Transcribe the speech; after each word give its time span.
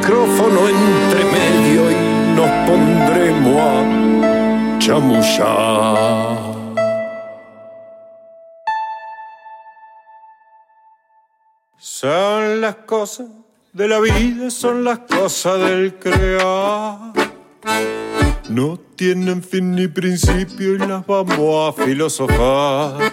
Micrófono 0.00 0.66
entre 0.66 1.24
medio 1.26 1.90
y 1.90 1.94
nos 2.34 2.50
pondremos 2.66 3.60
a 3.60 4.78
chamullar. 4.78 6.38
Son 11.76 12.62
las 12.62 12.76
cosas 12.76 13.26
de 13.74 13.88
la 13.88 14.00
vida, 14.00 14.50
son 14.50 14.84
las 14.84 15.00
cosas 15.00 15.60
del 15.60 15.98
crear. 15.98 17.12
No 18.48 18.80
tienen 18.96 19.42
fin 19.42 19.74
ni 19.74 19.86
principio 19.86 20.76
y 20.76 20.78
las 20.78 21.06
vamos 21.06 21.78
a 21.78 21.84
filosofar. 21.84 23.12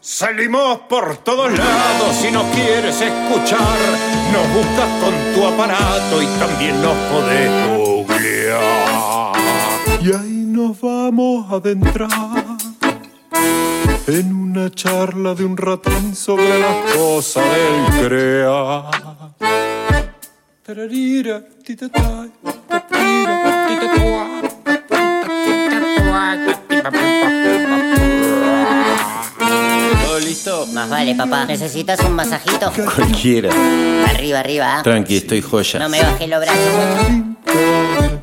Salimos 0.00 0.80
por 0.88 1.18
todos 1.18 1.56
lados 1.56 2.16
si 2.20 2.32
nos 2.32 2.44
quieres 2.52 3.00
escuchar. 3.00 4.13
Nos 4.34 4.52
buscas 4.52 4.90
con 5.00 5.14
tu 5.32 5.46
aparato 5.46 6.20
y 6.20 6.26
también 6.40 6.82
nos 6.82 6.96
podés 7.12 7.50
googlear. 7.78 9.32
Y 10.02 10.12
ahí 10.12 10.44
nos 10.48 10.80
vamos 10.80 11.52
a 11.52 11.56
adentrar 11.56 12.10
en 14.08 14.34
una 14.34 14.70
charla 14.70 15.36
de 15.36 15.44
un 15.44 15.56
ratín 15.56 16.16
sobre 16.16 16.58
las 16.58 16.96
cosas 16.96 17.44
del 17.44 18.08
crear. 18.08 18.90
¿Todo 30.14 30.24
listo? 30.24 30.66
Más 30.68 30.88
vale, 30.88 31.16
papá. 31.16 31.44
¿Necesitas 31.44 31.98
un 32.04 32.12
masajito? 32.12 32.70
Cualquiera. 32.94 33.50
Arriba, 34.08 34.38
arriba. 34.38 34.78
¿ah? 34.78 34.82
Tranqui, 34.84 35.16
estoy 35.16 35.40
joya. 35.42 35.80
No 35.80 35.88
me 35.88 36.00
bajes 36.00 36.28
los 36.28 36.40
brazos 36.40 36.72
mucho. 36.76 38.20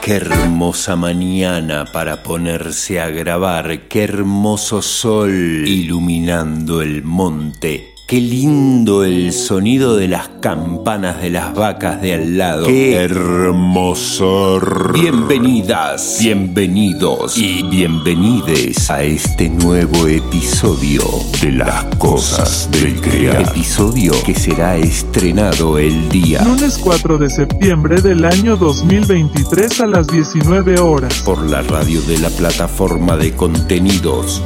Qué 0.00 0.14
hermosa 0.14 0.96
mañana 0.96 1.84
para 1.92 2.22
ponerse 2.22 3.00
a 3.00 3.10
grabar. 3.10 3.86
Qué 3.86 4.04
hermoso 4.04 4.80
sol 4.80 5.30
iluminando 5.30 6.80
el 6.80 7.02
monte. 7.04 7.92
Qué 8.10 8.20
lindo 8.20 9.04
el 9.04 9.32
sonido 9.32 9.94
de 9.94 10.08
las 10.08 10.28
campanas 10.40 11.22
de 11.22 11.30
las 11.30 11.54
vacas 11.54 12.02
de 12.02 12.14
al 12.14 12.36
lado. 12.38 12.66
Qué 12.66 12.96
hermoso. 12.96 14.60
Bienvenidas, 14.92 16.16
bienvenidos 16.18 17.38
y 17.38 17.62
bienvenides 17.62 18.90
a 18.90 19.04
este 19.04 19.48
nuevo 19.48 20.08
episodio 20.08 21.02
de 21.40 21.52
las 21.52 21.84
cosas 21.98 22.68
del 22.72 23.00
crear. 23.00 23.42
Episodio 23.42 24.12
que 24.26 24.34
será 24.34 24.76
estrenado 24.76 25.78
el 25.78 26.08
día 26.08 26.42
Lunes 26.42 26.78
4 26.78 27.16
de 27.16 27.30
septiembre 27.30 28.00
del 28.00 28.24
año 28.24 28.56
2023 28.56 29.82
a 29.82 29.86
las 29.86 30.08
19 30.08 30.80
horas. 30.80 31.22
por 31.24 31.48
la 31.48 31.62
radio 31.62 32.02
de 32.02 32.18
la 32.18 32.30
plataforma 32.30 33.16
de 33.16 33.36
contenidos 33.36 34.42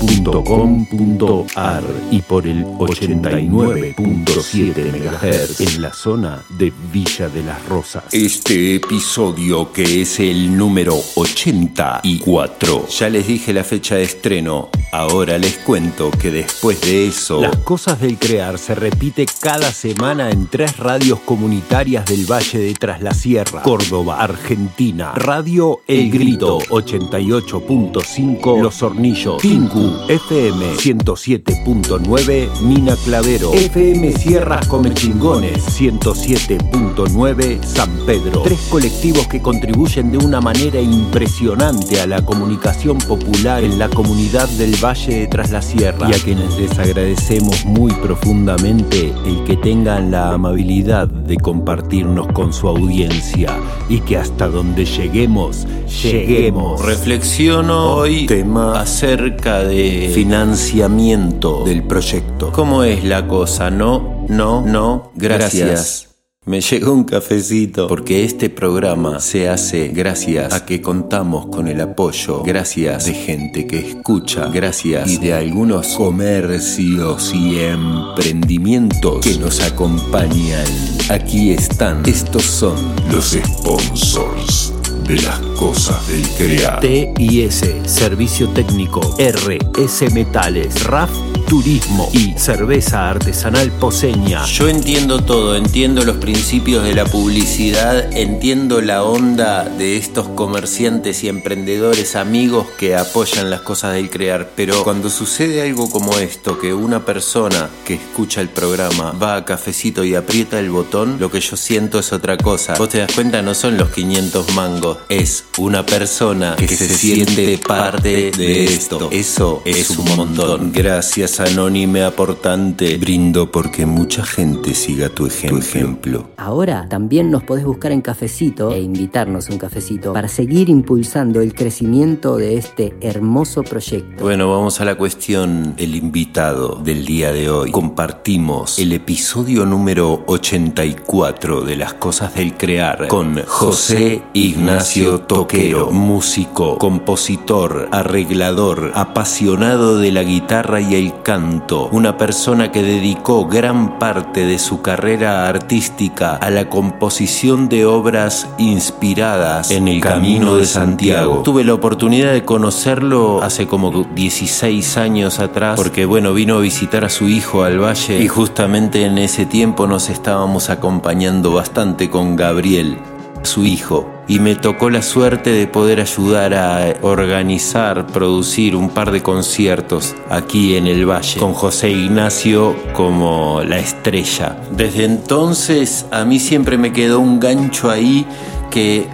www.comechingones.com.ar 0.00 1.84
y 2.10 2.22
por 2.22 2.46
el 2.46 2.64
89.7 2.64 4.92
MHz 4.92 5.60
en 5.60 5.82
la 5.82 5.92
zona 5.92 6.42
de 6.48 6.72
Villa 6.92 7.28
de 7.28 7.42
las 7.42 7.66
Rosas. 7.66 8.04
Este 8.12 8.76
episodio 8.76 9.72
que 9.72 10.02
es 10.02 10.20
el 10.20 10.56
número 10.56 10.96
84. 11.14 12.86
Ya 12.88 13.10
les 13.10 13.26
dije 13.26 13.52
la 13.52 13.64
fecha 13.64 13.96
de 13.96 14.04
estreno, 14.04 14.70
ahora 14.92 15.36
les 15.38 15.58
cuento 15.58 16.10
que 16.10 16.30
después 16.30 16.80
de 16.80 17.08
eso... 17.08 17.40
Las 17.40 17.56
cosas 17.56 18.00
del 18.00 18.18
crear 18.18 18.58
se 18.58 18.74
repite 18.74 19.26
cada 19.40 19.72
semana 19.72 20.30
en 20.30 20.46
tres 20.46 20.78
radios 20.78 21.20
comunitarias 21.20 22.06
del 22.06 22.24
Valle 22.30 22.58
de 22.58 22.74
Tras 22.74 23.00
la 23.02 23.12
Sierra, 23.12 23.62
Córdoba, 23.62 24.20
Argentina. 24.20 25.12
Radio 25.14 25.80
El 25.86 26.10
Grito 26.10 26.58
88.5 26.58 28.62
Los 28.62 28.82
Hornillos, 28.82 29.42
Tinku 29.42 29.89
FM 30.08 30.74
107.9 30.74 32.60
Mina 32.62 32.96
Clavero, 33.04 33.52
FM 33.52 34.12
Sierras 34.12 34.66
Comechingones 34.66 35.64
107.9 35.80 37.62
San 37.62 37.90
Pedro. 38.06 38.42
Tres 38.42 38.60
colectivos 38.70 39.26
que 39.28 39.40
contribuyen 39.40 40.10
de 40.10 40.18
una 40.18 40.40
manera 40.40 40.80
impresionante 40.80 42.00
a 42.00 42.06
la 42.06 42.24
comunicación 42.24 42.98
popular 42.98 43.64
en 43.64 43.78
la 43.78 43.88
comunidad 43.88 44.48
del 44.50 44.74
Valle 44.82 45.20
de 45.20 45.26
Tras 45.26 45.50
la 45.50 45.62
Sierra 45.62 46.08
y 46.08 46.14
a 46.14 46.18
quienes 46.22 46.56
les 46.58 46.78
agradecemos 46.78 47.64
muy 47.64 47.92
profundamente 47.92 49.12
el 49.24 49.44
que 49.44 49.56
tengan 49.56 50.10
la 50.10 50.32
amabilidad 50.32 51.08
de 51.08 51.36
compartirnos 51.36 52.26
con 52.28 52.52
su 52.52 52.68
audiencia 52.68 53.56
y 53.88 54.00
que 54.00 54.16
hasta 54.16 54.48
donde 54.48 54.84
lleguemos, 54.84 55.66
lleguemos. 56.02 56.84
Reflexiono 56.84 57.94
hoy 57.94 58.26
tema 58.26 58.80
acerca 58.80 59.64
de 59.64 59.79
financiamiento 60.12 61.64
del 61.64 61.82
proyecto. 61.82 62.52
¿Cómo 62.52 62.84
es 62.84 63.04
la 63.04 63.26
cosa? 63.26 63.70
No, 63.70 64.26
no, 64.28 64.64
no, 64.64 65.12
gracias. 65.14 66.10
Me 66.46 66.62
llegó 66.62 66.94
un 66.94 67.04
cafecito 67.04 67.86
porque 67.86 68.24
este 68.24 68.48
programa 68.48 69.20
se 69.20 69.50
hace 69.50 69.88
gracias 69.88 70.54
a 70.54 70.64
que 70.64 70.80
contamos 70.80 71.46
con 71.46 71.68
el 71.68 71.80
apoyo, 71.82 72.42
gracias 72.42 73.04
de 73.04 73.12
gente 73.12 73.66
que 73.66 73.78
escucha, 73.90 74.48
gracias 74.48 75.10
y 75.10 75.18
de 75.18 75.34
algunos 75.34 75.88
comercios 75.88 77.34
y 77.34 77.58
emprendimientos 77.58 79.20
que 79.24 79.36
nos 79.36 79.60
acompañan. 79.60 80.64
Aquí 81.10 81.50
están, 81.50 82.02
estos 82.06 82.44
son 82.44 82.74
los 83.12 83.32
sponsors 83.32 84.79
de 85.06 85.22
las 85.22 85.38
cosas 85.58 86.06
del 86.08 86.28
crear. 86.30 86.80
TIS, 86.80 87.62
Servicio 87.86 88.48
Técnico, 88.48 89.00
RS 89.18 90.12
Metales, 90.12 90.84
RAF 90.84 91.10
Turismo 91.48 92.08
y 92.12 92.34
Cerveza 92.38 93.08
Artesanal 93.08 93.70
Poseña. 93.72 94.44
Yo 94.46 94.68
entiendo 94.68 95.22
todo, 95.22 95.56
entiendo 95.56 96.04
los 96.04 96.16
principios 96.16 96.84
de 96.84 96.94
la 96.94 97.04
publicidad, 97.04 98.16
entiendo 98.16 98.80
la 98.80 99.04
onda 99.04 99.64
de 99.64 99.96
estos 99.96 100.28
comerciantes 100.28 101.22
y 101.24 101.28
emprendedores 101.28 102.16
amigos 102.16 102.66
que 102.78 102.96
apoyan 102.96 103.50
las 103.50 103.60
cosas 103.60 103.94
del 103.94 104.10
crear, 104.10 104.50
pero 104.56 104.82
cuando 104.84 105.10
sucede 105.10 105.62
algo 105.62 105.90
como 105.90 106.18
esto, 106.18 106.58
que 106.58 106.74
una 106.74 107.04
persona 107.04 107.70
que 107.84 107.94
escucha 107.94 108.40
el 108.40 108.48
programa 108.48 109.12
va 109.12 109.36
a 109.36 109.44
cafecito 109.44 110.04
y 110.04 110.14
aprieta 110.14 110.58
el 110.58 110.70
botón, 110.70 111.16
lo 111.20 111.30
que 111.30 111.40
yo 111.40 111.56
siento 111.56 111.98
es 111.98 112.12
otra 112.12 112.36
cosa. 112.36 112.74
Vos 112.76 112.88
te 112.88 112.98
das 112.98 113.12
cuenta, 113.12 113.42
no 113.42 113.54
son 113.54 113.76
los 113.76 113.90
500 113.90 114.54
mangos, 114.54 114.98
es 115.08 115.44
una 115.58 115.86
persona 115.86 116.56
que, 116.56 116.68
se, 116.68 116.88
siente 116.88 117.58
parte 117.58 118.30
de 118.30 118.64
esto. 118.64 119.08
Eso 119.10 119.62
es 119.64 119.90
un 119.90 120.16
montón. 120.16 120.72
Gracias 120.72 121.29
anónime 121.38 122.02
aportante. 122.02 122.96
Brindo 122.96 123.52
porque 123.52 123.86
mucha 123.86 124.24
gente 124.24 124.74
siga 124.74 125.10
tu 125.10 125.26
ejemplo. 125.26 126.30
Ahora 126.36 126.88
también 126.88 127.30
nos 127.30 127.44
podés 127.44 127.64
buscar 127.64 127.92
en 127.92 128.00
Cafecito 128.00 128.72
e 128.72 128.80
invitarnos 128.80 129.48
a 129.48 129.52
un 129.52 129.58
cafecito 129.58 130.12
para 130.12 130.28
seguir 130.28 130.68
impulsando 130.68 131.40
el 131.40 131.54
crecimiento 131.54 132.36
de 132.36 132.56
este 132.56 132.96
hermoso 133.00 133.62
proyecto. 133.62 134.24
Bueno, 134.24 134.50
vamos 134.50 134.80
a 134.80 134.84
la 134.84 134.96
cuestión. 134.96 135.74
El 135.76 135.94
invitado 135.94 136.80
del 136.82 137.04
día 137.04 137.32
de 137.32 137.50
hoy. 137.50 137.70
Compartimos 137.70 138.78
el 138.78 138.92
episodio 138.92 139.66
número 139.66 140.24
84 140.26 141.60
de 141.60 141.76
Las 141.76 141.94
Cosas 141.94 142.34
del 142.34 142.54
Crear 142.54 143.06
con 143.08 143.40
José 143.46 144.22
Ignacio 144.32 144.70
Ignacio 144.70 145.20
Toquero, 145.22 145.90
músico, 145.90 146.78
compositor, 146.78 147.88
arreglador, 147.90 148.92
apasionado 148.94 149.98
de 149.98 150.12
la 150.12 150.22
guitarra 150.22 150.80
y 150.80 150.94
el 150.94 151.19
canto, 151.22 151.88
una 151.92 152.16
persona 152.16 152.70
que 152.70 152.82
dedicó 152.82 153.46
gran 153.46 153.98
parte 153.98 154.46
de 154.46 154.58
su 154.58 154.82
carrera 154.82 155.48
artística 155.48 156.36
a 156.36 156.50
la 156.50 156.68
composición 156.68 157.68
de 157.68 157.86
obras 157.86 158.48
inspiradas 158.58 159.70
en 159.70 159.88
el 159.88 160.00
Camino 160.00 160.56
de 160.56 160.66
Santiago. 160.66 161.42
Tuve 161.44 161.64
la 161.64 161.74
oportunidad 161.74 162.32
de 162.32 162.44
conocerlo 162.44 163.42
hace 163.42 163.66
como 163.66 164.04
16 164.14 164.96
años 164.96 165.38
atrás, 165.38 165.76
porque 165.76 166.04
bueno, 166.04 166.32
vino 166.34 166.56
a 166.56 166.60
visitar 166.60 167.04
a 167.04 167.08
su 167.08 167.28
hijo 167.28 167.62
al 167.62 167.82
valle 167.82 168.22
y 168.22 168.28
justamente 168.28 169.04
en 169.04 169.18
ese 169.18 169.46
tiempo 169.46 169.86
nos 169.86 170.10
estábamos 170.10 170.70
acompañando 170.70 171.52
bastante 171.52 172.10
con 172.10 172.36
Gabriel, 172.36 172.98
su 173.42 173.64
hijo, 173.64 174.19
y 174.30 174.38
me 174.38 174.54
tocó 174.54 174.90
la 174.90 175.02
suerte 175.02 175.50
de 175.50 175.66
poder 175.66 176.00
ayudar 176.00 176.54
a 176.54 176.94
organizar, 177.02 178.06
producir 178.06 178.76
un 178.76 178.90
par 178.90 179.10
de 179.10 179.24
conciertos 179.24 180.14
aquí 180.28 180.76
en 180.76 180.86
el 180.86 181.04
Valle, 181.04 181.40
con 181.40 181.52
José 181.52 181.90
Ignacio 181.90 182.76
como 182.92 183.60
la 183.64 183.80
estrella. 183.80 184.56
Desde 184.70 185.04
entonces 185.04 186.06
a 186.12 186.24
mí 186.24 186.38
siempre 186.38 186.78
me 186.78 186.92
quedó 186.92 187.18
un 187.18 187.40
gancho 187.40 187.90
ahí 187.90 188.24
que 188.70 189.08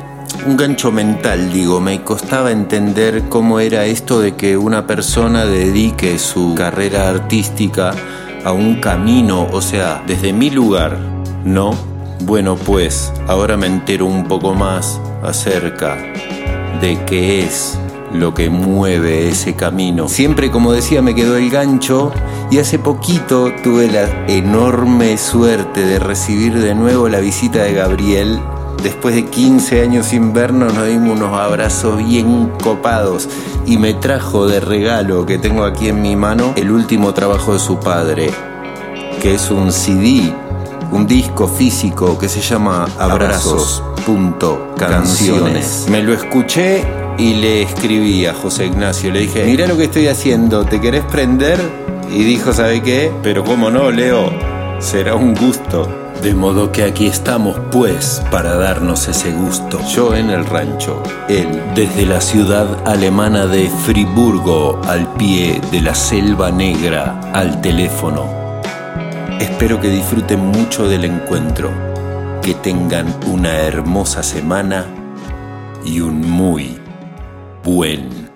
un 0.46 0.58
gancho 0.58 0.92
mental, 0.92 1.50
digo, 1.50 1.80
me 1.80 2.02
costaba 2.02 2.52
entender 2.52 3.30
cómo 3.30 3.58
era 3.58 3.86
esto 3.86 4.20
de 4.20 4.34
que 4.34 4.58
una 4.58 4.86
persona 4.86 5.46
dedique 5.46 6.18
su 6.18 6.54
carrera 6.54 7.08
artística 7.08 7.94
a 8.44 8.52
un 8.52 8.82
camino, 8.82 9.48
o 9.50 9.62
sea, 9.62 10.04
desde 10.06 10.34
mi 10.34 10.50
lugar, 10.50 10.98
¿no? 11.42 11.95
Bueno, 12.20 12.56
pues 12.56 13.12
ahora 13.28 13.56
me 13.56 13.66
entero 13.66 14.06
un 14.06 14.26
poco 14.26 14.54
más 14.54 15.00
acerca 15.22 15.96
de 16.80 16.98
qué 17.06 17.44
es 17.44 17.78
lo 18.12 18.34
que 18.34 18.48
mueve 18.50 19.28
ese 19.28 19.54
camino. 19.54 20.08
Siempre, 20.08 20.50
como 20.50 20.72
decía, 20.72 21.02
me 21.02 21.14
quedó 21.14 21.36
el 21.36 21.50
gancho 21.50 22.12
y 22.50 22.58
hace 22.58 22.78
poquito 22.78 23.52
tuve 23.62 23.90
la 23.90 24.26
enorme 24.26 25.18
suerte 25.18 25.84
de 25.84 25.98
recibir 25.98 26.58
de 26.58 26.74
nuevo 26.74 27.08
la 27.08 27.20
visita 27.20 27.62
de 27.62 27.74
Gabriel 27.74 28.40
Después 28.82 29.14
de 29.14 29.24
15 29.24 29.82
años 29.82 30.06
sin 30.06 30.32
vernos 30.32 30.72
nos 30.74 30.86
dimos 30.86 31.18
unos 31.18 31.36
abrazos 31.36 31.98
bien 31.98 32.52
copados 32.62 33.28
y 33.66 33.78
me 33.78 33.94
trajo 33.94 34.46
de 34.46 34.60
regalo 34.60 35.26
que 35.26 35.38
tengo 35.38 35.64
aquí 35.64 35.88
en 35.88 36.02
mi 36.02 36.14
mano 36.14 36.52
el 36.56 36.70
último 36.70 37.12
trabajo 37.12 37.54
de 37.54 37.58
su 37.58 37.80
padre, 37.80 38.30
que 39.20 39.34
es 39.34 39.50
un 39.50 39.72
CD, 39.72 40.32
un 40.96 41.06
disco 41.06 41.46
físico 41.46 42.18
que 42.18 42.26
se 42.26 42.40
llama 42.40 42.88
Abrazos. 42.98 43.82
Canciones. 44.78 45.86
Me 45.90 46.02
lo 46.02 46.14
escuché 46.14 46.86
y 47.18 47.34
le 47.34 47.62
escribí 47.62 48.24
a 48.24 48.32
José 48.32 48.66
Ignacio, 48.66 49.12
le 49.12 49.20
dije, 49.20 49.44
mira 49.44 49.66
lo 49.66 49.76
que 49.76 49.84
estoy 49.84 50.08
haciendo, 50.08 50.64
¿te 50.64 50.80
querés 50.80 51.04
prender? 51.04 51.60
Y 52.10 52.24
dijo, 52.24 52.52
¿sabe 52.54 52.82
qué? 52.82 53.12
Pero 53.22 53.44
cómo 53.44 53.70
no, 53.70 53.90
Leo, 53.90 54.30
será 54.78 55.16
un 55.16 55.34
gusto. 55.34 55.86
De 56.22 56.34
modo 56.34 56.72
que 56.72 56.84
aquí 56.84 57.06
estamos, 57.08 57.58
pues, 57.70 58.22
para 58.30 58.54
darnos 58.56 59.06
ese 59.06 59.32
gusto. 59.32 59.78
Yo 59.94 60.14
en 60.14 60.30
el 60.30 60.46
rancho, 60.46 61.02
él 61.28 61.62
desde 61.74 62.06
la 62.06 62.22
ciudad 62.22 62.66
alemana 62.86 63.46
de 63.46 63.68
Friburgo, 63.84 64.80
al 64.88 65.12
pie 65.14 65.60
de 65.70 65.82
la 65.82 65.94
selva 65.94 66.50
negra, 66.50 67.20
al 67.34 67.60
teléfono. 67.60 68.45
Espero 69.40 69.78
que 69.78 69.88
disfruten 69.88 70.40
mucho 70.40 70.88
del 70.88 71.04
encuentro, 71.04 71.70
que 72.42 72.54
tengan 72.54 73.06
una 73.26 73.54
hermosa 73.58 74.22
semana 74.22 74.86
y 75.84 76.00
un 76.00 76.22
muy 76.22 76.78
buen 77.62 78.30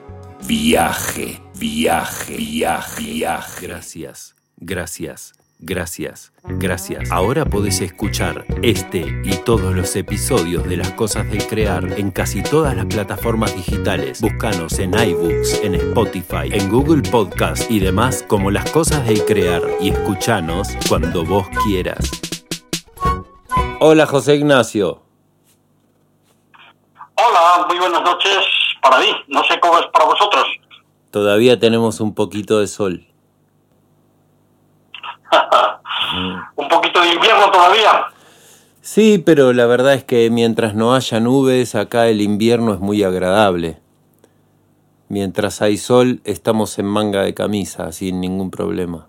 viaje, 0.46 1.40
viaje, 1.58 2.36
viaje, 2.36 3.02
viaje. 3.02 3.66
Gracias, 3.66 4.34
gracias. 4.58 5.39
Gracias, 5.62 6.32
gracias. 6.42 7.10
Ahora 7.10 7.44
podés 7.44 7.82
escuchar 7.82 8.46
este 8.62 9.20
y 9.22 9.36
todos 9.44 9.74
los 9.74 9.94
episodios 9.94 10.66
de 10.66 10.78
Las 10.78 10.92
Cosas 10.92 11.30
del 11.30 11.46
Crear 11.46 11.84
en 11.98 12.10
casi 12.10 12.42
todas 12.42 12.74
las 12.74 12.86
plataformas 12.86 13.54
digitales. 13.54 14.22
Búscanos 14.22 14.78
en 14.78 14.94
iBooks, 14.98 15.60
en 15.62 15.74
Spotify, 15.74 16.48
en 16.50 16.70
Google 16.70 17.02
Podcast 17.10 17.70
y 17.70 17.78
demás 17.78 18.24
como 18.26 18.50
Las 18.50 18.70
Cosas 18.70 19.06
del 19.06 19.22
Crear 19.26 19.60
y 19.82 19.90
escuchanos 19.90 20.68
cuando 20.88 21.26
vos 21.26 21.46
quieras. 21.62 22.10
Hola 23.80 24.06
José 24.06 24.36
Ignacio. 24.36 25.02
Hola, 27.16 27.66
muy 27.68 27.78
buenas 27.78 28.02
noches 28.02 28.46
para 28.80 28.98
mí. 28.98 29.08
No 29.28 29.44
sé 29.44 29.60
cómo 29.60 29.78
es 29.78 29.86
para 29.92 30.06
vosotros. 30.06 30.46
Todavía 31.10 31.60
tenemos 31.60 32.00
un 32.00 32.14
poquito 32.14 32.60
de 32.60 32.66
sol. 32.66 33.09
un 36.56 36.68
poquito 36.68 37.00
de 37.00 37.14
invierno 37.14 37.50
todavía. 37.50 38.06
Sí, 38.82 39.22
pero 39.24 39.52
la 39.52 39.66
verdad 39.66 39.94
es 39.94 40.04
que 40.04 40.30
mientras 40.30 40.74
no 40.74 40.94
haya 40.94 41.20
nubes, 41.20 41.74
acá 41.74 42.08
el 42.08 42.20
invierno 42.20 42.72
es 42.72 42.80
muy 42.80 43.02
agradable. 43.02 43.78
Mientras 45.08 45.60
hay 45.60 45.76
sol, 45.76 46.20
estamos 46.24 46.78
en 46.78 46.86
manga 46.86 47.22
de 47.22 47.34
camisa, 47.34 47.92
sin 47.92 48.20
ningún 48.20 48.50
problema. 48.50 49.08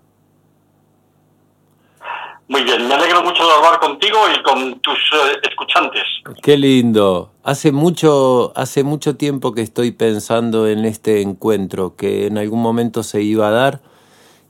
Muy 2.48 2.64
bien, 2.64 2.86
me 2.86 2.94
alegro 2.94 3.22
mucho 3.22 3.46
de 3.46 3.52
hablar 3.54 3.80
contigo 3.80 4.18
y 4.28 4.42
con 4.42 4.78
tus 4.80 4.98
eh, 4.98 5.38
escuchantes. 5.48 6.02
Qué 6.42 6.58
lindo. 6.58 7.30
Hace 7.44 7.72
mucho, 7.72 8.52
hace 8.56 8.82
mucho 8.82 9.16
tiempo 9.16 9.54
que 9.54 9.62
estoy 9.62 9.92
pensando 9.92 10.68
en 10.68 10.84
este 10.84 11.22
encuentro, 11.22 11.96
que 11.96 12.26
en 12.26 12.36
algún 12.36 12.60
momento 12.60 13.02
se 13.04 13.22
iba 13.22 13.48
a 13.48 13.52
dar 13.52 13.80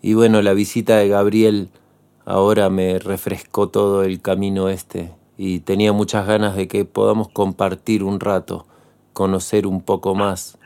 y 0.02 0.14
bueno, 0.14 0.42
la 0.42 0.52
visita 0.52 0.96
de 0.96 1.06
Gabriel 1.06 1.68
ahora 2.24 2.70
me 2.70 2.98
refrescó 2.98 3.68
todo 3.68 4.02
el 4.02 4.20
camino 4.20 4.68
este. 4.68 5.12
Y 5.38 5.60
tenía 5.60 5.92
muchas 5.92 6.26
ganas 6.26 6.56
de 6.56 6.66
que 6.66 6.84
podamos 6.84 7.28
compartir 7.28 8.02
un 8.02 8.18
rato, 8.18 8.66
conocer 9.12 9.64
un 9.64 9.80
poco 9.80 10.16
más 10.16 10.58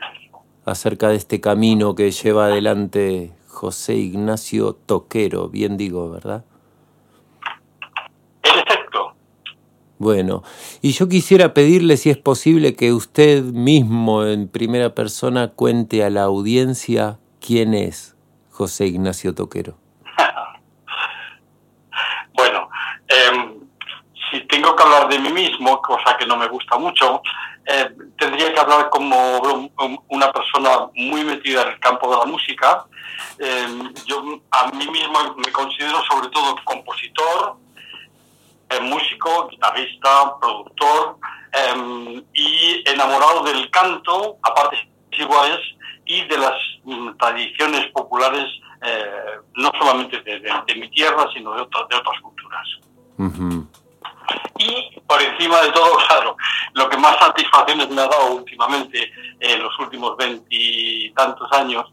acerca 0.65 1.09
de 1.09 1.15
este 1.15 1.39
camino 1.39 1.93
que 1.93 2.09
lleva 2.09 2.47
adelante 2.47 3.31
José 3.47 3.95
Ignacio 3.95 4.73
Toquero, 4.73 5.49
bien 5.49 5.77
digo, 5.77 6.09
¿verdad? 6.09 6.43
Bueno, 9.99 10.43
y 10.81 10.91
yo 10.91 11.07
quisiera 11.07 11.53
pedirle 11.53 11.97
si 11.97 12.09
es 12.09 12.17
posible 12.17 12.75
que 12.75 12.91
usted 12.91 13.43
mismo 13.43 14.25
en 14.25 14.47
primera 14.47 14.93
persona 14.95 15.49
cuente 15.49 16.03
a 16.03 16.09
la 16.09 16.23
audiencia 16.23 17.19
quién 17.39 17.73
es 17.73 18.16
José 18.57 18.87
Ignacio 18.87 19.35
Toquero? 19.35 19.77
bueno, 22.33 22.69
em, 23.07 23.59
si 24.31 24.39
tengo 24.47 24.75
que 24.75 24.83
hablar 24.83 25.07
de 25.09 25.19
mí 25.19 25.29
mismo, 25.29 25.79
cosa 25.79 26.17
que 26.17 26.25
no 26.25 26.37
me 26.37 26.47
gusta 26.47 26.75
mucho, 26.79 27.21
eh, 27.67 27.91
tendría 28.17 28.51
que 28.51 28.59
hablar 28.59 28.89
como 28.89 29.61
una 30.07 30.31
persona 30.31 30.87
muy 30.95 31.23
metida 31.23 31.61
en 31.61 31.67
el 31.69 31.79
campo 31.79 32.09
de 32.09 32.17
la 32.17 32.25
música. 32.25 32.85
Em, 33.37 33.93
yo 34.05 34.41
a 34.49 34.71
mí 34.71 34.87
mismo 34.87 35.35
me 35.35 35.51
considero 35.51 36.01
sobre 36.09 36.29
todo 36.29 36.55
compositor, 36.63 37.57
eh, 38.71 38.79
músico, 38.79 39.49
guitarrista, 39.49 40.33
productor 40.41 41.17
em, 41.53 42.23
y 42.33 42.83
enamorado 42.89 43.43
del 43.43 43.69
canto, 43.69 44.37
aparte 44.41 44.89
iguales 45.11 45.59
y 46.05 46.23
de 46.25 46.37
las 46.37 46.76
tradiciones 47.17 47.87
populares, 47.91 48.45
eh, 48.81 49.39
no 49.55 49.71
solamente 49.77 50.21
de, 50.21 50.75
mi 50.75 50.89
tierra, 50.89 51.27
sino 51.33 51.53
de, 51.53 51.59
de 51.59 51.95
otras 51.95 52.21
culturas. 52.21 52.67
Y 54.59 54.99
por 55.07 55.21
encima 55.21 55.61
de 55.61 55.71
todo, 55.71 55.97
claro, 56.07 56.37
lo 56.73 56.89
que 56.89 56.97
más 56.97 57.17
satisfacciones 57.19 57.89
me 57.89 58.01
ha 58.01 58.07
dado 58.07 58.35
últimamente, 58.35 59.11
en 59.39 59.61
los 59.61 59.77
últimos 59.79 60.17
veintitantos 60.17 61.51
años, 61.51 61.85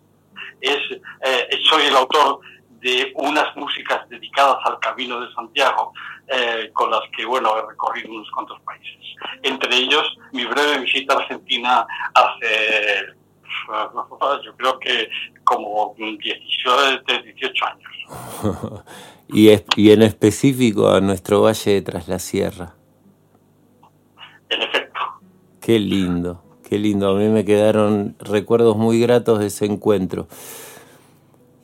es 0.61 0.79
eh, 1.23 1.61
soy 1.69 1.87
el 1.87 1.97
autor 1.97 2.41
de 2.81 3.13
unas 3.17 3.55
músicas 3.57 4.09
dedicadas 4.09 4.59
al 4.65 4.79
Camino 4.79 5.21
de 5.21 5.33
Santiago, 5.35 5.93
eh, 6.29 6.71
con 6.73 6.91
las 6.91 7.03
que 7.17 7.25
bueno 7.25 7.57
he 7.57 7.67
recorrido 7.67 8.13
unos 8.13 8.31
cuantos 8.31 8.61
países. 8.61 8.95
Entre 9.43 9.75
ellos, 9.75 10.07
mi 10.33 10.45
breve 10.45 10.79
visita 10.79 11.15
a 11.15 11.19
Argentina 11.19 11.87
hace 12.15 13.15
yo 14.45 14.57
creo 14.57 14.79
que 14.79 15.09
como 15.45 15.95
18, 15.97 17.03
18 17.07 17.65
años. 17.65 18.83
y, 19.29 19.51
y 19.77 19.91
en 19.91 20.03
específico 20.03 20.89
a 20.89 21.01
nuestro 21.01 21.43
valle 21.43 21.73
de 21.73 21.83
Tras 21.83 22.09
la 22.09 22.19
Sierra. 22.19 22.75
En 24.49 24.63
efecto. 24.63 25.01
Qué 25.61 25.79
lindo, 25.79 26.43
qué 26.69 26.79
lindo. 26.79 27.11
A 27.11 27.19
mí 27.19 27.29
me 27.29 27.45
quedaron 27.45 28.17
recuerdos 28.19 28.77
muy 28.77 29.01
gratos 29.01 29.39
de 29.39 29.47
ese 29.47 29.67
encuentro. 29.67 30.29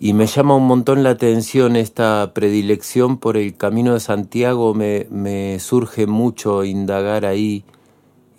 Y 0.03 0.15
me 0.15 0.27
llama 0.27 0.57
un 0.57 0.67
montón 0.67 1.03
la 1.03 1.11
atención 1.11 1.77
esta 1.77 2.33
predilección 2.33 3.19
por 3.19 3.37
el 3.37 3.55
Camino 3.55 3.93
de 3.93 4.01
Santiago, 4.01 4.73
me, 4.73 5.07
me 5.11 5.59
surge 5.61 6.07
mucho 6.07 6.65
indagar 6.65 7.27
ahí 7.27 7.65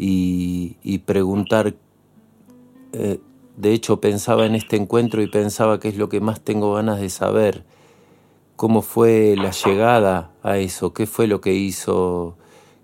y, 0.04 0.98
preguntar, 1.06 1.76
eh, 2.94 3.20
de 3.56 3.74
hecho 3.74 4.02
pensaba 4.02 4.46
en 4.46 4.56
este 4.56 4.76
encuentro 4.76 5.22
y 5.22 5.28
pensaba 5.28 5.80
que 5.80 5.90
es 5.90 5.98
lo 5.98 6.10
que 6.10 6.22
más 6.22 6.42
tengo 6.42 6.74
ganas 6.74 7.00
de 7.00 7.10
saber, 7.10 7.64
cómo 8.56 8.82
fue 8.82 9.36
la 9.38 9.52
llegada 9.52 10.32
a 10.44 10.58
eso, 10.58 10.94
qué 10.94 11.08
fue 11.08 11.28
lo 11.28 11.42
que 11.42 11.54
hizo 11.54 12.38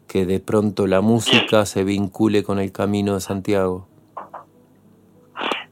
que 0.08 0.26
de 0.26 0.40
pronto 0.40 0.88
la 0.88 1.02
música 1.02 1.66
se 1.66 1.84
vincule 1.84 2.44
con 2.44 2.60
el 2.60 2.72
camino 2.72 3.16
de 3.16 3.22
Santiago. 3.22 3.88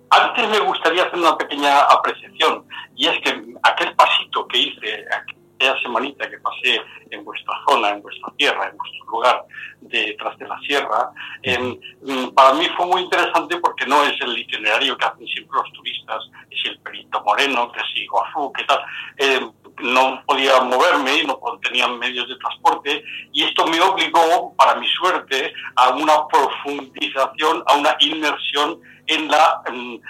Antes 0.09 0.49
me 0.49 0.59
gustaría 0.59 1.03
hacer 1.03 1.19
una 1.19 1.37
pequeña 1.37 1.79
apreciación, 1.81 2.63
y 2.95 3.07
es 3.07 3.19
que 3.21 3.29
aquel 3.63 3.95
pasito 3.95 4.47
que 4.47 4.57
hice, 4.59 5.05
aquella 5.55 5.79
semanita 5.81 6.29
que 6.29 6.37
pasé 6.39 6.81
en 7.09 7.23
vuestra 7.23 7.53
zona, 7.67 7.89
en 7.89 8.01
vuestra 8.01 8.31
tierra, 8.37 8.69
en 8.69 8.77
vuestro 8.77 9.05
lugar, 9.07 9.45
detrás 9.81 10.37
de 10.37 10.47
la 10.47 10.59
sierra, 10.59 11.11
mm, 11.43 12.29
para 12.33 12.53
mí 12.53 12.67
fue 12.75 12.85
muy 12.85 13.01
interesante 13.01 13.57
porque 13.57 13.85
no 13.85 14.03
es 14.03 14.19
el 14.21 14.37
itinerario 14.37 14.97
que 14.97 15.05
hacen 15.05 15.27
siempre 15.27 15.57
los 15.61 15.71
turistas, 15.73 16.23
es 16.49 16.65
el 16.65 16.79
Perito 16.79 17.21
Moreno, 17.23 17.71
que 17.71 17.79
es 17.79 17.97
Iguazú, 17.97 18.51
que 18.53 18.63
tal. 18.63 18.81
Em, 19.17 19.51
no 19.79 20.23
podía 20.25 20.61
moverme, 20.61 21.23
no 21.23 21.37
tenía 21.61 21.87
medios 21.87 22.29
de 22.29 22.37
transporte 22.37 23.03
y 23.33 23.43
esto 23.43 23.67
me 23.67 23.81
obligó, 23.81 24.55
para 24.55 24.75
mi 24.75 24.87
suerte, 24.87 25.53
a 25.75 25.89
una 25.89 26.27
profundización, 26.27 27.63
a 27.67 27.75
una 27.75 27.95
inmersión 27.99 28.79
en 29.07 29.27
la, 29.27 29.61
en, 29.67 30.01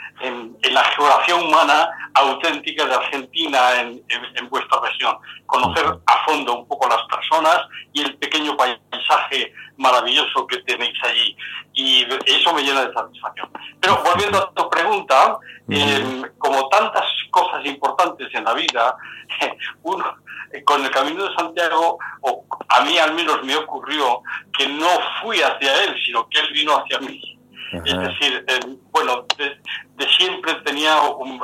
la 0.72 0.84
geografía 0.84 1.36
humana 1.36 1.90
auténtica 2.14 2.86
de 2.86 2.96
Argentina 2.96 3.82
en, 3.82 4.02
en, 4.10 4.50
vuestra 4.50 4.80
región. 4.82 5.18
Conocer 5.46 5.86
a 6.06 6.26
fondo 6.26 6.60
un 6.60 6.68
poco 6.68 6.88
las 6.88 7.04
personas 7.04 7.62
y 7.94 8.02
el 8.02 8.18
pequeño 8.18 8.56
paisaje 8.58 9.54
maravilloso 9.78 10.48
que 10.48 10.58
tenéis 10.60 10.98
allí. 11.04 11.36
Y 11.74 12.08
eso 12.26 12.54
me 12.54 12.64
llena 12.64 12.86
de 12.86 12.94
satisfacción. 12.94 13.50
Pero 13.80 14.02
volviendo 14.04 14.38
a 14.38 14.52
tu 14.54 14.70
pregunta, 14.70 15.38
em, 15.70 16.24
como 16.38 16.70
tantas 16.70 17.06
cosas 17.32 17.66
importantes 17.66 18.34
en 18.34 18.46
la 18.46 18.54
vida, 18.54 18.96
uno, 19.84 20.16
con 20.64 20.84
el 20.84 20.92
Camino 20.92 21.28
de 21.28 21.36
Santiago, 21.36 22.00
o 22.22 22.46
a 22.70 22.82
mí 22.82 22.98
al 22.98 23.14
menos 23.14 23.44
me 23.44 23.56
ocurrió 23.58 24.22
que 24.58 24.68
no 24.68 24.88
fui 25.22 25.42
hacia 25.42 25.84
él, 25.84 25.96
sino 26.06 26.28
que 26.30 26.40
él 26.40 26.50
vino 26.54 26.78
hacia 26.78 27.00
mí. 27.00 27.35
Es 27.72 27.84
decir, 27.84 28.46
bueno, 28.92 29.26
de, 29.38 30.08
siempre 30.18 30.54
tenía 30.66 31.02
un, 31.02 31.42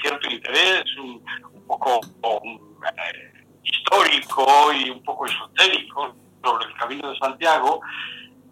cierto 0.00 0.30
interés, 0.30 0.84
un, 0.98 1.22
poco 1.66 2.00
eh, 2.96 3.44
histórico 3.62 4.72
y 4.72 4.88
un 4.88 5.02
poco 5.02 5.26
esotérico 5.26 6.14
sobre 6.42 6.64
el 6.66 6.74
Camino 6.74 7.10
de 7.10 7.18
Santiago 7.18 7.80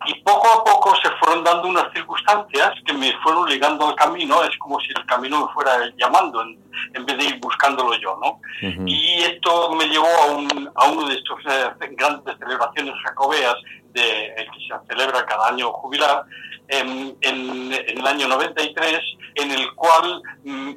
y 0.04 0.14
poco 0.22 0.46
a 0.48 0.64
poco 0.64 0.94
se 0.96 1.10
fueron 1.18 1.42
dando 1.42 1.68
unas 1.68 1.90
circunstancias 1.92 2.72
que 2.84 2.92
me 2.92 3.12
fueron 3.22 3.48
ligando 3.48 3.88
al 3.88 3.94
camino, 3.94 4.42
es 4.44 4.56
como 4.58 4.78
si 4.80 4.88
el 4.88 5.06
camino 5.06 5.46
me 5.46 5.52
fuera 5.54 5.90
llamando 5.96 6.42
en, 6.42 7.06
vez 7.06 7.16
de 7.16 7.24
ir 7.24 7.40
buscándolo 7.40 7.94
yo, 7.94 8.18
¿no? 8.22 8.40
Y 8.86 9.22
esto 9.22 9.72
me 9.74 9.86
llevó 9.86 10.06
a, 10.06 10.26
un, 10.32 10.70
a 10.74 10.84
uno 10.90 11.08
de 11.08 11.14
estos 11.14 11.38
eh, 11.48 11.70
grandes 11.92 12.36
celebraciones 12.38 12.94
jacobeas 13.04 13.54
de, 13.94 14.34
que 14.36 14.60
se 14.68 14.86
celebra 14.88 15.24
cada 15.24 15.48
año 15.48 15.72
jubilar, 15.72 16.24
en, 16.68 17.16
en, 17.20 17.72
el 17.72 18.06
año 18.06 18.28
93, 18.28 19.00
en 19.36 19.50
el 19.50 19.74
cual 19.74 20.22
mm, 20.44 20.72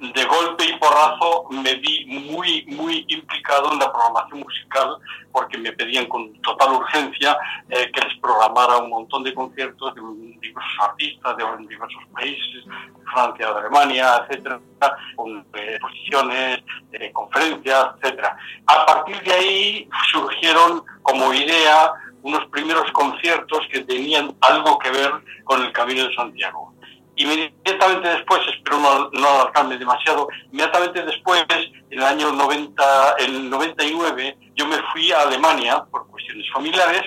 de 0.00 0.24
golpe 0.26 0.64
y 0.64 0.78
porrazo 0.78 1.46
me 1.50 1.74
vi 1.74 2.06
muy, 2.06 2.64
muy 2.68 3.04
implicado 3.08 3.72
en 3.72 3.80
la 3.80 3.92
programación 3.92 4.40
musical 4.40 4.96
porque 5.32 5.58
me 5.58 5.72
pedían 5.72 6.06
con 6.06 6.32
total 6.42 6.74
urgencia 6.74 7.36
eh, 7.68 7.90
que 7.92 8.00
les 8.00 8.16
programara 8.20 8.78
un 8.78 8.90
montón 8.90 9.24
de 9.24 9.34
conciertos 9.34 9.94
de 9.94 10.00
diversos 10.40 10.72
artistas 10.80 11.36
de 11.36 11.44
diversos 11.68 12.02
países, 12.12 12.64
Francia, 13.12 13.52
de 13.52 13.58
Alemania, 13.60 14.24
etcétera, 14.28 14.60
con 15.16 15.44
eh, 15.54 15.74
exposiciones, 15.74 16.60
eh, 16.92 17.10
conferencias, 17.12 17.88
etcétera. 18.00 18.36
A 18.66 18.86
partir 18.86 19.20
de 19.22 19.32
ahí 19.32 19.88
surgieron 20.12 20.84
como 21.02 21.32
idea 21.32 21.92
unos 22.22 22.46
primeros 22.46 22.90
conciertos 22.92 23.60
que 23.72 23.80
tenían 23.80 24.34
algo 24.40 24.78
que 24.78 24.90
ver 24.90 25.12
con 25.44 25.62
el 25.62 25.72
Camino 25.72 26.08
de 26.08 26.14
Santiago. 26.14 26.74
Inmediatamente 27.16 28.08
después, 28.08 28.40
espero 28.54 28.78
no, 28.78 29.10
no 29.10 29.28
alargarme 29.28 29.76
demasiado, 29.76 30.28
inmediatamente 30.52 31.02
después, 31.02 31.44
en 31.90 31.98
el 31.98 32.04
año 32.04 32.30
90, 32.30 33.16
el 33.18 33.50
99, 33.50 34.36
yo 34.54 34.66
me 34.66 34.76
fui 34.92 35.10
a 35.10 35.22
Alemania 35.22 35.84
por 35.90 36.06
cuestiones 36.08 36.46
familiares 36.52 37.02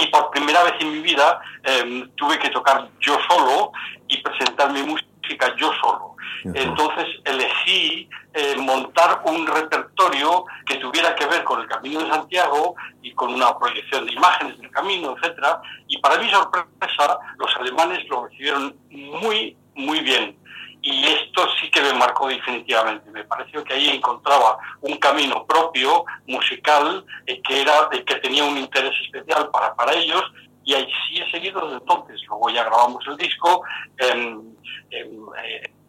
y 0.00 0.06
por 0.06 0.30
primera 0.30 0.62
vez 0.64 0.74
en 0.80 0.92
mi 0.92 1.00
vida 1.00 1.40
em, 1.64 2.08
tuve 2.16 2.38
que 2.38 2.50
tocar 2.50 2.88
yo 3.00 3.16
solo 3.28 3.72
y 4.08 4.18
presentar 4.18 4.72
mi 4.72 4.82
música 4.82 5.08
yo 5.56 5.72
solo. 5.80 6.16
Entonces 6.44 7.06
elegí 7.24 8.08
eh, 8.34 8.56
montar 8.56 9.22
un 9.24 9.46
repertorio 9.46 10.44
que 10.66 10.76
tuviera 10.76 11.14
que 11.14 11.26
ver 11.26 11.44
con 11.44 11.60
el 11.60 11.68
Camino 11.68 12.00
de 12.00 12.10
Santiago 12.10 12.74
y 13.02 13.12
con 13.12 13.32
una 13.32 13.56
proyección 13.58 14.06
de 14.06 14.12
imágenes 14.12 14.58
del 14.58 14.70
camino, 14.70 15.16
etcétera. 15.16 15.60
Y 15.86 15.98
para 15.98 16.18
mi 16.18 16.28
sorpresa, 16.30 17.18
los 17.38 17.56
alemanes 17.56 18.06
lo 18.08 18.26
recibieron 18.26 18.76
muy, 18.90 19.56
muy 19.74 20.00
bien. 20.00 20.36
Y 20.82 21.06
esto 21.06 21.46
sí 21.58 21.70
que 21.70 21.80
me 21.80 21.94
marcó 21.94 22.28
definitivamente. 22.28 23.10
Me 23.10 23.24
pareció 23.24 23.64
que 23.64 23.72
ahí 23.72 23.88
encontraba 23.88 24.58
un 24.82 24.96
camino 24.98 25.46
propio, 25.46 26.04
musical, 26.26 27.06
eh, 27.26 27.40
que, 27.40 27.62
era, 27.62 27.88
que 27.90 28.16
tenía 28.16 28.44
un 28.44 28.58
interés 28.58 28.92
especial 29.00 29.48
para, 29.50 29.74
para 29.74 29.94
ellos 29.94 30.22
y 30.64 30.74
ahí 30.74 30.88
sí 31.08 31.20
he 31.20 31.30
seguido 31.30 31.60
desde 31.62 31.76
entonces. 31.76 32.20
Luego 32.28 32.50
ya 32.50 32.64
grabamos 32.64 33.04
el 33.06 33.16
disco, 33.16 33.62
eh, 33.98 34.36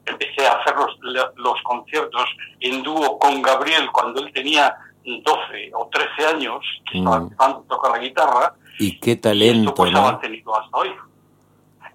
empecé 0.06 0.48
a 0.48 0.54
hacer 0.54 0.76
los, 0.76 1.34
los, 1.36 1.62
conciertos 1.64 2.26
en 2.60 2.84
dúo 2.84 3.18
con 3.18 3.42
Gabriel 3.42 3.90
cuando 3.92 4.22
él 4.22 4.32
tenía 4.34 4.76
12 5.04 5.72
o 5.74 5.90
13 5.92 6.36
años, 6.36 6.64
que 6.90 6.98
estaba 6.98 7.20
mm. 7.20 7.24
empezando 7.24 7.60
a 7.60 7.68
tocar 7.68 7.92
la 7.92 8.00
guitarra. 8.00 8.54
Y 8.80 9.00
qué 9.00 9.16
talento, 9.16 9.56
y 9.56 9.60
esto, 9.62 9.74
pues, 9.76 9.92
¿no? 9.92 10.00
ha 10.00 10.12
mantenido 10.12 10.60
hasta 10.60 10.78
hoy. 10.78 10.92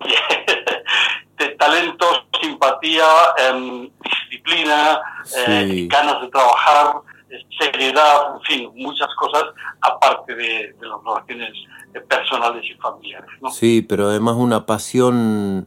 de 1.38 1.48
talento, 1.50 2.06
simpatía, 2.40 3.06
em, 3.38 3.90
disciplina, 4.02 5.00
eh, 5.36 5.86
ganas 5.88 6.20
de 6.22 6.28
trabajar, 6.28 6.96
seriedad, 7.58 8.36
en 8.36 8.42
fin, 8.42 8.70
muchas 8.74 9.08
cosas 9.18 9.44
aparte 9.80 10.34
de, 10.34 10.74
las 10.80 10.98
relaciones 11.04 11.52
personales 12.08 12.64
y 12.64 12.74
familiares. 12.74 13.30
¿no? 13.40 13.50
Sí, 13.50 13.82
pero 13.82 14.08
además 14.08 14.36
una 14.36 14.66
pasión 14.66 15.66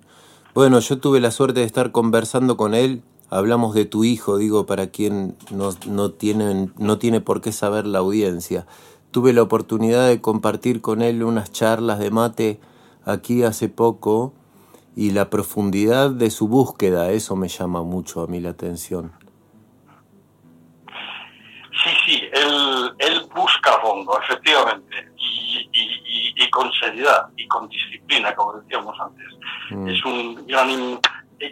bueno, 0.53 0.79
yo 0.81 0.99
tuve 0.99 1.19
la 1.19 1.31
suerte 1.31 1.61
de 1.61 1.65
estar 1.65 1.91
conversando 1.91 2.57
con 2.57 2.75
él. 2.75 3.01
Hablamos 3.31 3.73
de 3.73 3.85
tu 3.85 4.03
hijo, 4.03 4.37
digo, 4.37 4.67
para 4.67 4.91
quien 4.91 5.35
no, 5.49 5.71
no, 5.87 6.11
tiene, 6.11 6.69
no 6.77 6.99
tiene 6.99 7.21
por 7.21 7.41
qué 7.41 7.51
saber 7.51 7.87
la 7.87 7.99
audiencia. 7.99 8.67
Tuve 9.09 9.33
la 9.33 9.41
oportunidad 9.41 10.07
de 10.07 10.21
compartir 10.21 10.79
con 10.81 11.01
él 11.01 11.23
unas 11.23 11.51
charlas 11.51 11.97
de 11.97 12.11
mate 12.11 12.59
aquí 13.03 13.41
hace 13.41 13.67
poco 13.67 14.33
y 14.95 15.09
la 15.09 15.31
profundidad 15.31 16.11
de 16.11 16.29
su 16.29 16.47
búsqueda, 16.47 17.09
eso 17.09 17.35
me 17.35 17.47
llama 17.47 17.81
mucho 17.81 18.21
a 18.21 18.27
mí 18.27 18.39
la 18.39 18.51
atención. 18.51 19.11
Sí, 21.81 21.89
sí, 22.05 22.29
él, 22.31 22.93
él 22.99 23.25
busca 23.33 23.79
fondo, 23.79 24.19
efectivamente, 24.21 25.11
y, 25.17 25.69
y, 25.73 26.33
y, 26.35 26.49
con 26.51 26.71
seriedad 26.73 27.27
y 27.35 27.47
con 27.47 27.67
disciplina, 27.67 28.35
como 28.35 28.53
decíamos 28.53 28.95
antes. 28.99 29.25
Mm. 29.71 29.87
Es 29.87 30.05
un 30.05 30.45
gran 30.45 30.99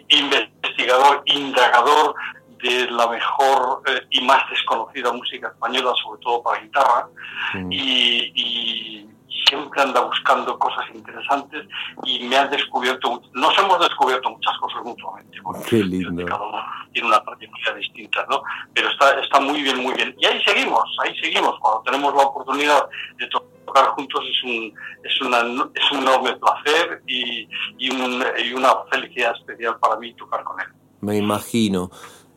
investigador, 0.08 1.22
indagador 1.26 2.14
de 2.62 2.88
la 2.90 3.08
mejor 3.08 3.82
eh, 3.86 4.06
y 4.10 4.20
más 4.20 4.48
desconocida 4.48 5.12
música 5.12 5.48
española, 5.48 5.92
sobre 6.02 6.20
todo 6.20 6.42
para 6.42 6.60
guitarra, 6.60 7.08
mm. 7.54 7.72
y, 7.72 9.08
siempre 9.52 9.82
anda 9.82 10.00
buscando 10.00 10.58
cosas 10.58 10.86
interesantes 10.94 11.66
y 12.04 12.26
me 12.26 12.36
han 12.38 12.50
descubierto, 12.50 13.20
nos 13.34 13.58
hemos 13.58 13.78
descubierto 13.80 14.30
muchas 14.30 14.56
cosas 14.58 14.82
mutuamente. 14.82 15.38
Qué 15.68 15.84
lindo. 15.84 16.24
Cada 16.24 16.42
uno 16.42 16.58
tiene 16.92 17.08
una 17.08 17.22
trayectoria 17.22 17.74
distinta, 17.74 18.24
¿no? 18.30 18.42
Pero 18.72 18.88
está, 18.88 19.20
está 19.20 19.40
muy 19.40 19.60
bien, 19.62 19.82
muy 19.82 19.92
bien. 19.92 20.14
Y 20.18 20.24
ahí 20.24 20.42
seguimos, 20.42 20.84
ahí 21.04 21.14
seguimos. 21.20 21.58
Cuando 21.60 21.82
tenemos 21.82 22.14
la 22.14 22.22
oportunidad 22.22 22.88
de 23.18 23.28
tocar 23.28 23.88
juntos 23.88 24.24
es 24.26 24.42
un, 24.44 24.74
es 25.04 25.20
una, 25.20 25.40
es 25.74 25.92
un 25.92 25.98
enorme 25.98 26.34
placer 26.36 27.02
y, 27.06 27.42
y, 27.78 27.88
y 27.88 28.52
una 28.54 28.74
felicidad 28.90 29.34
especial 29.36 29.78
para 29.78 29.96
mí 29.96 30.14
tocar 30.14 30.44
con 30.44 30.58
él. 30.60 30.66
Me 31.02 31.18
imagino. 31.18 31.90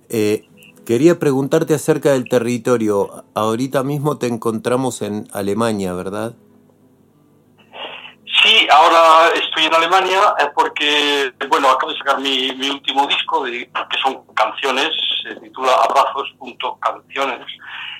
Eh, 0.10 0.50
quería 0.86 1.18
preguntarte 1.18 1.76
acerca 1.76 2.12
del 2.12 2.28
territorio. 2.28 3.24
Ahorita 3.36 3.84
mismo 3.84 4.18
te 4.18 4.28
encontramos 4.28 5.02
en 5.02 5.30
Alemania, 5.32 5.94
¿verdad? 5.94 6.36
Ahora 8.75 9.29
estoy 9.34 9.63
en 9.63 9.74
Alemania 9.74 10.36
porque, 10.53 11.32
bueno, 11.48 11.70
acabo 11.70 11.94
de 11.94 11.98
sacar 11.98 12.20
mi, 12.20 12.51
mi 12.55 12.70
último 12.70 13.08
disco, 13.08 13.46
de, 13.46 13.70
que 13.70 13.98
son 14.03 14.25
canciones, 14.34 14.89
se 15.24 15.34
titula 15.36 15.72
Abrazos.canciones. 15.75 17.39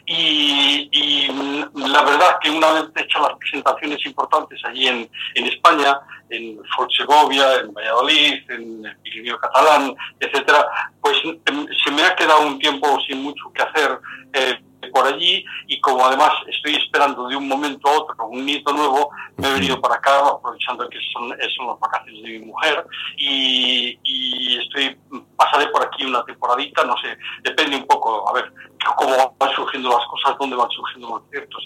Y, 0.06 0.90
y 0.92 1.28
la 1.76 2.04
verdad 2.04 2.40
que 2.42 2.50
una 2.50 2.74
vez 2.74 2.84
hecho 2.98 3.20
las 3.20 3.38
presentaciones 3.38 4.06
importantes 4.06 4.60
allí 4.66 4.88
en, 4.88 5.10
en 5.36 5.46
España, 5.46 5.98
en 6.30 6.60
Segovia, 6.98 7.62
en 7.62 7.74
Valladolid, 7.74 8.52
en 8.52 8.86
el 8.86 8.98
Pirineo 8.98 9.40
Catalán, 9.40 9.96
etcétera, 10.20 10.68
pues 11.00 11.16
em, 11.46 11.68
se 11.86 11.92
me 11.92 12.04
ha 12.04 12.16
quedado 12.18 12.46
un 12.46 12.60
tiempo 12.60 13.00
sin 13.08 13.24
mucho 13.24 13.50
que 13.54 13.62
hacer. 13.62 13.98
Eh, 14.34 14.60
por 14.88 15.06
allí 15.06 15.46
y 15.68 15.80
como 15.80 16.06
además 16.06 16.32
estoy 16.48 16.76
esperando 16.76 17.28
de 17.28 17.36
un 17.36 17.48
momento 17.48 17.88
a 17.88 18.00
otro 18.00 18.28
un 18.28 18.46
nieto 18.46 18.74
nuevo, 18.74 19.10
me 19.38 19.48
he 19.48 19.54
venido 19.54 19.80
para 19.80 19.96
acá 19.96 20.12
aprovechando 20.28 20.88
que 20.90 21.00
son, 21.14 21.30
son 21.56 21.68
las 21.68 21.80
vacaciones 21.80 22.24
de 22.24 22.40
mi 22.40 22.46
mujer 22.46 22.86
y, 23.18 24.00
y, 24.04 24.58
estoy 24.58 24.98
pasaré 25.36 25.68
por 25.68 25.86
aquí 25.86 26.06
una 26.06 26.24
temporadita, 26.24 26.84
no 26.84 26.96
sé, 26.98 27.18
depende 27.44 27.76
un 27.78 27.86
poco, 27.86 28.28
a 28.30 28.34
ver, 28.34 28.52
cómo 28.98 29.36
van 29.38 29.56
surgiendo 29.56 29.90
las 29.90 30.06
cosas, 30.08 30.38
dónde 30.40 30.56
van 30.56 30.70
surgiendo 30.70 31.10
los 31.10 31.30
ciertos, 31.30 31.64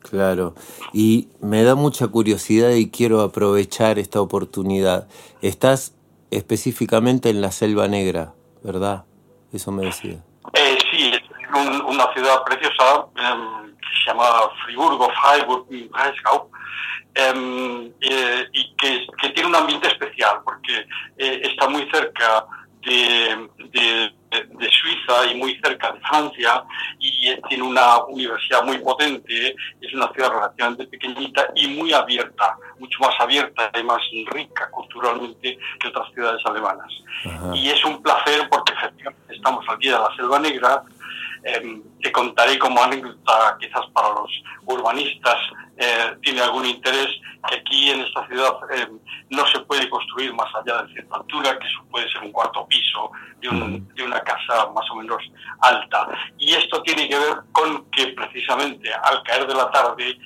Claro, 0.00 0.54
y 0.92 1.28
me 1.40 1.62
da 1.62 1.74
mucha 1.74 2.08
curiosidad 2.08 2.70
y 2.70 2.90
quiero 2.90 3.20
aprovechar 3.20 3.98
esta 3.98 4.20
oportunidad. 4.20 5.08
Estás 5.42 5.94
específicamente 6.30 7.28
en 7.28 7.40
la 7.40 7.52
Selva 7.52 7.86
Negra, 7.86 8.34
¿verdad? 8.62 9.04
Eso 9.52 9.72
me 9.72 9.84
decía. 9.84 10.24
Eh, 11.50 11.62
sí, 11.62 11.82
una 11.86 12.12
ciudad 12.12 12.44
preciosa 12.44 13.06
em, 13.16 13.76
que 13.76 13.98
se 13.98 14.10
llama 14.10 14.24
Friburgo, 14.64 15.10
Freiburg, 15.22 15.66
Breisgau, 15.68 16.50
em, 17.14 17.92
eh, 18.00 18.46
y 18.52 18.74
que, 18.76 19.06
que, 19.20 19.30
tiene 19.30 19.48
un 19.48 19.56
ambiente 19.56 19.88
especial 19.88 20.40
porque 20.44 20.86
eh, 21.18 21.40
está 21.44 21.68
muy 21.68 21.88
cerca 21.90 22.46
de, 22.82 23.48
de, 23.72 24.12
de, 24.30 24.70
Suiza 24.70 25.26
y 25.30 25.34
muy 25.34 25.60
cerca 25.62 25.92
de 25.92 26.00
Francia 26.00 26.64
y 26.98 27.34
tiene 27.48 27.64
una 27.64 28.04
universidad 28.04 28.62
muy 28.64 28.78
potente, 28.78 29.54
es 29.80 29.92
una 29.92 30.10
ciudad 30.12 30.30
relativamente 30.30 30.86
pequeñita 30.86 31.48
y 31.56 31.68
muy 31.68 31.92
abierta, 31.92 32.56
mucho 32.78 32.98
más 33.00 33.14
abierta 33.20 33.70
y 33.78 33.82
más 33.82 34.00
rica 34.30 34.70
culturalmente 34.70 35.58
que 35.78 35.88
otras 35.88 36.10
ciudades 36.14 36.40
alemanas. 36.46 36.90
Y 37.54 37.68
es 37.68 37.84
un 37.84 38.02
placer 38.02 38.48
porque 38.48 38.72
efectivamente 38.72 39.34
estamos 39.34 39.64
aquí 39.68 39.88
de 39.88 39.98
la 39.98 40.16
Selva 40.16 40.38
Negra, 40.38 40.82
eh, 41.42 41.82
te 42.02 42.12
contaré 42.12 42.58
como 42.58 42.82
anécdota, 42.82 43.56
quizás 43.58 43.86
para 43.92 44.08
los 44.10 44.30
urbanistas 44.66 45.36
eh, 45.76 46.16
tiene 46.22 46.40
algún 46.40 46.66
interés, 46.66 47.08
que 47.48 47.56
aquí 47.56 47.90
en 47.90 48.00
esta 48.00 48.26
ciudad 48.26 48.52
eh, 48.74 48.88
no 49.30 49.46
se 49.46 49.60
puede 49.60 49.88
construir 49.88 50.34
más 50.34 50.54
allá 50.54 50.82
de 50.82 50.92
cierta 50.92 51.16
altura, 51.16 51.58
que 51.58 51.66
eso 51.66 51.82
puede 51.90 52.10
ser 52.10 52.22
un 52.22 52.32
cuarto 52.32 52.66
piso 52.66 53.10
de, 53.40 53.48
de, 53.94 54.02
una 54.04 54.20
casa 54.20 54.70
más 54.74 54.90
o 54.90 54.96
menos 54.96 55.22
alta. 55.60 56.08
Y 56.38 56.52
esto 56.52 56.82
tiene 56.82 57.08
que 57.08 57.18
ver 57.18 57.36
con 57.52 57.90
que 57.90 58.08
precisamente 58.08 58.92
al 58.92 59.22
caer 59.22 59.46
de 59.46 59.54
la 59.54 59.70
tarde 59.70 60.18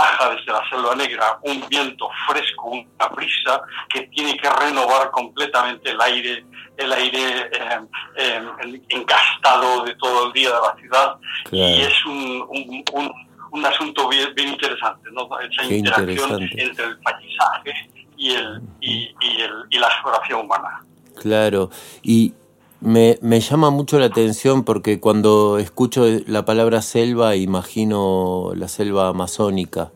baja 0.00 0.34
desde 0.34 0.52
la 0.52 0.68
selva 0.68 0.94
negra 0.94 1.38
un 1.42 1.62
viento 1.68 2.08
fresco, 2.26 2.68
una 2.70 3.08
brisa 3.14 3.62
que 3.88 4.02
tiene 4.08 4.36
que 4.36 4.48
renovar 4.48 5.10
completamente 5.10 5.90
el 5.90 6.00
aire, 6.00 6.44
el 6.76 6.92
aire 6.92 7.50
eh, 7.52 7.80
eh, 8.16 8.82
encastado 8.88 9.84
de 9.84 9.94
todo 9.96 10.26
el 10.26 10.32
día 10.32 10.48
de 10.48 10.60
la 10.60 10.74
ciudad. 10.80 11.16
Y 11.52 11.82
es 11.82 12.04
un, 12.06 12.46
un, 12.48 13.12
un, 13.52 13.66
asunto 13.66 14.08
bien, 14.08 14.34
bien 14.34 14.48
interesante, 14.48 15.08
¿no? 15.12 15.28
esa 15.40 15.64
interacción 15.64 16.42
entre 16.42 16.84
el 16.84 16.98
paisaje 17.00 17.90
y, 18.16 18.34
el, 18.34 18.62
y, 18.80 19.14
y, 19.20 19.40
el, 19.42 19.52
y 19.70 19.78
la 19.78 19.90
geografía 19.90 20.36
humana. 20.36 20.84
Claro, 21.20 21.70
y 22.02 22.32
me, 22.80 23.18
me, 23.20 23.40
llama 23.40 23.70
mucho 23.70 23.98
la 23.98 24.06
atención 24.06 24.64
porque 24.64 25.00
cuando 25.00 25.58
escucho 25.58 26.04
la 26.26 26.44
palabra 26.44 26.82
selva 26.82 27.36
imagino 27.36 28.52
la 28.54 28.68
selva 28.68 29.08
amazónica. 29.08 29.92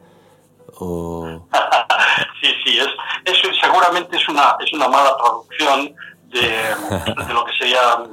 O... 0.79 1.47
sí, 2.43 2.49
sí, 2.65 2.79
es, 2.79 2.89
eso 3.25 3.49
seguramente 3.61 4.17
es 4.17 4.29
una, 4.29 4.57
es 4.61 4.73
una 4.73 4.89
mala 4.89 5.17
traducción 5.17 5.95
de, 6.31 6.41
de 6.41 7.35
lo 7.35 7.45
que 7.45 7.53
sería 7.59 8.05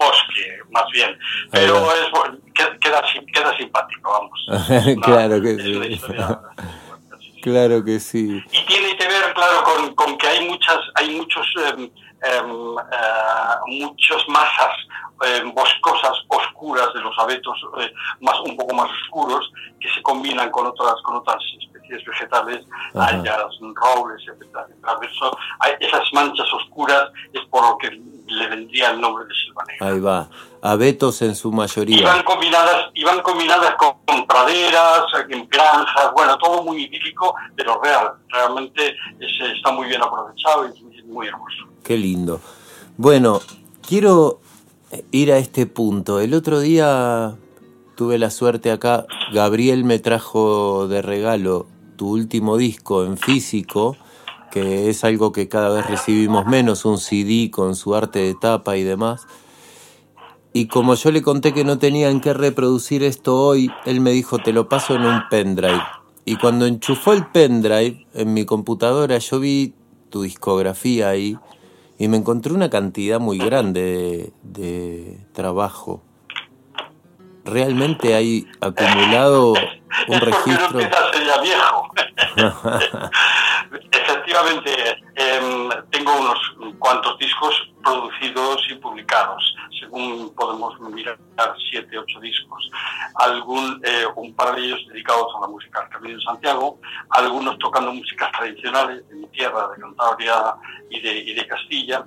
bosque, 0.00 0.58
más 0.70 0.84
bien. 0.92 1.16
Pero 1.52 1.92
es, 1.92 2.08
queda, 2.80 3.02
queda 3.32 3.56
simpático, 3.56 4.10
vamos. 4.10 4.96
claro 5.02 5.40
que 5.40 5.56
sí. 5.56 6.00
claro 7.42 7.84
que 7.84 8.00
sí. 8.00 8.42
Y 8.50 8.66
tiene 8.66 8.96
que 8.96 9.06
ver, 9.06 9.32
claro, 9.34 9.62
con, 9.64 9.94
con 9.94 10.18
que 10.18 10.26
hay 10.26 10.48
muchas, 10.48 10.78
hay 10.94 11.14
muchos... 11.16 11.46
Em, 11.66 11.84
eh, 11.84 11.90
muchas 13.66 14.28
masas 14.28 14.74
em, 15.22 15.52
boscosas 15.52 16.12
oscuras 16.28 16.92
de 16.94 17.00
los 17.00 17.18
abetos 17.18 17.56
eh, 17.78 17.92
más 18.20 18.38
un 18.40 18.56
poco 18.56 18.74
más 18.74 18.88
oscuros 19.04 19.50
que 19.78 19.88
se 19.90 20.02
combinan 20.02 20.50
con 20.50 20.66
otras 20.66 20.94
con 21.04 21.16
otras 21.16 21.42
especies 21.58 22.04
vegetales 22.04 22.64
hayas 22.94 23.58
robles 23.74 24.22
etcétera, 24.26 24.66
esas 25.78 26.12
manchas 26.12 26.52
oscuras 26.52 27.10
es 27.32 27.40
por 27.50 27.62
lo 27.62 27.78
que 27.78 27.90
le 27.90 28.46
vendría 28.48 28.90
el 28.90 29.00
nombre 29.00 29.24
de 29.24 29.34
selva 29.34 29.64
negra. 29.66 29.88
Ahí 29.88 30.00
va. 30.00 30.28
Abetos 30.62 31.20
en 31.22 31.34
su 31.34 31.50
mayoría. 31.50 31.98
Iban 31.98 32.22
combinadas 32.22 32.90
iban 32.94 33.20
combinadas 33.22 33.74
con, 33.74 34.26
praderas 34.26 35.04
en 35.28 35.48
granjas 35.48 36.12
bueno 36.14 36.38
todo 36.38 36.62
muy 36.62 36.84
idílico 36.84 37.34
pero 37.56 37.80
real 37.82 38.12
realmente 38.28 38.94
está 39.18 39.72
muy 39.72 39.88
bien 39.88 40.02
aprovechado 40.02 40.68
y 40.68 41.02
muy 41.04 41.26
hermoso 41.26 41.69
Qué 41.82 41.96
lindo. 41.96 42.40
Bueno, 42.96 43.40
quiero 43.86 44.40
ir 45.10 45.32
a 45.32 45.38
este 45.38 45.66
punto. 45.66 46.20
El 46.20 46.34
otro 46.34 46.60
día 46.60 47.36
tuve 47.96 48.18
la 48.18 48.30
suerte 48.30 48.70
acá, 48.70 49.06
Gabriel 49.32 49.84
me 49.84 49.98
trajo 49.98 50.88
de 50.88 51.02
regalo 51.02 51.66
tu 51.96 52.08
último 52.08 52.56
disco 52.56 53.04
en 53.04 53.18
físico, 53.18 53.96
que 54.50 54.88
es 54.88 55.04
algo 55.04 55.32
que 55.32 55.48
cada 55.48 55.68
vez 55.68 55.86
recibimos 55.86 56.46
menos, 56.46 56.84
un 56.84 56.98
CD 56.98 57.50
con 57.50 57.76
su 57.76 57.94
arte 57.94 58.20
de 58.20 58.34
tapa 58.34 58.76
y 58.76 58.84
demás. 58.84 59.26
Y 60.52 60.66
como 60.66 60.94
yo 60.94 61.10
le 61.12 61.22
conté 61.22 61.52
que 61.52 61.62
no 61.62 61.78
tenían 61.78 62.20
que 62.20 62.32
reproducir 62.32 63.02
esto 63.02 63.36
hoy, 63.36 63.70
él 63.84 64.00
me 64.00 64.12
dijo, 64.12 64.38
te 64.38 64.52
lo 64.52 64.68
paso 64.68 64.94
en 64.94 65.02
un 65.02 65.22
pendrive. 65.30 65.82
Y 66.24 66.36
cuando 66.36 66.66
enchufó 66.66 67.12
el 67.12 67.26
pendrive 67.26 68.06
en 68.14 68.32
mi 68.32 68.44
computadora, 68.46 69.18
yo 69.18 69.38
vi 69.40 69.74
tu 70.08 70.22
discografía 70.22 71.10
ahí 71.10 71.36
y 72.00 72.08
me 72.08 72.16
encontré 72.16 72.54
una 72.54 72.70
cantidad 72.70 73.20
muy 73.20 73.36
grande 73.36 74.32
de, 74.42 75.18
trabajo. 75.34 76.02
Realmente 77.44 78.14
hay 78.14 78.46
acumulado 78.58 79.52
un 80.08 80.20
registro. 80.20 80.78
viejo. 81.42 81.92
Efectivamente, 84.30 84.72
em, 85.16 85.68
tengo 85.90 86.12
unos 86.14 86.38
cuantos 86.78 87.18
discos 87.18 87.52
producidos 87.82 88.64
y 88.70 88.74
publicados. 88.76 89.56
Según 89.80 90.32
podemos 90.36 90.78
mirar, 90.80 91.18
siete, 91.70 91.98
ocho 91.98 92.20
discos. 92.20 92.70
Algún, 93.16 93.80
eh, 93.84 94.06
un 94.14 94.34
par 94.34 94.54
de 94.54 94.66
ellos 94.66 94.80
dedicados 94.88 95.26
a 95.36 95.40
la 95.40 95.48
música 95.48 95.80
del 95.80 95.90
Camino 95.90 96.18
de 96.18 96.24
Santiago, 96.24 96.78
algunos 97.10 97.58
tocando 97.58 97.92
músicas 97.92 98.30
tradicionales 98.32 99.08
de 99.08 99.16
mi 99.16 99.26
tierra, 99.28 99.68
de 99.68 99.80
Cantabria 99.80 100.54
y 100.90 101.00
de, 101.00 101.18
y 101.18 101.34
de 101.34 101.46
Castilla, 101.46 102.04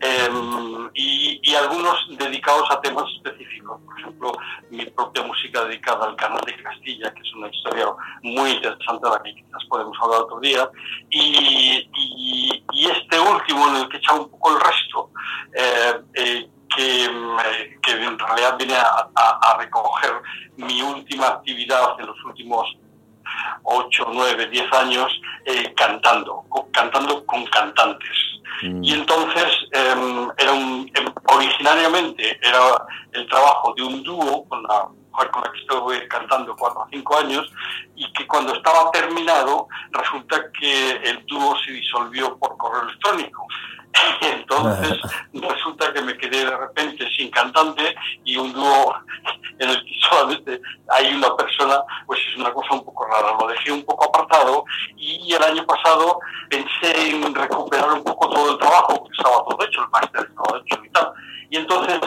em, 0.00 0.90
y, 0.94 1.40
y, 1.42 1.54
algunos 1.54 1.96
dedicados 2.18 2.70
a 2.70 2.80
temas 2.80 3.04
específicos. 3.16 3.80
Por 3.84 3.98
ejemplo, 3.98 4.32
mi 4.70 4.84
propia 4.86 5.22
música 5.22 5.64
dedicada 5.64 6.06
al 6.06 6.16
canal 6.16 6.40
de 6.44 6.62
Castilla, 6.62 7.12
que 7.14 7.20
es 7.20 7.34
una 7.34 7.48
historia 7.48 7.86
muy 8.22 8.50
interesante 8.50 9.06
de 9.06 9.10
la 9.10 9.22
que 9.22 9.34
quizás 9.34 9.64
podemos 9.68 9.96
hablar 10.02 10.20
otro 10.22 10.40
día, 10.40 10.68
y, 11.10 11.63
y, 11.64 12.64
y 12.72 12.86
este 12.90 13.18
último 13.18 13.68
en 13.68 13.76
el 13.76 13.88
que 13.88 13.96
he 13.96 14.00
echado 14.00 14.22
un 14.22 14.30
poco 14.30 14.52
el 14.52 14.60
resto, 14.60 15.10
eh, 15.54 16.00
eh, 16.14 16.48
que, 16.74 17.78
que, 17.82 17.92
en 17.92 18.18
realidad 18.18 18.56
viene 18.58 18.74
a, 18.74 19.08
a, 19.14 19.56
recoger 19.58 20.12
mi 20.56 20.82
última 20.82 21.28
actividad 21.28 21.96
de 21.96 22.04
los 22.04 22.24
últimos 22.24 22.66
8, 23.62 24.06
9, 24.12 24.46
10 24.48 24.72
años 24.72 25.20
eh, 25.44 25.72
cantando, 25.76 26.44
cantando 26.72 27.24
con 27.26 27.44
cantantes. 27.46 28.16
Mm. 28.62 28.84
Y 28.84 28.92
entonces 28.92 29.46
eh, 29.72 29.94
era 30.38 30.52
un, 30.52 30.90
em, 30.94 31.12
originariamente 31.32 32.38
era 32.42 32.84
el 33.12 33.26
trabajo 33.28 33.74
de 33.76 33.82
un 33.82 34.02
dúo 34.02 34.48
con 34.48 34.62
la 34.64 34.88
mujer 35.14 35.30
con 35.30 35.42
la 35.42 35.52
que 35.52 35.60
estuve 35.60 36.08
cantando 36.08 36.56
4 36.56 36.80
o 36.80 36.88
5 36.90 37.18
años 37.18 37.52
y 37.94 38.12
que 38.12 38.26
cuando 38.26 38.54
estaba 38.54 38.90
terminado 38.90 39.68
resulta 39.92 40.50
que 40.58 40.90
el 40.90 41.24
dúo 41.26 41.56
se 41.64 41.72
disolvió 41.72 42.36
por 42.38 42.56
correo 42.56 42.82
electrónico. 42.82 43.46
Entonces 44.20 44.98
resulta 45.32 45.92
que 45.92 46.02
me 46.02 46.16
quedé 46.16 46.44
de 46.44 46.56
repente 46.56 47.08
sin 47.16 47.30
cantante 47.30 47.94
y 48.24 48.36
un 48.36 48.52
dúo 48.52 48.94
en 49.58 49.70
el 49.70 49.84
que 49.84 49.94
solamente 50.10 50.60
hay 50.88 51.14
una 51.14 51.36
persona, 51.36 51.80
pues 52.06 52.18
es 52.28 52.36
una 52.36 52.52
cosa 52.52 52.74
un 52.74 52.84
poco 52.84 53.06
rara. 53.06 53.36
Lo 53.38 53.46
dejé 53.46 53.70
un 53.70 53.84
poco 53.84 54.06
apartado 54.06 54.64
y 54.96 55.32
el 55.32 55.42
año 55.42 55.64
pasado 55.64 56.18
pensé 56.50 57.10
en 57.10 57.32
recuperar 57.34 57.92
un 57.92 58.02
poco 58.02 58.28
todo 58.30 58.52
el 58.52 58.58
trabajo, 58.58 58.98
porque 58.98 59.16
estaba 59.16 59.44
todo 59.44 59.64
hecho, 59.64 59.82
el 59.82 59.90
máster 59.90 60.28
estaba 60.28 60.58
hecho 60.58 60.84
y 60.84 60.90
tal. 60.90 61.12
Y 61.50 61.56
entonces 61.56 62.00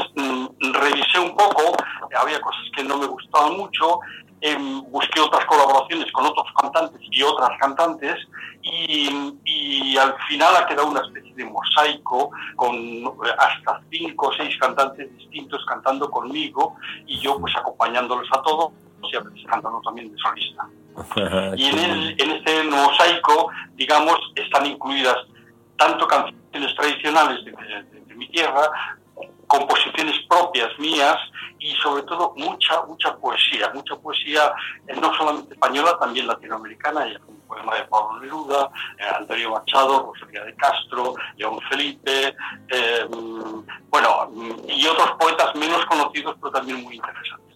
revisé 0.77 1.19
un 1.19 1.35
poco, 1.35 1.75
había 2.19 2.39
cosas 2.41 2.63
que 2.75 2.83
no 2.83 2.97
me 2.97 3.07
gustaban 3.07 3.57
mucho, 3.57 3.99
em, 4.41 4.81
busqué 4.91 5.19
otras 5.19 5.45
colaboraciones 5.45 6.11
con 6.11 6.25
otros 6.25 6.47
cantantes 6.59 7.01
y 7.11 7.23
otras 7.23 7.49
cantantes 7.59 8.15
y, 8.61 9.33
y, 9.45 9.97
al 9.97 10.15
final 10.27 10.55
ha 10.55 10.67
quedado 10.67 10.87
una 10.89 11.01
especie 11.01 11.33
de 11.33 11.45
mosaico 11.45 12.29
con 12.55 12.75
hasta 13.39 13.81
cinco 13.89 14.27
o 14.27 14.33
seis 14.33 14.55
cantantes 14.59 15.15
distintos 15.17 15.65
cantando 15.67 16.09
conmigo 16.09 16.75
y 17.07 17.19
yo 17.19 17.39
pues 17.39 17.55
acompañándolos 17.55 18.27
a 18.31 18.41
todos 18.41 18.71
y 19.11 19.15
a 19.15 19.21
veces 19.21 19.45
cantando 19.47 19.81
también 19.81 20.11
de 20.11 20.17
solista. 20.19 20.67
y 21.55 21.65
en, 21.65 22.19
en 22.19 22.31
este 22.31 22.63
mosaico, 22.63 23.49
digamos, 23.75 24.19
están 24.35 24.65
incluidas 24.65 25.17
tanto 25.77 26.07
canciones 26.07 26.75
tradicionales 26.75 27.45
de, 27.45 27.51
de, 27.51 28.01
de 28.01 28.15
mi 28.15 28.27
tierra 28.29 28.69
composiciones 29.47 30.15
propias 30.29 30.77
mías 30.77 31.17
y 31.59 31.71
sobre 31.75 32.03
todo 32.03 32.33
mucha, 32.35 32.83
mucha 32.85 33.15
poesía, 33.17 33.71
mucha 33.73 33.95
poesía 33.95 34.53
eh, 34.87 34.95
no 35.01 35.13
solamente 35.15 35.53
española, 35.53 35.97
también 35.99 36.27
latinoamericana, 36.27 37.01
hay 37.01 37.15
un 37.27 37.39
poema 37.47 37.75
de 37.75 37.83
Pablo 37.85 38.19
Neruda, 38.19 38.69
eh, 38.99 39.03
Antonio 39.17 39.51
Machado, 39.51 40.11
Rosalía 40.13 40.43
de 40.43 40.55
Castro, 40.55 41.15
León 41.37 41.59
Felipe, 41.69 42.35
eh, 42.69 43.07
bueno, 43.89 44.31
y 44.67 44.85
otros 44.85 45.11
poetas 45.19 45.55
menos 45.55 45.85
conocidos 45.85 46.35
pero 46.39 46.51
también 46.51 46.83
muy 46.83 46.95
interesantes. 46.95 47.47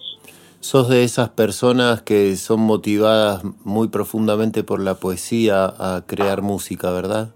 Sos 0.61 0.89
de 0.89 1.03
esas 1.03 1.29
personas 1.29 2.03
que 2.03 2.35
son 2.37 2.61
motivadas 2.61 3.43
muy 3.65 3.87
profundamente 3.89 4.63
por 4.63 4.79
la 4.79 4.95
poesía 4.95 5.65
a 5.65 6.03
crear 6.05 6.41
música, 6.41 6.91
¿verdad? 6.91 7.33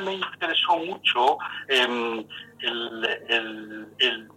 Me 0.00 0.14
interesó 0.14 0.76
mucho 0.78 1.38
eh, 1.68 2.26
el, 2.60 4.28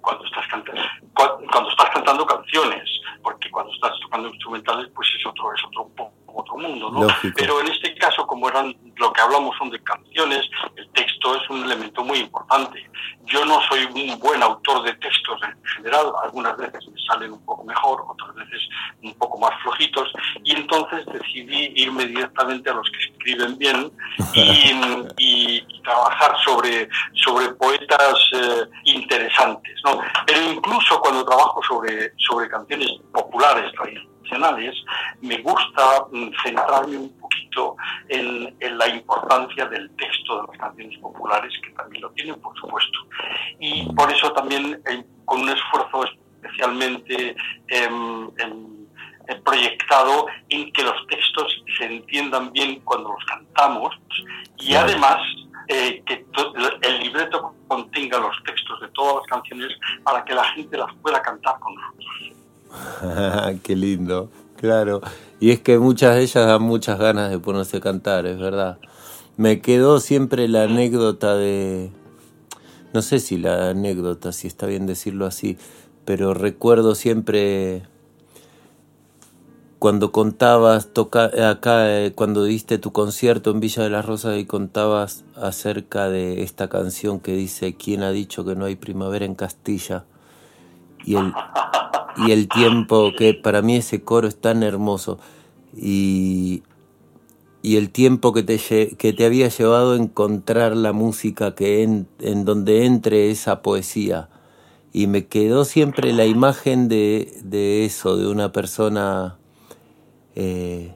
cuando, 0.00 0.24
estás 0.24 0.46
cantando, 0.48 0.82
cuando 1.14 1.70
estás 1.70 1.90
cantando 1.90 2.26
canciones, 2.26 2.88
porque 3.22 3.50
cuando 3.50 3.72
estás 3.72 3.92
tocando 4.00 4.28
instrumentales, 4.28 4.88
pues 4.94 5.08
es 5.18 5.26
otro, 5.26 5.52
es 5.54 5.64
otro, 5.64 5.90
otro 6.38 6.56
mundo, 6.56 6.90
¿no? 6.90 7.02
Lógico. 7.04 7.34
Pero 7.36 7.60
en 7.60 7.68
este 7.68 7.94
caso, 7.96 8.26
como 8.26 8.48
eran 8.48 8.74
lo 8.96 9.12
que 9.12 9.20
hablamos 9.20 9.56
son 9.58 9.70
de 9.70 9.82
canciones, 9.82 10.48
el 10.76 10.88
texto 10.90 11.34
es 11.34 11.50
un 11.50 11.64
elemento 11.64 12.04
muy 12.04 12.18
importante. 12.18 12.88
Yo 13.26 13.44
no 13.44 13.60
soy 13.68 13.84
un 13.84 14.18
buen 14.18 14.42
autor 14.42 14.84
de 14.84 14.94
textos 14.94 15.40
en 15.42 15.62
general, 15.76 16.12
algunas 16.22 16.56
veces 16.56 16.86
me 16.88 17.00
salen 17.02 17.32
un 17.32 17.44
poco 17.44 17.64
mejor, 17.64 18.04
otras 18.08 18.34
veces 18.36 18.68
un 19.02 19.14
poco 19.14 19.38
más 19.38 19.50
flojitos, 19.62 20.10
y 20.44 20.54
entonces 20.54 21.04
decidí 21.06 21.72
irme 21.76 22.06
directamente 22.06 22.70
a 22.70 22.74
los 22.74 22.88
que 22.90 23.12
escriben 23.12 23.58
bien 23.58 23.90
y, 24.32 24.40
y, 25.18 25.64
y 25.68 25.82
trabajar 25.82 26.36
sobre, 26.44 26.88
sobre 27.14 27.48
poetas 27.54 28.14
eh, 28.32 28.64
interesantes, 28.84 29.74
¿no? 29.84 30.00
Pero 30.26 30.52
incluso 30.52 31.00
cuando 31.00 31.24
trabajo 31.24 31.60
sobre, 31.66 32.12
sobre 32.16 32.48
canciones 32.48 32.88
populares, 33.12 33.72
tradicionales, 33.72 34.17
me 35.20 35.38
gusta 35.38 36.06
centrarme 36.42 36.96
un 36.96 37.18
poquito 37.18 37.76
en, 38.08 38.54
en, 38.60 38.78
la 38.78 38.88
importancia 38.88 39.66
del 39.66 39.90
texto 39.96 40.42
de 40.42 40.48
las 40.48 40.58
canciones 40.58 40.98
populares, 40.98 41.52
que 41.62 41.70
también 41.70 42.02
lo 42.02 42.10
tienen, 42.10 42.40
por 42.40 42.56
supuesto. 42.58 42.98
Y 43.58 43.92
por 43.94 44.10
eso 44.10 44.32
también, 44.32 44.80
eh, 44.90 45.04
con 45.24 45.42
un 45.42 45.48
esfuerzo 45.48 46.04
especialmente 46.42 47.36
eh, 47.68 47.88
eh, 49.28 49.34
proyectado 49.44 50.26
en 50.48 50.72
que 50.72 50.82
los 50.82 51.06
textos 51.06 51.62
se 51.76 51.84
entiendan 51.84 52.52
bien 52.52 52.80
cuando 52.80 53.12
los 53.12 53.24
cantamos 53.26 53.94
y 54.58 54.74
además 54.74 55.18
eh, 55.68 56.02
que 56.06 56.24
el 56.82 57.00
libreto 57.00 57.54
contenga 57.66 58.18
los 58.18 58.42
textos 58.44 58.80
de 58.80 58.88
todas 58.88 59.16
las 59.16 59.26
canciones 59.26 59.68
para 60.02 60.24
que 60.24 60.34
la 60.34 60.44
gente 60.44 60.78
las 60.78 60.94
pueda 61.02 61.20
cantar 61.20 61.58
con 61.60 61.74
nosotros. 61.74 62.38
Qué 63.62 63.76
lindo, 63.76 64.30
claro. 64.56 65.00
Y 65.40 65.50
es 65.50 65.60
que 65.60 65.78
muchas 65.78 66.16
de 66.16 66.22
ellas 66.22 66.46
dan 66.46 66.62
muchas 66.62 66.98
ganas 66.98 67.30
de 67.30 67.38
ponerse 67.38 67.78
a 67.78 67.80
cantar, 67.80 68.26
es 68.26 68.38
verdad. 68.38 68.78
Me 69.36 69.60
quedó 69.60 70.00
siempre 70.00 70.48
la 70.48 70.64
anécdota 70.64 71.36
de... 71.36 71.90
No 72.92 73.02
sé 73.02 73.20
si 73.20 73.38
la 73.38 73.70
anécdota, 73.70 74.32
si 74.32 74.46
está 74.46 74.66
bien 74.66 74.86
decirlo 74.86 75.26
así, 75.26 75.58
pero 76.04 76.34
recuerdo 76.34 76.94
siempre 76.94 77.82
cuando 79.78 80.10
contabas 80.10 80.92
toca, 80.92 81.30
acá, 81.50 82.04
eh, 82.04 82.12
cuando 82.12 82.42
diste 82.44 82.78
tu 82.78 82.92
concierto 82.92 83.52
en 83.52 83.60
Villa 83.60 83.84
de 83.84 83.90
las 83.90 84.04
Rosas 84.04 84.36
y 84.38 84.44
contabas 84.44 85.24
acerca 85.36 86.08
de 86.08 86.42
esta 86.42 86.68
canción 86.68 87.20
que 87.20 87.36
dice 87.36 87.76
¿Quién 87.76 88.02
ha 88.02 88.10
dicho 88.10 88.44
que 88.44 88.56
no 88.56 88.64
hay 88.64 88.74
primavera 88.74 89.24
en 89.24 89.36
Castilla? 89.36 90.04
Y 91.08 91.16
el, 91.16 91.32
y 92.18 92.32
el 92.32 92.48
tiempo 92.48 93.12
que 93.16 93.32
para 93.32 93.62
mí 93.62 93.76
ese 93.76 94.04
coro 94.04 94.28
es 94.28 94.38
tan 94.38 94.62
hermoso 94.62 95.18
y, 95.74 96.62
y 97.62 97.76
el 97.76 97.88
tiempo 97.88 98.34
que 98.34 98.42
te, 98.42 98.58
que 98.58 99.14
te 99.14 99.24
había 99.24 99.48
llevado 99.48 99.94
a 99.94 99.96
encontrar 99.96 100.76
la 100.76 100.92
música 100.92 101.54
que 101.54 101.82
en, 101.82 102.08
en 102.18 102.44
donde 102.44 102.84
entre 102.84 103.30
esa 103.30 103.62
poesía. 103.62 104.28
Y 104.92 105.06
me 105.06 105.28
quedó 105.28 105.64
siempre 105.64 106.12
la 106.12 106.26
imagen 106.26 106.88
de, 106.88 107.38
de 107.42 107.86
eso, 107.86 108.18
de 108.18 108.26
una 108.26 108.52
persona 108.52 109.38
eh, 110.34 110.94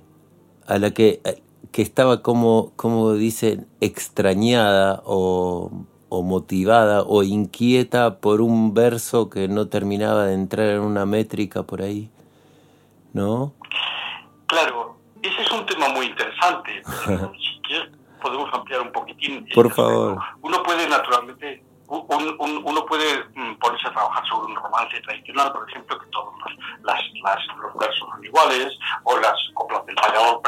a 0.67 0.77
la 0.77 0.91
que, 0.91 1.23
que 1.71 1.81
estaba 1.81 2.21
como, 2.21 2.75
como 2.77 3.15
dicen, 3.15 3.67
extrañada 3.81 5.03
o, 5.07 5.87
o, 6.15 6.23
motivada 6.23 7.03
o 7.03 7.23
inquieta 7.23 8.21
por 8.21 8.43
un 8.43 8.75
verso 8.75 9.31
que 9.31 9.49
no 9.49 9.69
terminaba 9.69 10.27
de 10.27 10.35
entrar 10.35 10.69
en 10.69 10.81
una 10.81 11.07
métrica 11.07 11.63
por 11.63 11.81
ahí, 11.81 12.11
¿no? 13.15 13.55
Claro, 14.47 14.99
ese 15.23 15.41
es 15.41 15.51
un 15.51 15.65
tema 15.65 15.89
muy 15.89 16.07
interesante. 16.07 16.83
si 17.41 17.61
quieres, 17.63 17.89
podemos 18.21 18.53
ampliar 18.53 18.83
un 18.83 18.93
poquitín. 18.93 19.47
Por 19.55 19.73
favor. 19.73 20.19
Uno 20.43 20.63
puede 20.63 20.87
naturalmente 20.87 21.65
un, 21.89 22.37
un, 22.39 22.63
uno 22.65 22.85
puede 22.85 23.25
ponerse 23.61 23.89
a 23.89 23.93
trabajar 23.93 24.27
sobre 24.29 24.53
un 24.53 24.57
romance 24.57 25.01
tradicional, 25.01 25.51
por 25.53 25.69
ejemplo, 25.69 25.99
que 25.99 26.07
todos 26.07 26.33
los, 26.41 26.85
las, 26.85 27.01
las, 27.23 27.39
los 27.57 27.75
versos 27.75 28.09
son 28.11 28.25
iguales, 28.25 28.79
o 29.05 29.19
las 29.19 29.37
coplas 29.55 29.85
del 29.87 29.95
payador 29.95 30.43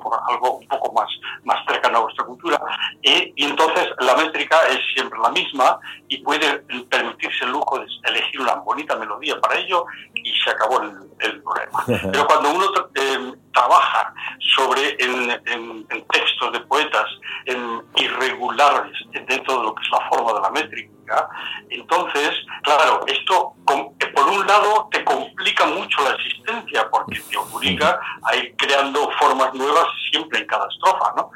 por 0.00 0.18
algo 0.28 0.58
un 0.58 0.68
poco 0.68 0.92
más, 0.92 1.08
más 1.44 1.58
cercano 1.66 1.98
a 1.98 2.02
vuestra 2.02 2.24
cultura, 2.24 2.60
eh, 3.02 3.32
y 3.36 3.44
entonces 3.44 3.88
la 4.00 4.16
métrica 4.16 4.56
es 4.68 4.80
siempre 4.94 5.18
la 5.18 5.30
misma 5.30 5.78
y 6.08 6.18
puede 6.18 6.58
permitirse 6.88 7.44
el 7.44 7.52
lujo 7.52 7.78
de 7.78 7.86
elegir 8.04 8.40
una 8.40 8.54
bonita 8.54 8.96
melodía 8.96 9.38
para 9.40 9.58
ello 9.58 9.84
y 10.26 10.32
se 10.42 10.50
acabó 10.50 10.82
el, 10.82 10.92
el 11.20 11.42
problema. 11.42 11.84
Pero 12.12 12.26
cuando 12.26 12.50
uno 12.50 12.66
eh, 12.94 13.32
trabaja 13.52 14.12
sobre 14.56 14.96
en, 14.98 15.30
en, 15.46 15.86
en, 15.88 16.06
textos 16.08 16.52
de 16.52 16.60
poetas 16.60 17.06
en 17.44 17.82
irregulares 17.94 18.92
dentro 19.12 19.58
de 19.58 19.62
lo 19.64 19.74
que 19.74 19.82
es 19.84 19.90
la 19.90 20.08
forma 20.08 20.32
de 20.32 20.40
la 20.40 20.50
métrica, 20.50 21.28
entonces, 21.70 22.30
claro, 22.62 23.04
esto 23.06 23.54
por 23.64 24.28
un 24.28 24.46
lado 24.46 24.88
te 24.90 25.04
complica 25.04 25.66
mucho 25.66 26.02
la 26.02 26.10
existencia 26.16 26.88
porque 26.90 27.20
te 27.20 27.36
obliga 27.36 28.00
a 28.22 28.36
ir 28.36 28.54
creando 28.56 29.10
formas 29.18 29.54
nuevas 29.54 29.86
siempre 30.10 30.40
en 30.40 30.46
cada 30.46 30.66
estrofa, 30.68 31.12
¿no? 31.16 31.30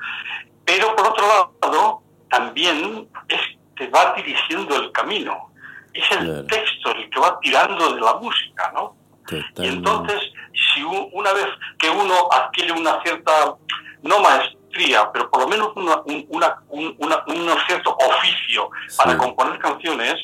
Pero 0.64 0.94
por 0.96 1.06
otro 1.08 1.26
lado, 1.26 2.02
también 2.28 3.08
es, 3.28 3.40
te 3.76 3.88
va 3.88 4.14
dirigiendo 4.14 4.76
el 4.76 4.90
camino. 4.92 5.49
Es 5.92 6.10
el 6.12 6.18
claro. 6.18 6.46
texto 6.46 6.90
el 6.92 7.10
que 7.10 7.20
va 7.20 7.38
tirando 7.40 7.94
de 7.94 8.00
la 8.00 8.14
música, 8.14 8.70
¿no? 8.74 8.96
Totalmente. 9.24 9.62
Y 9.62 9.66
entonces, 9.66 10.32
si 10.52 10.82
una 10.82 11.32
vez 11.32 11.46
que 11.78 11.90
uno 11.90 12.28
adquiere 12.32 12.72
una 12.72 13.00
cierta, 13.02 13.54
no 14.02 14.20
maestría, 14.20 15.10
pero 15.12 15.30
por 15.30 15.42
lo 15.42 15.48
menos 15.48 15.70
una, 15.76 16.02
una, 16.28 16.62
una, 16.68 17.24
un 17.26 17.58
cierto 17.66 17.96
oficio 17.96 18.70
sí. 18.88 18.96
para 18.96 19.16
componer 19.16 19.58
canciones, 19.58 20.14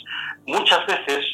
muchas 0.46 0.87
veces 0.87 1.24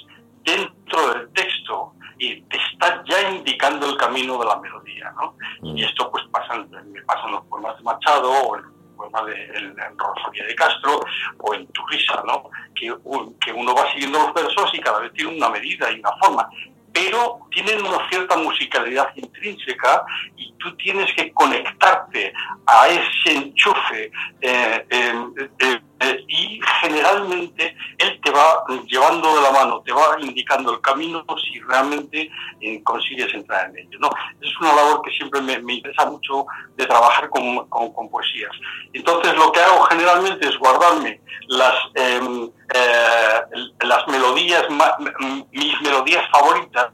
dentro 0.44 1.14
del 1.14 1.32
texto 1.32 1.94
y 2.18 2.40
te 2.42 2.56
está 2.56 3.02
ya 3.04 3.30
indicando 3.30 3.88
el 3.88 3.96
camino 3.96 4.38
de 4.38 4.46
la 4.46 4.56
melodía, 4.56 5.12
¿no? 5.16 5.34
Mm. 5.60 5.76
Y 5.76 5.84
esto 5.84 6.10
pues 6.10 6.24
pasa, 6.30 6.54
me 6.54 7.02
pasa 7.02 7.26
en 7.26 7.32
los 7.32 7.44
poemas 7.46 7.76
de 7.76 7.82
Machado 7.82 8.30
o 8.30 8.56
en 8.56 8.64
poema 8.92 9.22
de 9.24 9.44
en 9.44 9.76
Rosalía 9.98 10.46
de 10.46 10.54
Castro 10.54 11.00
o 11.38 11.54
en 11.54 11.66
Tu 11.68 11.86
risa, 11.86 12.22
¿no? 12.26 12.50
Que, 12.74 12.94
que 13.40 13.52
uno 13.52 13.74
va 13.74 13.90
siguiendo 13.92 14.18
los 14.18 14.34
versos 14.34 14.70
y 14.74 14.80
cada 14.80 15.00
vez 15.00 15.12
tiene 15.12 15.36
una 15.36 15.50
medida 15.50 15.90
y 15.90 15.98
una 15.98 16.12
forma 16.20 16.48
pero 16.92 17.40
tienen 17.50 17.84
una 17.84 18.06
cierta 18.08 18.36
musicalidad 18.36 19.08
intrínseca 19.16 20.04
y 20.36 20.52
tú 20.58 20.76
tienes 20.76 21.12
que 21.14 21.32
conectarte 21.32 22.32
a 22.66 22.88
ese 22.88 23.34
enchufe 23.34 24.10
eh, 24.40 24.86
eh, 26.02 26.24
y 26.26 26.60
generalmente 26.80 27.76
él 27.98 28.20
te 28.22 28.30
va 28.32 28.64
llevando 28.86 29.36
de 29.36 29.42
la 29.42 29.52
mano, 29.52 29.82
te 29.82 29.92
va 29.92 30.16
indicando 30.18 30.72
el 30.72 30.80
camino 30.80 31.24
si 31.38 31.60
realmente 31.60 32.28
eh, 32.60 32.82
consigues 32.82 33.32
entrar 33.34 33.70
en 33.70 33.78
ello. 33.78 33.98
¿no? 34.00 34.10
Es 34.40 34.50
una 34.60 34.74
labor 34.74 35.02
que 35.02 35.12
siempre 35.12 35.40
me, 35.40 35.54
interesa 35.54 36.06
mucho 36.06 36.46
de 36.76 36.86
trabajar 36.86 37.28
con, 37.30 37.68
con, 37.68 38.10
poesías. 38.10 38.50
Entonces 38.92 39.34
lo 39.36 39.52
que 39.52 39.60
hago 39.60 39.82
generalmente 39.84 40.48
es 40.48 40.58
guardarme 40.58 41.20
las, 41.48 41.74
em, 41.94 42.50
eh, 42.74 43.40
las 43.82 44.06
melodías, 44.08 44.64
mis 45.52 45.80
melodías 45.82 46.28
favoritas 46.30 46.90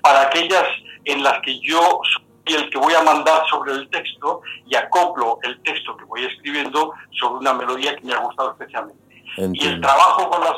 para 0.00 0.22
aquellas 0.22 0.64
en 1.04 1.22
las 1.22 1.40
que 1.42 1.58
yo 1.60 2.00
y 2.46 2.54
el 2.54 2.70
que 2.70 2.78
voy 2.78 2.94
a 2.94 3.02
mandar 3.02 3.42
sobre 3.48 3.72
el 3.72 3.88
texto 3.90 4.42
y 4.66 4.74
acoplo 4.74 5.38
el 5.42 5.60
texto 5.62 5.96
que 5.96 6.04
voy 6.04 6.24
escribiendo 6.24 6.92
sobre 7.18 7.40
una 7.40 7.54
melodía 7.54 7.96
que 7.96 8.04
me 8.04 8.12
ha 8.12 8.18
gustado 8.18 8.52
especialmente. 8.52 9.02
Y 9.36 9.66
el 9.66 9.80
trabajo 9.80 10.30
con, 10.30 10.40
las, 10.42 10.54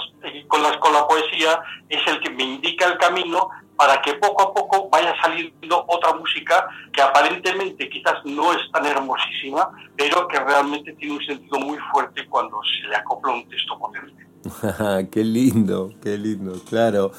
con, 0.48 0.62
las, 0.62 0.76
con 0.76 0.92
la 0.92 1.06
poesía 1.08 1.60
es 1.88 2.00
el 2.06 2.20
que 2.20 2.30
me 2.30 2.42
indica 2.42 2.86
el 2.86 2.98
camino 2.98 3.48
para 3.76 4.00
que 4.02 4.14
poco 4.14 4.42
a 4.42 4.54
poco 4.54 4.88
vaya 4.90 5.14
saliendo 5.22 5.84
otra 5.86 6.14
música 6.14 6.66
que 6.92 7.00
aparentemente 7.00 7.88
quizás 7.88 8.14
no 8.24 8.52
es 8.52 8.70
tan 8.72 8.84
hermosísima, 8.86 9.70
pero 9.96 10.26
que 10.28 10.38
realmente 10.40 10.92
tiene 10.94 11.14
un 11.14 11.24
sentido 11.24 11.58
muy 11.58 11.78
fuerte 11.92 12.26
cuando 12.26 12.58
se 12.62 12.88
le 12.88 12.96
acopla 12.96 13.32
un 13.32 13.48
texto 13.48 13.78
potente. 13.78 14.26
qué 15.10 15.24
lindo, 15.24 15.92
qué 16.02 16.16
lindo, 16.16 16.60
claro, 16.68 17.12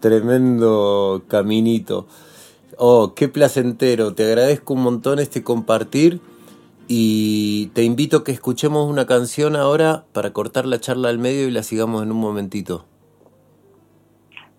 tremendo 0.00 1.22
caminito. 1.28 2.06
Oh, 2.82 3.12
qué 3.14 3.28
placentero. 3.28 4.14
Te 4.14 4.24
agradezco 4.24 4.72
un 4.72 4.80
montón 4.80 5.18
este 5.18 5.42
compartir 5.44 6.22
y 6.88 7.66
te 7.74 7.82
invito 7.82 8.16
a 8.16 8.24
que 8.24 8.32
escuchemos 8.32 8.88
una 8.88 9.04
canción 9.04 9.54
ahora 9.54 10.06
para 10.14 10.32
cortar 10.32 10.64
la 10.64 10.80
charla 10.80 11.10
al 11.10 11.18
medio 11.18 11.46
y 11.46 11.50
la 11.50 11.62
sigamos 11.62 12.02
en 12.02 12.10
un 12.10 12.16
momentito. 12.16 12.86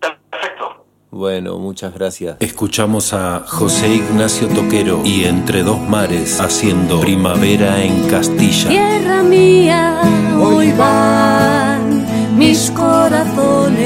Perfecto. 0.00 0.84
Bueno, 1.10 1.58
muchas 1.58 1.94
gracias. 1.94 2.36
Escuchamos 2.38 3.12
a 3.12 3.40
José 3.44 3.92
Ignacio 3.92 4.46
Toquero 4.46 5.00
y 5.04 5.24
Entre 5.24 5.64
dos 5.64 5.80
mares 5.80 6.40
haciendo 6.40 7.00
Primavera 7.00 7.82
en 7.82 8.06
Castilla. 8.06 8.68
Tierra 8.68 9.24
mía, 9.24 10.00
hoy 10.40 10.70
van 10.78 12.38
mis 12.38 12.70
corazones 12.70 13.82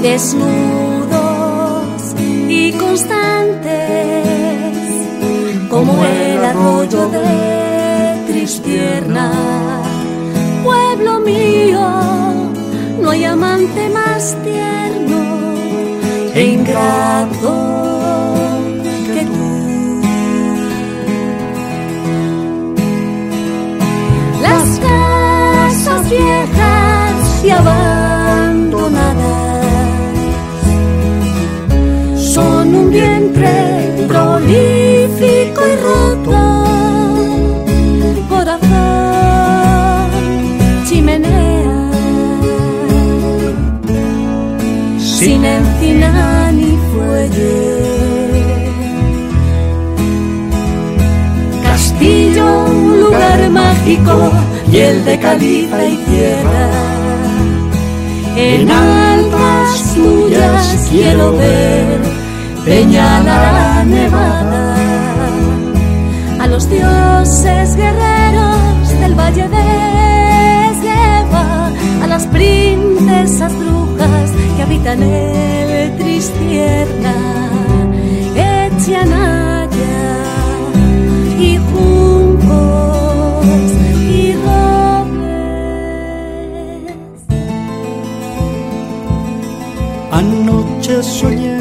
desnudos 0.00 0.75
el 6.04 6.44
arroyo 6.44 7.08
de 7.08 8.24
Tristierna. 8.26 9.32
Pueblo 10.64 11.20
mío, 11.20 11.80
no 13.00 13.10
hay 13.10 13.24
amante 13.24 13.88
más 13.90 14.36
tierno 14.42 15.18
e 16.34 16.44
ingrato 16.44 17.52
que 19.14 19.22
tú. 19.24 19.48
Las 24.42 24.78
casas 24.78 26.10
viejas 26.10 27.44
y 27.44 27.50
abandonadas 27.50 29.36
son 32.18 32.74
un 32.74 32.90
vientre 32.90 34.04
prolífico 34.08 35.60
y 35.66 35.76
sin 45.18 45.44
encina 45.44 46.52
ni 46.52 46.72
fuelle. 46.90 47.56
Castillo, 51.62 52.46
un 52.66 53.00
lugar 53.00 53.50
mágico 53.50 54.16
y 54.70 54.76
el 54.78 55.04
de 55.04 55.18
califa 55.18 55.84
y 55.84 55.96
tierra. 56.08 56.68
En 58.36 58.70
altas 58.70 59.94
tuyas 59.94 60.88
quiero 60.90 61.32
ver 61.32 61.98
Peña 62.66 63.22
la 63.22 63.84
nevada, 63.84 64.76
a 66.40 66.46
los 66.48 66.68
dioses 66.68 67.76
guerreros 67.76 69.00
del 69.00 69.14
valle 69.14 69.48
de 69.48 69.64
Esgueva, 70.72 71.70
a 72.02 72.06
las 72.08 72.26
princesas 72.26 73.52
habitan 74.76 75.02
el 75.02 75.96
Tristierna, 75.96 77.14
Echianaya 78.34 79.68
y 81.38 81.58
juncos 81.72 83.46
y 84.08 84.34
robles. 84.34 85.36
Anoche 90.12 91.02
soñé 91.02 91.58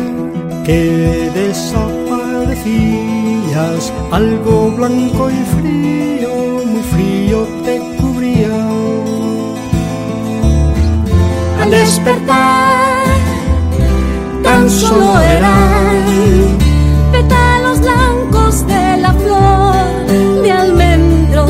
que 0.66 1.32
desaparecías, 1.34 3.94
algo 4.12 4.72
blanco 4.72 5.30
y 5.30 5.44
frío, 5.56 6.66
muy 6.66 6.84
frío 6.84 7.48
te 7.64 7.80
cubría. 7.98 8.56
Al 11.62 11.72
despertar, 11.72 12.75
tan 14.66 14.72
solo 14.72 15.20
eran 15.22 16.58
pétalos 17.12 17.80
blancos 17.82 18.68
de 18.68 18.98
la 18.98 19.14
flor 19.14 20.42
de 20.42 20.52
almendro 20.52 21.46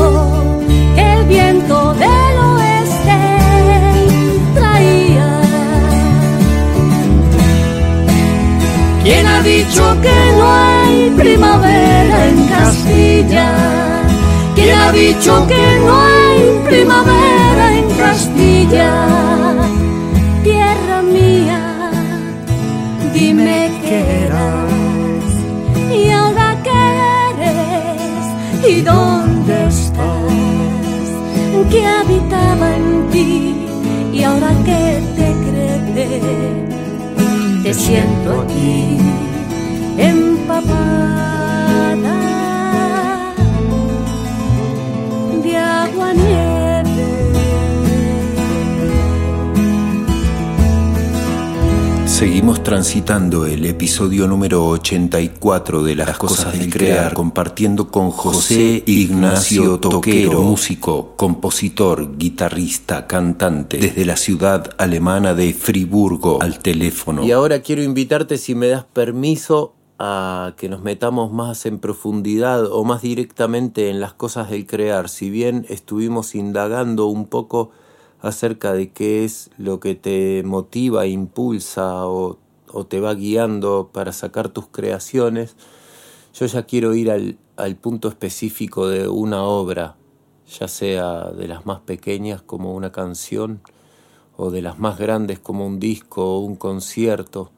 el 0.96 1.24
viento 1.24 1.94
del 1.94 2.36
oeste 2.52 3.20
traía. 4.54 5.40
¿Quién 9.02 9.26
ha 9.26 9.40
dicho 9.40 9.82
que 10.02 10.32
no 10.38 10.52
hay 10.52 11.10
primavera 11.16 12.28
en 12.28 12.48
Castilla? 12.48 13.48
¿Quién 14.54 14.78
ha 14.78 14.92
dicho 14.92 15.46
que 15.46 15.80
no 15.86 16.00
hay 16.02 16.60
primavera 16.68 17.78
en 17.78 17.90
Castilla? 17.96 19.65
Dime 23.18 23.70
qué 23.86 23.98
eras 24.24 25.32
y 26.00 26.10
ahora 26.10 26.48
qué 26.66 26.82
eres 27.40 28.24
y 28.72 28.80
dónde 28.82 29.54
estás. 29.68 31.06
¿Qué 31.70 31.86
habitaba 31.86 32.66
en 32.76 33.08
ti 33.12 33.66
y 34.12 34.22
ahora 34.22 34.50
qué 34.66 34.82
te 35.16 35.28
crees? 35.44 36.66
te 37.64 37.74
siento 37.74 38.42
aquí 38.42 38.96
empapada 39.98 41.25
Seguimos 52.16 52.62
transitando 52.62 53.44
el 53.44 53.66
episodio 53.66 54.26
número 54.26 54.66
84 54.68 55.82
de 55.82 55.94
Las, 55.94 56.16
cosas, 56.16 56.58
del 56.58 56.72
crear, 56.72 57.12
compartiendo 57.12 57.90
con 57.90 58.10
José 58.10 58.82
Ignacio 58.86 59.78
Toquero, 59.78 60.40
músico, 60.40 61.12
compositor, 61.14 62.16
guitarrista, 62.16 63.06
cantante, 63.06 63.76
desde 63.76 64.06
la 64.06 64.16
ciudad 64.16 64.70
alemana 64.78 65.34
de 65.34 65.52
Friburgo 65.52 66.40
al 66.40 66.58
teléfono. 66.60 67.22
Y 67.22 67.32
ahora 67.32 67.60
quiero 67.60 67.82
invitarte, 67.82 68.38
si 68.38 68.54
me 68.54 68.68
das 68.68 68.84
permiso, 68.84 69.74
a 69.98 70.54
que 70.56 70.70
nos 70.70 70.82
metamos 70.82 71.30
más 71.30 71.66
en 71.66 71.78
profundidad 71.78 72.64
o 72.72 72.82
más 72.84 73.02
directamente 73.02 73.90
en 73.90 74.00
las 74.00 74.14
cosas 74.14 74.48
del 74.48 74.64
crear. 74.64 75.10
Si 75.10 75.28
bien 75.28 75.66
estuvimos 75.68 76.34
indagando 76.34 77.08
un 77.08 77.26
poco 77.26 77.72
acerca 78.28 78.72
de 78.72 78.90
qué 78.90 79.24
es 79.24 79.50
lo 79.58 79.80
que 79.80 79.94
te 79.94 80.42
motiva, 80.44 81.06
impulsa 81.06 82.06
o, 82.06 82.38
te 82.88 83.00
va 83.00 83.14
guiando 83.14 83.88
para 83.92 84.12
sacar 84.12 84.50
tus 84.50 84.66
creaciones, 84.66 85.56
yo 86.34 86.44
ya 86.44 86.64
quiero 86.64 86.94
ir 86.94 87.10
al, 87.10 87.38
al 87.56 87.76
punto 87.76 88.08
específico 88.08 88.88
de 88.88 89.08
una 89.08 89.44
obra, 89.44 89.96
ya 90.46 90.68
sea 90.68 91.30
de 91.30 91.48
las 91.48 91.64
más 91.64 91.80
pequeñas 91.80 92.42
como 92.42 92.74
una 92.74 92.92
canción 92.92 93.62
o 94.36 94.50
de 94.50 94.60
las 94.60 94.78
más 94.78 94.98
grandes 94.98 95.38
como 95.38 95.66
un 95.66 95.80
disco 95.80 96.36
o 96.36 96.40
un 96.40 96.56
concierto 96.56 97.50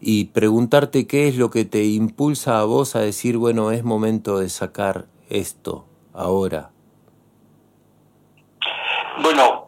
y 0.00 0.26
preguntarte 0.26 1.06
qué 1.06 1.28
es 1.28 1.36
lo 1.36 1.50
que 1.50 1.64
te 1.64 1.84
impulsa 1.84 2.60
a 2.60 2.64
vos 2.64 2.96
a 2.96 3.00
decir, 3.00 3.38
bueno, 3.38 3.70
es 3.70 3.84
momento 3.84 4.38
de 4.38 4.48
sacar 4.48 5.06
esto 5.28 5.86
ahora. 6.12 6.70
Bueno, 9.22 9.64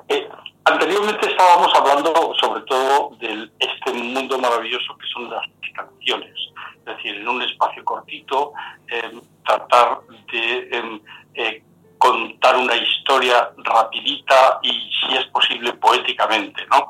anteriormente 0.68 1.30
estábamos 1.30 1.72
hablando 1.74 2.34
sobre 2.40 2.62
todo 2.62 3.16
de 3.18 3.50
este 3.58 3.92
mundo 3.92 4.38
maravilloso 4.38 4.96
que 4.96 5.06
son 5.12 5.30
las 5.30 5.44
canciones. 5.74 6.34
Es 6.78 6.96
decir, 6.96 7.16
en 7.16 7.28
un 7.28 7.42
espacio 7.42 7.84
cortito, 7.84 8.52
eh, 8.88 9.20
tratar 9.44 10.00
de 10.32 10.68
em, 10.72 11.00
eh, 11.34 11.62
contar 11.98 12.56
una 12.56 12.76
historia 12.76 13.50
rapidita 13.58 14.60
y, 14.62 14.70
si 14.70 15.16
es 15.16 15.26
posible, 15.26 15.72
poéticamente, 15.74 16.64
¿no? 16.66 16.86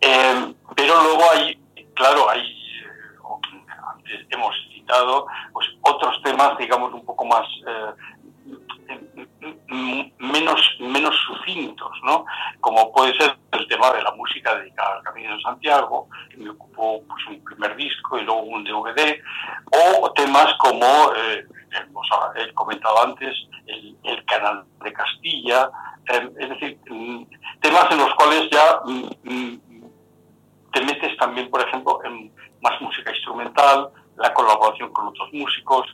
Eh, 0.00 0.54
pero 0.74 1.02
luego 1.02 1.22
hay, 1.32 1.58
claro, 1.94 2.28
hay, 2.28 2.40
eh, 2.40 3.66
antes 3.94 4.26
hemos 4.30 4.54
citado, 4.74 5.26
pues 5.52 5.68
otros 5.82 6.20
temas, 6.22 6.58
digamos, 6.58 6.92
un 6.92 7.04
poco 7.04 7.24
más 7.24 7.46
menos, 10.18 10.60
menos 10.80 11.14
sucintos, 11.26 11.90
¿no? 12.04 12.24
Como 12.60 12.92
puede 12.92 13.16
ser 13.18 13.36
el 13.52 13.66
tema 13.68 13.90
de 13.92 14.02
la 14.02 14.12
música 14.12 14.54
dedicada 14.56 14.96
al 14.96 15.02
Camino 15.02 15.36
de 15.36 15.42
Santiago, 15.42 16.08
que 16.30 16.36
me 16.38 16.50
ocupó 16.50 17.02
pues, 17.06 17.26
un 17.28 17.44
primer 17.44 17.76
disco 17.76 18.18
y 18.18 18.24
luego 18.24 18.42
un 18.42 18.64
DVD, 18.64 19.18
o 19.72 20.12
temas 20.12 20.52
como, 20.58 20.86
eh, 21.16 21.46
hemos 21.70 22.08
he 22.36 22.52
comentado 22.52 23.02
antes, 23.04 23.34
el, 23.66 23.96
el, 24.04 24.24
Canal 24.24 24.64
de 24.82 24.92
Castilla, 24.92 25.70
eh, 26.12 26.30
es 26.38 26.48
decir, 26.50 26.78
mm, 26.90 27.22
temas 27.60 27.90
en 27.90 27.98
los 27.98 28.14
cuales 28.14 28.48
ya 28.50 28.80
mm, 28.84 29.08
mm, 29.24 29.60
te 30.72 30.80
metes 30.82 31.16
también, 31.16 31.50
por 31.50 31.66
ejemplo, 31.66 32.00
en 32.04 32.32
más 32.60 32.80
música 32.80 33.10
instrumental, 33.10 33.90
la 34.16 34.34
colaboración 34.34 34.92
con 34.92 35.08
otros 35.08 35.32
músicos, 35.32 35.86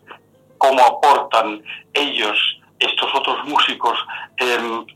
cómo 0.59 0.85
aportan 0.85 1.63
ellos 1.93 2.61
estos 2.79 3.15
otros 3.15 3.45
músicos 3.45 3.99
em, 4.37 4.87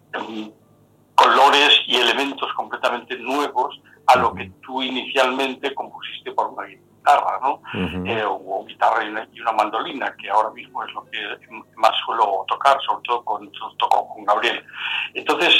colores 1.15 1.83
y 1.87 1.97
elementos 1.97 2.53
completamente 2.55 3.17
nuevos 3.19 3.81
a 4.07 4.17
lo 4.17 4.35
que 4.35 4.51
tú 4.63 4.83
inicialmente 4.83 5.75
compusiste 5.75 6.33
por 6.33 6.49
una 6.49 6.65
guitarra, 6.65 7.39
¿no? 7.43 7.63
Eh, 8.07 8.25
o 8.27 8.65
guitarra 8.67 9.05
y 9.05 9.41
una, 9.41 9.53
mandolina, 9.53 10.15
que 10.17 10.31
ahora 10.31 10.51
mismo 10.51 10.83
es 10.85 10.93
lo 10.93 11.05
que 11.05 11.19
más 11.77 11.93
suelo 12.05 12.45
tocar, 12.49 12.79
sobre 12.83 13.03
todo 13.05 13.25
con, 13.25 13.51
toco 13.79 14.09
con 14.09 14.25
Gabriel. 14.25 14.65
Entonces, 15.15 15.55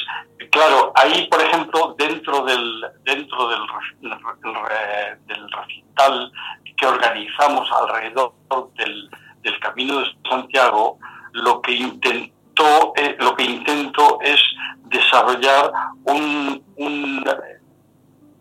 claro, 0.51 0.93
ahí, 0.97 1.27
por 1.31 1.41
ejemplo, 1.41 1.95
dentro 1.99 2.43
del, 2.45 2.87
dentro 3.05 3.49
del, 3.49 3.61
del 4.01 5.51
recital 5.53 6.33
que 6.77 6.87
organizamos 6.87 7.71
alrededor 7.73 8.33
del, 8.77 9.11
del 9.43 9.61
Camino 9.61 10.01
de 10.01 10.07
Santiago, 10.29 10.99
lo 11.33 11.61
que 11.63 11.73
intentó, 11.73 12.93
eh, 12.97 13.17
lo 13.19 13.35
que 13.35 13.45
intento 13.45 14.19
es 14.21 14.41
desarrollar 14.87 15.73
un, 16.05 16.63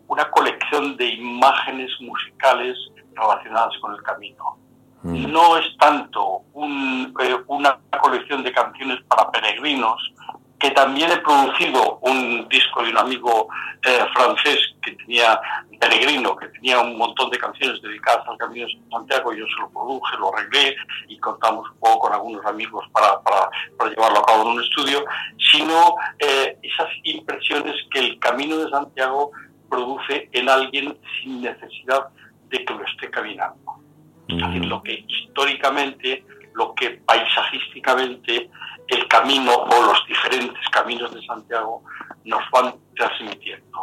una 0.08 0.30
colección 0.30 0.96
de 0.96 1.06
imágenes 1.06 1.90
musicales 2.00 2.76
relacionadas 3.14 3.76
con 3.80 3.94
el 3.94 4.02
camino. 4.02 4.56
Mm. 5.02 5.32
No 5.32 5.56
es 5.56 5.64
tanto 5.78 6.42
eh, 7.20 7.36
una 7.46 7.78
colección 8.00 8.42
de 8.42 8.52
canciones 8.52 8.98
para 9.08 9.30
peregrinos, 9.30 10.12
que 10.60 10.70
también 10.72 11.10
he 11.10 11.16
producido 11.16 11.98
un 12.02 12.46
disco 12.50 12.82
de 12.82 12.90
un 12.90 12.98
amigo 12.98 13.48
eh, 13.82 14.04
francés 14.12 14.58
que 14.82 14.92
tenía, 14.92 15.40
peregrino, 15.80 16.36
que 16.36 16.48
tenía 16.48 16.80
un 16.80 16.98
montón 16.98 17.30
de 17.30 17.38
canciones 17.38 17.80
dedicadas 17.80 18.28
al 18.28 18.36
Camino 18.36 18.66
de 18.66 18.90
Santiago, 18.90 19.32
yo 19.32 19.46
se 19.46 19.60
lo 19.62 19.70
produje, 19.70 20.18
lo 20.18 20.36
arreglé 20.36 20.76
y 21.08 21.18
contamos 21.18 21.68
un 21.70 21.78
poco 21.78 22.00
con 22.00 22.12
algunos 22.12 22.44
amigos 22.44 22.84
para, 22.92 23.20
para, 23.22 23.48
para 23.78 23.90
llevarlo 23.90 24.18
a 24.18 24.26
cabo 24.26 24.42
en 24.42 24.48
un 24.48 24.62
estudio, 24.62 25.02
sino 25.50 25.94
eh, 26.18 26.58
esas 26.62 26.88
impresiones 27.04 27.74
que 27.90 28.00
el 28.00 28.18
Camino 28.18 28.58
de 28.58 28.70
Santiago 28.70 29.32
produce 29.70 30.28
en 30.32 30.50
alguien 30.50 30.98
sin 31.22 31.40
necesidad 31.40 32.08
de 32.50 32.64
que 32.66 32.74
lo 32.74 32.84
esté 32.84 33.08
caminando. 33.10 33.80
Es 34.28 34.36
decir, 34.36 34.66
lo 34.66 34.82
que 34.82 35.04
históricamente, 35.08 36.22
lo 36.54 36.74
que 36.74 36.90
paisajísticamente 37.06 38.50
el 38.90 39.06
camino 39.08 39.54
o 39.54 39.82
los 39.82 40.06
diferentes 40.06 40.68
caminos 40.70 41.14
de 41.14 41.24
Santiago 41.24 41.82
nos 42.24 42.42
van 42.50 42.74
transmitiendo. 42.96 43.78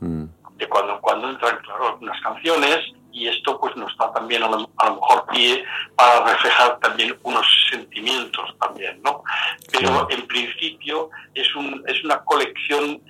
Mm. 0.00 0.24
De 0.56 0.68
cuando 0.68 0.94
en 0.94 1.00
cuando 1.00 1.30
entran, 1.30 1.58
claro, 1.62 1.88
algunas 1.88 2.20
canciones 2.20 2.78
y 3.12 3.28
esto 3.28 3.58
pues 3.60 3.76
nos 3.76 3.96
da 3.98 4.12
también 4.12 4.42
a 4.42 4.48
lo, 4.48 4.58
mejor 4.58 5.26
pie 5.32 5.64
para 5.96 6.24
reflejar 6.24 6.78
también 6.80 7.16
unos 7.22 7.46
sentimientos 7.70 8.56
también, 8.58 9.00
¿no? 9.02 9.22
Pero 9.70 10.08
en 10.10 10.26
principio 10.26 11.10
es, 11.34 11.54
un, 11.54 11.82
es 11.86 12.02
una 12.04 12.18
colección 12.24 13.00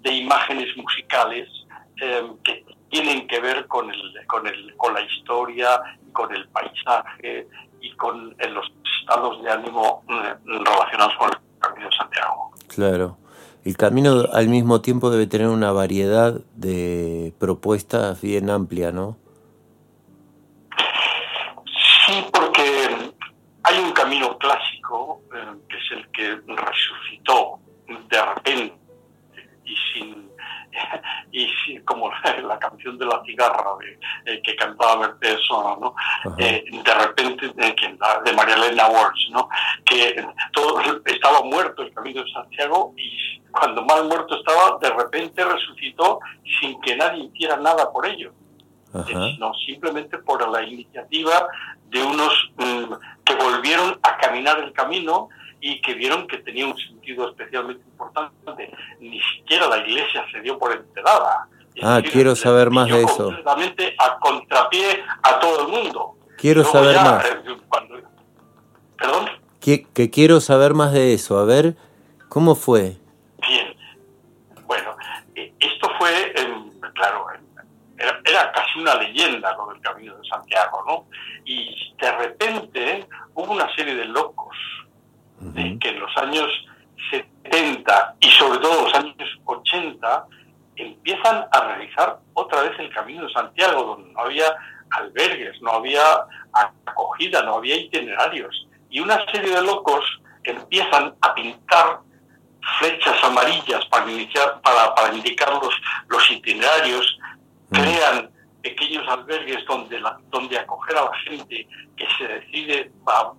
de 0.00 0.12
imágenes 0.12 0.74
musicales 0.76 1.48
eh, 2.00 2.26
que 2.42 2.64
tienen 2.88 3.26
que 3.28 3.38
ver 3.40 3.66
con, 3.66 3.90
el, 3.90 4.26
con, 4.26 4.46
el, 4.46 4.74
con 4.76 4.94
la 4.94 5.02
historia, 5.02 5.80
con 6.12 6.34
el 6.34 6.48
paisaje 6.48 7.46
y 7.80 7.90
con 7.96 8.30
los 8.30 8.72
estados 9.00 9.42
de 9.42 9.50
ánimo 9.50 10.02
eh, 10.08 10.34
relacionados 10.44 11.14
con 11.18 11.30
el 11.30 11.38
Camino 11.58 11.88
de 11.88 11.96
Santiago. 11.96 12.50
Claro. 12.68 13.16
El 13.64 13.76
camino 13.76 14.24
al 14.32 14.48
mismo 14.48 14.80
tiempo 14.80 15.10
debe 15.10 15.26
tener 15.26 15.48
una 15.48 15.70
variedad 15.72 16.40
de 16.54 17.34
propuestas 17.38 18.20
bien 18.20 18.48
amplia, 18.48 18.90
¿no? 18.90 19.16
Sí, 22.06 22.24
porque 22.32 23.12
hay 23.62 23.78
un 23.78 23.92
camino 23.92 24.38
clásico 24.38 25.20
eh, 25.34 25.58
que 25.68 25.76
es 25.76 25.92
el 25.92 26.08
que 26.10 26.54
resucitó 26.54 27.60
de 28.08 28.24
repente 28.34 28.69
y 31.32 31.78
como 31.84 32.10
la 32.42 32.58
canción 32.58 32.98
de 32.98 33.06
la 33.06 33.22
cigarra 33.24 33.76
de, 33.80 34.32
eh, 34.32 34.42
que 34.42 34.56
cantaba 34.56 35.08
Mercedes 35.08 35.40
Sosa, 35.46 35.76
¿no? 35.80 35.94
Eh, 36.38 36.64
de 36.70 36.94
repente, 36.94 37.48
de, 37.48 37.98
de 38.24 38.32
María 38.32 38.54
Elena 38.54 38.88
Walsh, 38.88 39.30
¿no? 39.30 39.48
que 39.84 40.24
todo 40.52 40.80
estaba 41.04 41.42
muerto 41.42 41.82
el 41.82 41.92
camino 41.92 42.22
de 42.22 42.32
Santiago 42.32 42.94
y 42.96 43.40
cuando 43.50 43.82
más 43.82 44.04
muerto 44.04 44.36
estaba, 44.36 44.78
de 44.80 44.90
repente 44.90 45.44
resucitó 45.44 46.20
sin 46.60 46.80
que 46.80 46.96
nadie 46.96 47.24
hiciera 47.24 47.56
nada 47.56 47.90
por 47.92 48.06
ello. 48.06 48.32
sino 49.06 49.52
simplemente 49.66 50.18
por 50.18 50.48
la 50.48 50.62
iniciativa 50.64 51.46
de 51.90 52.02
unos 52.02 52.50
mm, 52.56 52.92
que 53.24 53.34
volvieron 53.36 53.98
a 54.02 54.16
caminar 54.16 54.58
el 54.58 54.72
camino 54.72 55.28
y 55.60 55.80
que 55.82 55.94
vieron 55.94 56.26
que 56.26 56.38
tenía 56.38 56.66
un 56.66 56.76
sentido 56.76 57.28
especialmente 57.28 57.82
importante. 57.86 58.72
Ni 58.98 59.20
siquiera 59.20 59.68
la 59.68 59.78
iglesia 59.78 60.24
se 60.32 60.40
dio 60.40 60.58
por 60.58 60.72
enterada. 60.72 61.48
ah, 61.82 62.00
quiero 62.10 62.34
saber 62.34 62.70
más 62.70 62.88
de 62.88 63.02
eso. 63.02 63.24
Completamente 63.24 63.94
a 63.98 64.18
contrapié 64.18 65.04
a 65.22 65.38
todo 65.38 65.66
el 65.66 65.68
mundo. 65.68 66.16
Quiero 66.36 66.64
saber 66.64 66.96
más. 66.96 67.24
Eh, 67.24 67.56
¿Perdón? 68.96 69.26
Que, 69.60 69.86
que, 69.92 70.10
quiero 70.10 70.40
saber 70.40 70.72
más 70.74 70.92
de 70.92 71.12
eso. 71.12 71.38
A 71.38 71.44
ver, 71.44 71.76
¿cómo 72.28 72.54
fue? 72.54 72.96
Bien. 73.46 73.74
Bueno, 74.66 74.96
eh, 75.34 75.52
esto 75.58 75.90
fue, 75.98 76.32
claro, 76.94 77.26
era, 77.98 78.20
era, 78.24 78.52
casi 78.52 78.78
una 78.78 78.94
leyenda 78.94 79.54
lo 79.56 79.72
del 79.72 79.80
Camino 79.82 80.16
de 80.16 80.28
Santiago, 80.28 80.82
¿no? 80.86 81.06
Y 81.44 81.94
de 82.00 82.12
repente 82.12 83.06
hubo 83.34 83.52
una 83.52 83.74
serie 83.74 83.94
de 83.94 84.06
locos 84.06 84.56
de 85.40 85.78
que 85.78 85.88
en 85.88 86.00
los 86.00 86.16
años 86.16 86.48
70 87.10 88.16
y 88.20 88.28
sobre 88.30 88.58
todo 88.58 88.84
los 88.84 88.94
años 88.94 89.14
80 89.44 90.26
empiezan 90.76 91.46
a 91.50 91.60
realizar 91.60 92.18
otra 92.34 92.62
vez 92.62 92.72
el 92.78 92.92
Camino 92.92 93.26
de 93.26 93.32
Santiago, 93.32 93.82
donde 93.82 94.12
no 94.12 94.20
había 94.20 94.54
albergues, 94.90 95.60
no 95.62 95.72
había 95.72 96.02
acogida, 96.84 97.42
no 97.42 97.56
había 97.56 97.76
itinerarios. 97.76 98.66
Y 98.88 99.00
una 99.00 99.24
serie 99.30 99.54
de 99.54 99.62
locos 99.62 100.04
empiezan 100.44 101.14
a 101.20 101.34
pintar 101.34 102.00
flechas 102.78 103.22
amarillas 103.22 103.84
para, 103.86 104.10
iniciar, 104.10 104.60
para, 104.62 104.94
para 104.94 105.14
indicar 105.14 105.52
los, 105.54 105.74
los 106.08 106.30
itinerarios, 106.30 107.18
crean 107.70 108.30
pequeños 108.62 109.06
albergues 109.08 109.64
donde, 109.66 110.00
la, 110.00 110.18
donde 110.30 110.58
acoger 110.58 110.96
a 110.96 111.04
la 111.04 111.16
gente 111.18 111.66
que 111.96 112.06
se 112.18 112.28
decide 112.28 112.92
a 113.06 113.32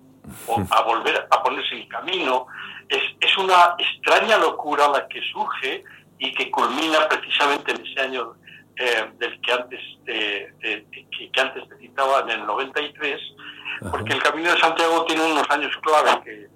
a 0.70 0.82
volver 0.82 1.28
a 1.30 1.44
ponerse 1.44 1.76
en 1.76 1.88
camino. 1.88 2.48
Es, 2.88 3.02
es 3.20 3.38
una 3.38 3.76
extraña 3.78 4.38
locura 4.38 4.88
la 4.90 5.08
que 5.08 5.22
surge 5.32 5.84
y 6.20 6.32
que 6.34 6.52
culmina 6.52 7.08
precisamente 7.08 7.72
en 7.72 7.86
ese 7.86 8.00
año 8.00 8.34
eh, 8.78 9.12
del 9.18 9.40
que 9.42 9.52
antes, 9.52 9.80
te, 10.06 10.54
que, 10.62 11.42
antes 11.42 11.68
te 11.68 11.78
citaba, 11.78 12.22
en 12.22 12.30
el 12.30 12.46
93, 12.46 13.20
porque 13.92 14.14
el 14.14 14.24
Camino 14.24 14.52
de 14.52 14.60
Santiago 14.60 15.06
tiene 15.06 15.24
unos 15.24 15.50
años 15.50 15.72
clave 15.82 16.22
que, 16.24 16.48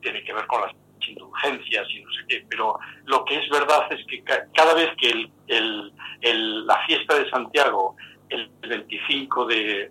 tiene 0.00 0.22
que 0.24 0.32
ver 0.32 0.46
con 0.46 0.60
las 0.60 0.72
indulgencias 1.06 1.86
y 1.90 2.02
no 2.02 2.10
sé 2.12 2.24
qué, 2.28 2.46
pero 2.48 2.78
lo 3.04 3.24
que 3.24 3.36
es 3.36 3.48
verdad 3.50 3.86
es 3.90 4.04
que 4.06 4.22
cada 4.54 4.74
vez 4.74 4.90
que 5.00 5.10
el, 5.10 5.32
el, 5.48 5.92
el, 6.20 6.66
la 6.66 6.78
fiesta 6.86 7.14
de 7.14 7.30
Santiago 7.30 7.96
el 8.32 8.50
25 8.62 9.46
de, 9.46 9.90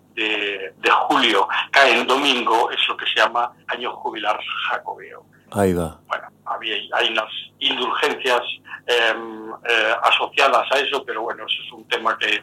cae 1.72 2.00
en 2.00 2.08
domingo, 2.08 2.70
es 2.72 2.80
lo 2.88 2.98
que 2.98 3.06
se 3.06 3.20
llama 3.20 3.52
año 3.68 3.92
jubilar 3.98 4.40
jacobeo. 4.70 5.26
Ahí 5.52 5.74
va. 5.74 6.00
Bueno, 6.08 6.28
había, 6.46 6.76
hay 6.94 7.10
unas 7.10 7.30
indulgencias 7.60 8.42
em, 8.88 9.52
eh, 9.70 9.96
asociadas 10.04 10.66
a 10.72 10.80
eso, 10.80 11.04
pero 11.06 11.24
bueno, 11.24 11.46
eso 11.46 11.62
es 11.66 11.72
un 11.74 11.88
tema 11.88 12.18
que 12.18 12.42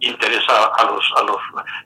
interesa 0.00 0.66
a 0.78 0.84
los, 0.84 1.04
a 1.16 1.22
los 1.24 1.36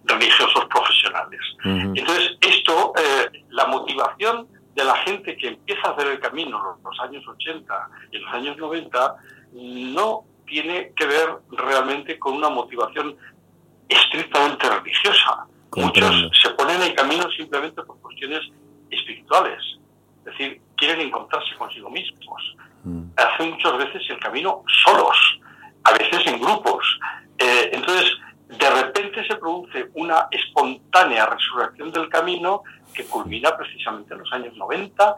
religiosos 0.04 0.64
profesionales. 0.66 1.40
Entonces, 1.64 2.36
esto, 2.40 2.92
eh, 2.98 3.44
la 3.50 3.66
motivación 3.66 4.48
de 4.74 4.84
la 4.84 4.96
gente 4.96 5.36
que 5.36 5.48
empieza 5.48 5.88
a 5.88 5.90
hacer 5.92 6.08
el 6.08 6.20
camino 6.20 6.76
en 6.76 6.82
los 6.82 7.00
años 7.00 7.26
80 7.26 7.88
y 8.12 8.16
en 8.16 8.22
los 8.24 8.34
años 8.34 8.56
90 8.56 9.16
no 9.52 10.24
tiene 10.46 10.92
que 10.96 11.06
ver 11.06 11.28
realmente 11.50 12.18
con 12.18 12.34
una 12.34 12.50
motivación 12.50 13.16
estrictamente 13.90 14.68
religiosa. 14.68 15.46
Muchos 15.76 16.30
se 16.42 16.50
ponen 16.50 16.76
en 16.76 16.82
el 16.82 16.94
camino 16.94 17.30
simplemente 17.30 17.82
por 17.82 18.00
cuestiones 18.00 18.40
espirituales, 18.90 19.62
es 20.18 20.24
decir, 20.24 20.60
quieren 20.76 21.00
encontrarse 21.00 21.54
consigo 21.56 21.90
mismos. 21.90 22.56
Mm. 22.84 23.02
Hacen 23.16 23.50
muchas 23.50 23.76
veces 23.78 24.02
el 24.08 24.18
camino 24.18 24.64
solos, 24.84 25.16
a 25.84 25.92
veces 25.92 26.26
en 26.26 26.40
grupos. 26.40 26.98
Eh, 27.38 27.70
entonces, 27.72 28.10
de 28.48 28.70
repente 28.70 29.26
se 29.26 29.36
produce 29.36 29.90
una 29.94 30.26
espontánea 30.30 31.26
resurrección 31.26 31.92
del 31.92 32.08
camino 32.08 32.62
que 32.92 33.04
culmina 33.04 33.56
precisamente 33.56 34.12
en 34.14 34.20
los 34.20 34.32
años 34.32 34.56
90 34.56 35.16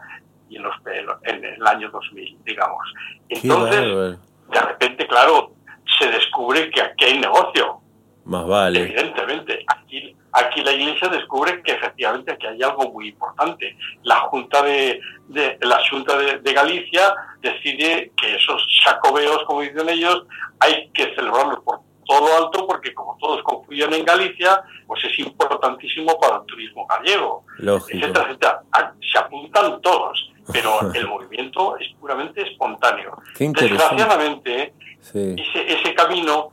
y 0.49 0.57
en, 0.57 0.63
los, 0.63 0.75
en 1.23 1.43
el 1.43 1.67
año 1.67 1.89
2000, 1.89 2.37
digamos. 2.43 2.93
Entonces, 3.29 4.19
de 4.51 4.59
repente, 4.59 5.07
claro, 5.07 5.53
se 5.97 6.07
descubre 6.09 6.69
que 6.69 6.81
aquí 6.81 7.05
hay 7.05 7.19
negocio. 7.19 7.81
Más 8.25 8.47
vale. 8.47 8.81
Evidentemente, 8.81 9.65
aquí, 9.67 10.15
aquí 10.31 10.61
la 10.61 10.71
Iglesia 10.71 11.09
descubre 11.09 11.61
que 11.61 11.73
efectivamente 11.73 12.31
aquí 12.31 12.47
hay 12.47 12.61
algo 12.63 12.91
muy 12.91 13.09
importante. 13.09 13.75
La 14.03 14.21
Junta 14.21 14.61
de, 14.61 14.99
de 15.27 15.57
la 15.61 15.79
Junta 15.89 16.17
de, 16.17 16.53
Galicia 16.53 17.13
decide 17.41 18.11
que 18.15 18.35
esos 18.35 18.65
sacobeos, 18.83 19.43
como 19.45 19.61
dicen 19.61 19.89
ellos, 19.89 20.23
hay 20.59 20.89
que 20.93 21.13
celebrarlos 21.15 21.59
por 21.63 21.81
todo 22.05 22.37
alto 22.37 22.67
porque 22.67 22.93
como 22.93 23.17
todos 23.17 23.41
confluyen 23.43 23.93
en 23.93 24.05
Galicia, 24.05 24.61
pues 24.87 25.03
es 25.03 25.19
importantísimo 25.19 26.19
para 26.19 26.37
el 26.37 26.45
turismo 26.45 26.85
gallego, 26.87 27.45
etcétera, 27.59 28.25
etcétera. 28.25 28.61
Ah, 28.71 28.93
se 29.01 29.19
apuntan 29.19 29.81
todos 29.81 30.33
pero 30.51 30.91
el 30.93 31.07
movimiento 31.07 31.77
es 31.77 31.87
puramente 31.99 32.41
espontáneo. 32.41 33.17
Desgraciadamente, 33.37 34.73
ese, 35.01 35.73
ese 35.73 35.93
camino 35.93 36.51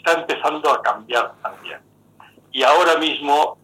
está 0.00 0.20
empezando 0.20 0.70
a 0.72 0.82
cambiar 0.82 1.32
también. 1.42 1.80
Y 2.52 2.62
ahora 2.62 2.96
mismo 2.96 3.58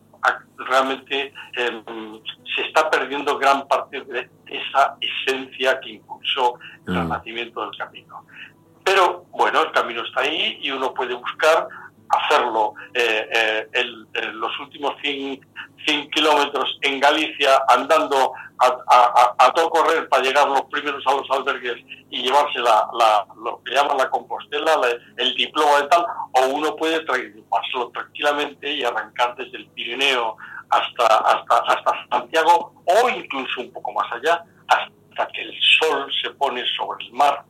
realmente 0.59 1.32
em, 1.55 2.20
se 2.55 2.62
está 2.62 2.91
perdiendo 2.91 3.39
gran 3.39 3.66
parte 3.68 4.01
de 4.03 4.28
esa 4.47 4.97
esencia 5.01 5.78
que 5.80 5.91
impulsó 5.91 6.59
el 6.87 6.95
mm. 6.95 7.09
nacimiento 7.09 7.61
del 7.62 7.76
camino. 7.76 8.24
Pero 8.84 9.26
bueno, 9.30 9.62
el 9.62 9.72
camino 9.72 10.03
está 10.03 10.20
ahí 10.22 10.59
y 10.62 10.70
uno 10.70 10.95
puede 10.95 11.14
buscar 11.14 11.68
hacerlo 12.09 12.74
eh, 12.94 13.68
eh, 13.72 13.86
los 14.32 14.59
últimos 14.61 14.94
100, 15.02 15.40
kilómetros 16.11 16.78
en 16.82 16.98
Galicia 16.98 17.62
andando 17.68 18.32
a, 18.59 19.52
todo 19.54 19.70
correr 19.70 20.09
para 20.09 20.22
llegar 20.22 20.48
los 20.48 20.62
primeros 20.62 21.07
a 21.07 21.12
los 21.12 21.30
albergues 21.30 21.76
y 22.11 22.22
llevarse 22.22 22.59
la, 22.59 22.88
lo 23.36 23.62
que 23.62 23.72
llaman 23.72 23.98
la 23.98 24.11
compostela, 24.11 24.80
el 25.16 25.34
diploma 25.36 25.84
y 25.84 25.88
tal, 25.88 26.04
o 26.32 26.46
uno 26.48 26.74
puede 26.74 26.98
llevárselo 27.00 27.90
tranquilamente 27.92 28.72
y 28.72 28.82
arrancar 28.82 29.36
desde 29.36 29.59
el 29.59 29.66
Pirineo 29.68 30.36
hasta, 30.70 31.07
hasta, 31.07 31.57
hasta 31.59 32.07
Santiago 32.11 32.72
o 32.84 33.09
incluso 33.09 33.61
un 33.61 33.72
poco 33.72 33.92
más 33.92 34.11
allá, 34.12 34.42
hasta 34.66 35.28
que 35.28 35.42
el 35.42 35.54
sol 35.78 36.11
se 36.20 36.30
pone 36.30 36.64
sobre 36.76 37.04
el 37.04 37.12
mar 37.12 37.44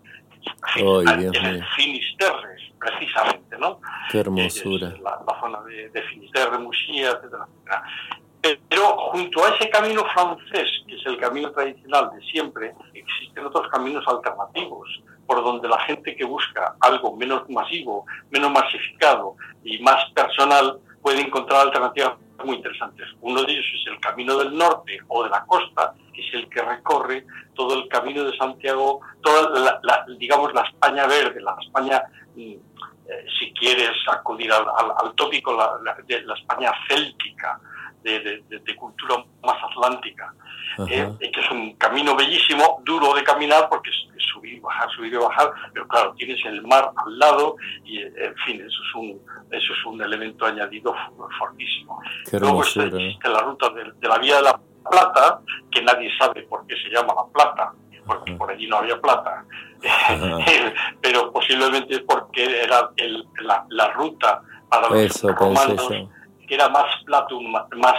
en 0.76 1.44
el 1.46 1.64
Finisterre, 1.76 2.56
precisamente, 2.78 3.58
¿no? 3.58 3.80
Qué 4.10 4.20
hermosura. 4.20 4.94
La, 5.02 5.40
zona 5.40 5.60
de, 5.62 5.88
de 5.90 6.02
Finisterre, 6.02 6.58
Muxía, 6.58 7.10
etcétera, 7.10 7.46
Pero 8.68 8.96
junto 9.10 9.44
a 9.44 9.50
ese 9.50 9.68
camino 9.70 10.04
francés, 10.12 10.68
que 10.86 10.96
es 10.96 11.06
el 11.06 11.18
camino 11.18 11.50
tradicional 11.52 12.10
de 12.14 12.24
siempre, 12.26 12.74
existen 12.94 13.46
otros 13.46 13.68
caminos 13.68 14.04
alternativos, 14.06 14.88
por 15.26 15.42
donde 15.42 15.68
la 15.68 15.80
gente 15.80 16.14
que 16.14 16.24
busca 16.24 16.76
algo 16.80 17.16
menos 17.16 17.48
masivo, 17.50 18.06
menos 18.30 18.50
masificado 18.52 19.36
y 19.64 19.78
más 19.80 20.10
personal 20.14 20.78
puede 21.02 21.20
encontrar 21.20 21.62
alternativas 21.62 22.14
muy 22.44 22.56
interesantes. 22.56 23.06
Uno 23.20 23.42
de 23.42 23.52
ellos 23.52 23.64
es 23.80 23.92
el 23.92 24.00
Camino 24.00 24.36
del 24.38 24.56
Norte 24.56 24.98
o 25.08 25.24
de 25.24 25.30
la 25.30 25.44
costa, 25.44 25.94
que 26.12 26.26
es 26.26 26.34
el 26.34 26.48
que 26.48 26.62
recorre 26.62 27.26
todo 27.54 27.74
el 27.74 27.88
Camino 27.88 28.24
de 28.24 28.36
Santiago, 28.36 29.00
toda 29.22 29.78
la, 29.82 30.06
digamos 30.18 30.52
la 30.54 30.62
España 30.62 31.06
verde, 31.06 31.40
la 31.40 31.56
España, 31.60 32.02
mm, 32.34 32.52
eh, 33.08 33.26
si 33.38 33.52
quieres 33.52 33.96
acudir 34.10 34.52
al, 34.52 35.14
tópico, 35.14 35.52
la, 35.54 35.94
de 36.06 36.22
la 36.22 36.34
España 36.34 36.72
céltica, 36.88 37.60
de, 38.06 38.76
cultura 38.76 39.24
más 39.42 39.56
atlántica, 39.70 40.32
eh, 40.88 41.10
que 41.20 41.40
es 41.40 41.50
un 41.50 41.74
camino 41.74 42.14
bellísimo, 42.14 42.82
duro 42.84 43.14
de 43.14 43.24
caminar 43.24 43.68
porque 43.68 43.90
es, 43.90 43.96
subir 44.32 44.54
y 44.54 44.60
bajar, 44.60 44.88
subir 44.90 45.12
y 45.12 45.16
bajar, 45.16 45.50
pero 45.72 45.88
claro, 45.88 46.14
tienes 46.14 46.38
el 46.44 46.62
mar 46.62 46.90
al 46.94 47.18
lado 47.18 47.56
y 47.84 48.02
en 48.02 48.34
fin, 48.44 48.60
eso 48.60 48.82
es 48.82 48.94
un, 48.94 49.20
eso 49.50 49.72
es 49.72 49.84
un 49.86 50.02
elemento 50.02 50.46
añadido 50.46 50.94
fortísimo. 51.38 52.00
Luego 52.32 52.60
existe 52.62 53.28
la 53.28 53.40
ruta 53.40 53.70
de, 53.70 54.08
la 54.08 54.18
Vía 54.18 54.36
de 54.36 54.42
la 54.42 54.60
Plata, 54.88 55.40
que 55.70 55.82
nadie 55.82 56.10
sabe 56.18 56.42
por 56.42 56.66
qué 56.66 56.76
se 56.76 56.90
llama 56.90 57.14
La 57.14 57.32
Plata, 57.32 57.72
porque 58.06 58.32
por 58.32 58.50
allí 58.50 58.66
no 58.66 58.76
había 58.76 59.00
plata, 59.00 59.44
pero 61.02 61.32
posiblemente 61.32 61.96
es 61.96 62.00
porque 62.02 62.62
era 62.62 62.90
la, 63.68 63.88
ruta 63.92 64.42
para 64.68 64.88
los 64.88 65.22
romanos, 65.22 65.88
que 66.46 66.54
era 66.54 66.68
más 66.68 66.86
platum, 67.04 67.52
más 67.76 67.94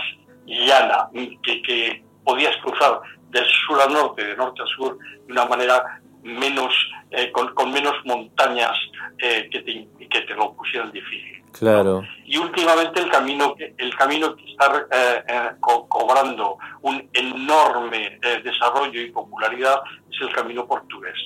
llana, 0.46 1.10
que, 1.44 1.62
que 1.62 2.04
podías 2.24 2.56
cruzar 2.58 3.02
del 3.30 3.46
sur 3.46 3.82
al 3.82 3.94
norte, 3.94 4.26
de 4.26 4.36
norte 4.36 4.62
a 4.62 4.66
sur, 4.66 4.98
de 5.26 5.32
una 5.32 5.46
manera 5.46 6.02
menos, 6.24 6.74
eh, 7.12 7.32
con, 7.32 7.72
menos 7.72 7.94
montañas 8.06 8.76
eh, 9.20 9.50
que, 9.52 9.62
te, 9.62 9.88
que 10.08 10.22
te 10.22 10.34
lo 10.36 10.54
pusieran 10.54 10.92
difícil. 10.92 11.44
Claro. 11.52 12.04
Y 12.26 12.38
últimamente 12.38 13.00
el 13.00 13.10
camino 13.10 13.56
que, 13.56 13.74
el 13.78 13.96
camino 13.96 14.36
que 14.36 14.52
está 14.52 14.88
eh, 14.92 15.56
cobrando 15.60 16.58
un 16.82 17.10
enorme 17.14 18.20
desarrollo 18.44 19.02
y 19.02 19.12
popularidad 19.12 19.82
es 20.12 20.22
el 20.22 20.34
camino 20.34 20.68
portugués, 20.68 21.18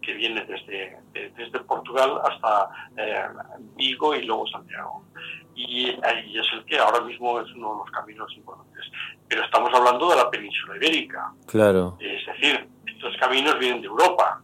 que 0.00 0.12
viene 0.12 0.44
desde, 0.44 0.98
desde 1.12 1.60
Portugal 1.60 2.20
hasta 2.22 2.68
Vigo 3.76 4.14
y 4.14 4.22
luego 4.22 4.46
Santiago. 4.46 5.04
Y, 5.54 5.90
y 5.90 6.38
es 6.38 6.46
el 6.52 6.64
que 6.64 6.78
ahora 6.78 7.00
mismo 7.02 7.40
es 7.40 7.50
uno 7.54 7.72
de 7.72 7.78
los 7.78 7.90
caminos 7.90 8.32
importantes. 8.36 8.84
Pero 9.28 9.44
estamos 9.44 9.70
hablando 9.74 10.08
de 10.10 10.16
la 10.16 10.30
península 10.30 10.76
ibérica. 10.76 11.32
Claro. 11.46 11.96
Es 12.00 12.26
decir, 12.26 12.68
estos 12.86 13.16
caminos 13.18 13.58
vienen 13.58 13.80
de 13.80 13.88
Europa. 13.88 14.40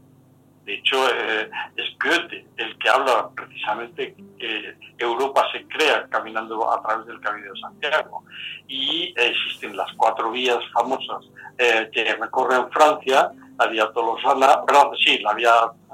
De 0.65 0.75
hecho, 0.75 0.97
eh, 1.09 1.51
es 1.77 1.97
Goethe 1.99 2.47
el 2.59 2.77
que 2.79 2.89
habla 2.91 3.31
precisamente 3.35 4.15
que 4.39 4.77
Europa 4.99 5.47
se 5.51 5.67
crea 5.67 6.07
caminando 6.11 6.71
a 6.71 6.83
través 6.83 7.07
del 7.07 7.21
Camino 7.21 7.53
de 7.55 7.61
Santiago. 7.61 8.25
Y 8.67 9.15
existen 9.17 9.77
las 9.77 9.91
cuatro 9.97 10.31
vías 10.31 10.59
famosas 10.73 11.25
eh, 11.57 11.89
que 11.91 12.15
recorren 12.17 12.71
Francia, 12.71 13.31
la 13.59 13.67
vía 13.67 13.91
Tolosana, 13.93 14.65
perdón, 14.65 14.97
sí, 15.05 15.19
la 15.19 15.35
vía 15.35 15.53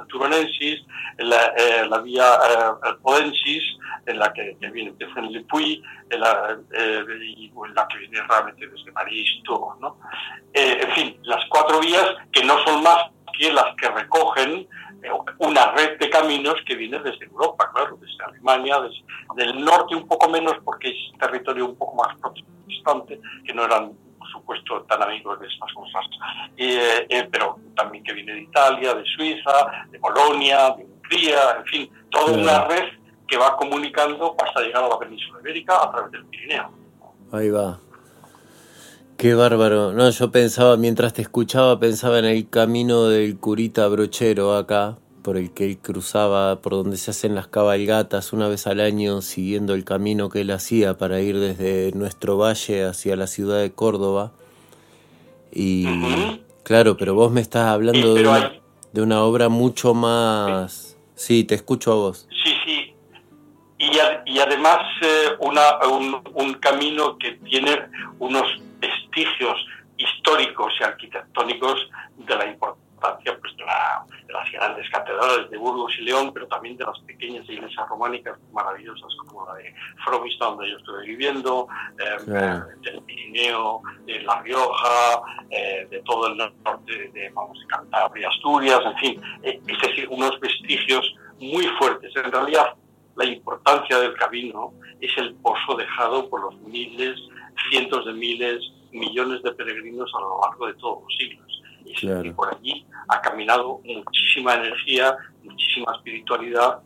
Turonensis, 0.08 0.80
la, 1.18 1.54
eh, 1.56 1.86
la 1.88 1.98
vía 1.98 2.26
Podensis, 3.02 3.62
en 4.06 4.18
la 4.18 4.32
que, 4.32 4.56
viene 4.72 4.90
empieza 4.90 5.18
en 5.18 5.32
Le 5.32 5.40
Puy, 5.44 5.82
en 6.10 6.20
la, 6.20 6.58
y 7.20 7.52
la 7.74 7.88
que 7.88 7.98
viene 7.98 8.20
realmente 8.28 8.66
desde 8.66 8.92
París, 8.92 9.28
todo, 9.44 9.76
¿no? 9.80 9.98
en 10.52 10.92
fin, 10.92 11.18
las 11.22 11.44
cuatro 11.48 11.80
vías 11.80 12.14
que 12.32 12.44
no 12.44 12.62
son 12.64 12.82
más 12.82 12.98
que 13.38 13.52
las 13.52 13.74
que 13.76 13.88
recogen 13.88 14.68
eh, 15.02 15.10
una 15.38 15.72
red 15.72 15.98
de 15.98 16.08
caminos 16.08 16.54
que 16.66 16.76
viene 16.76 16.98
desde 17.00 17.26
Europa, 17.26 17.70
claro, 17.74 17.98
desde 18.00 18.24
Alemania, 18.24 18.80
desde 18.80 19.50
el 19.50 19.64
norte 19.64 19.94
un 19.94 20.06
poco 20.08 20.28
menos 20.28 20.54
porque 20.64 20.88
es 20.88 21.18
territorio 21.18 21.66
un 21.66 21.76
poco 21.76 21.96
más 21.96 22.18
protestante, 22.18 23.20
que 23.44 23.52
no 23.52 23.64
eran, 23.64 23.92
supuesto, 24.34 24.82
tan 24.82 25.02
amigos 25.02 25.40
de 25.40 25.46
estas 25.46 25.72
cosas, 25.72 26.04
eh, 26.56 27.06
eh, 27.08 27.28
pero 27.30 27.58
también 27.74 28.04
que 28.04 28.12
viene 28.12 28.34
de 28.34 28.42
Italia, 28.42 28.94
de 28.94 29.04
Suiza, 29.04 29.86
de 29.90 29.98
Polonia, 29.98 30.74
de 30.76 30.84
Hungría, 30.84 31.56
en 31.58 31.64
fin, 31.64 31.90
toda 32.10 32.36
una 32.36 32.64
red 32.66 32.84
que 33.26 33.38
va 33.38 33.56
comunicando 33.56 34.36
hasta 34.44 34.60
llegar 34.60 34.84
a 34.84 34.88
la 34.88 34.98
península 34.98 35.40
ibérica 35.40 35.82
a 35.82 35.90
través 35.90 36.12
del 36.12 36.26
Pirineo. 36.26 36.70
Ahí 37.32 37.50
va. 37.50 37.78
Qué 39.16 39.34
bárbaro. 39.34 39.92
No, 39.92 40.10
yo 40.10 40.30
pensaba, 40.30 40.76
mientras 40.76 41.14
te 41.14 41.22
escuchaba, 41.22 41.78
pensaba 41.78 42.18
en 42.18 42.26
el 42.26 42.48
camino 42.50 43.04
del 43.04 43.38
curita 43.38 43.86
brochero 43.88 44.56
acá, 44.56 44.98
por 45.24 45.38
el 45.38 45.52
que 45.52 45.64
él 45.64 45.78
cruzaba, 45.78 46.60
por 46.60 46.72
donde 46.72 46.98
se 46.98 47.10
hacen 47.10 47.34
las 47.34 47.48
cabalgatas 47.48 48.34
una 48.34 48.46
vez 48.46 48.66
al 48.66 48.78
año, 48.78 49.22
siguiendo 49.22 49.74
el 49.74 49.82
camino 49.82 50.28
que 50.28 50.42
él 50.42 50.50
hacía 50.50 50.98
para 50.98 51.20
ir 51.22 51.38
desde 51.38 51.92
nuestro 51.94 52.36
valle 52.36 52.84
hacia 52.84 53.16
la 53.16 53.26
ciudad 53.26 53.60
de 53.60 53.72
Córdoba. 53.72 54.32
Y 55.50 55.86
Claro, 56.62 56.96
pero 56.98 57.14
vos 57.14 57.32
me 57.32 57.40
estás 57.40 57.68
hablando 57.68 58.14
de, 58.14 58.22
una, 58.22 58.52
de 58.92 59.02
una 59.02 59.22
obra 59.22 59.48
mucho 59.48 59.94
más... 59.94 60.98
Sí, 61.14 61.44
te 61.44 61.54
escucho 61.54 61.92
a 61.92 61.94
vos. 61.94 62.28
Sí, 62.44 62.54
sí. 62.64 62.94
Y, 63.78 63.90
y 64.26 64.38
además 64.38 64.78
eh, 65.02 65.28
una, 65.40 65.78
un, 65.88 66.22
un 66.34 66.54
camino 66.54 67.16
que 67.18 67.32
tiene 67.44 67.70
unos 68.18 68.42
vestigios 68.78 69.56
históricos 69.96 70.72
y 70.80 70.84
arquitectónicos 70.84 71.88
de 72.18 72.36
la 72.36 72.46
importancia 72.46 72.83
pues, 73.40 73.56
de, 73.56 74.32
las 74.32 74.52
grandes 74.52 74.88
catedrales 74.90 75.50
de 75.50 75.58
Burgos 75.58 75.92
y 75.98 76.02
León, 76.02 76.30
pero 76.32 76.46
también 76.48 76.76
de 76.76 76.84
las 76.84 76.98
pequeñas 77.00 77.48
iglesias 77.48 77.88
románicas 77.88 78.38
maravillosas 78.52 79.14
como 79.26 79.46
la 79.46 79.54
de 79.54 79.74
Fromista, 80.04 80.46
donde 80.46 80.70
yo 80.70 80.76
estoy 80.78 81.06
viviendo, 81.08 81.68
eh, 81.98 82.60
del 82.80 83.02
Pirineo, 83.02 83.82
de 84.06 84.20
La 84.22 84.40
Rioja, 84.42 85.22
eh, 85.50 85.86
de 85.90 86.00
todo 86.02 86.28
el 86.28 86.36
norte 86.36 87.10
de, 87.12 87.30
vamos, 87.30 87.58
de 87.60 87.66
Cantabria, 87.66 88.28
Asturias, 88.28 88.80
en 88.84 88.96
fin, 88.96 89.22
eh, 89.42 89.60
es 89.66 89.80
decir, 89.80 90.08
unos 90.10 90.38
vestigios 90.40 91.14
muy 91.38 91.66
fuertes. 91.78 92.14
En 92.16 92.30
realidad, 92.30 92.74
la 93.16 93.24
importancia 93.24 93.98
del 93.98 94.14
camino 94.14 94.72
es 95.00 95.16
el 95.18 95.34
pozo 95.36 95.76
dejado 95.76 96.28
por 96.28 96.40
los 96.40 96.60
miles, 96.62 97.20
cientos 97.70 98.04
de 98.06 98.12
miles, 98.12 98.60
millones 98.92 99.42
de 99.42 99.52
peregrinos 99.52 100.10
a 100.16 100.20
lo 100.20 100.40
largo 100.40 100.66
de 100.66 100.74
todos 100.74 101.02
los 101.02 101.16
siglos. 101.16 101.53
Y 102.02 102.30
por 102.32 102.54
allí 102.54 102.86
ha 103.08 103.20
caminado 103.20 103.80
muchísima 103.84 104.54
energía, 104.54 105.16
muchísima 105.42 105.92
espiritualidad 105.96 106.80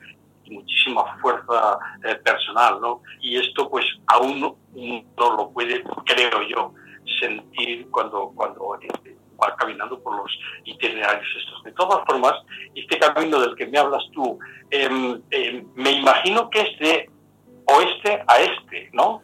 muchísima 0.51 1.05
fuerza 1.21 1.79
eh, 2.05 2.15
personal, 2.17 2.81
¿no? 2.81 3.03
Y 3.21 3.37
esto 3.37 3.69
pues 3.69 3.85
aún 4.07 4.41
no, 4.41 4.57
lo 5.17 5.51
puede, 5.51 5.83
creo 6.05 6.43
yo, 6.49 6.75
sentir 7.21 7.89
cuando, 7.91 8.33
cuando 8.35 8.79
este, 8.81 9.17
va 9.43 9.55
caminando 9.57 10.01
por 10.03 10.17
los 10.17 10.39
itinerarios 10.65 11.27
estos. 11.39 11.63
De 11.65 11.73
todas 11.73 12.05
formas, 12.07 12.35
este 12.75 12.99
camino 12.99 13.41
del 13.41 13.55
que 13.57 13.67
me 13.67 13.79
hablas 13.79 14.03
tú, 14.13 14.39
em, 14.71 15.21
em, 15.31 15.67
me 15.75 15.93
imagino 15.93 16.51
que 16.51 16.61
es 16.61 16.79
de 16.79 17.11
oeste 17.67 18.25
a 18.27 18.41
este, 18.41 18.91
¿no? 18.93 19.23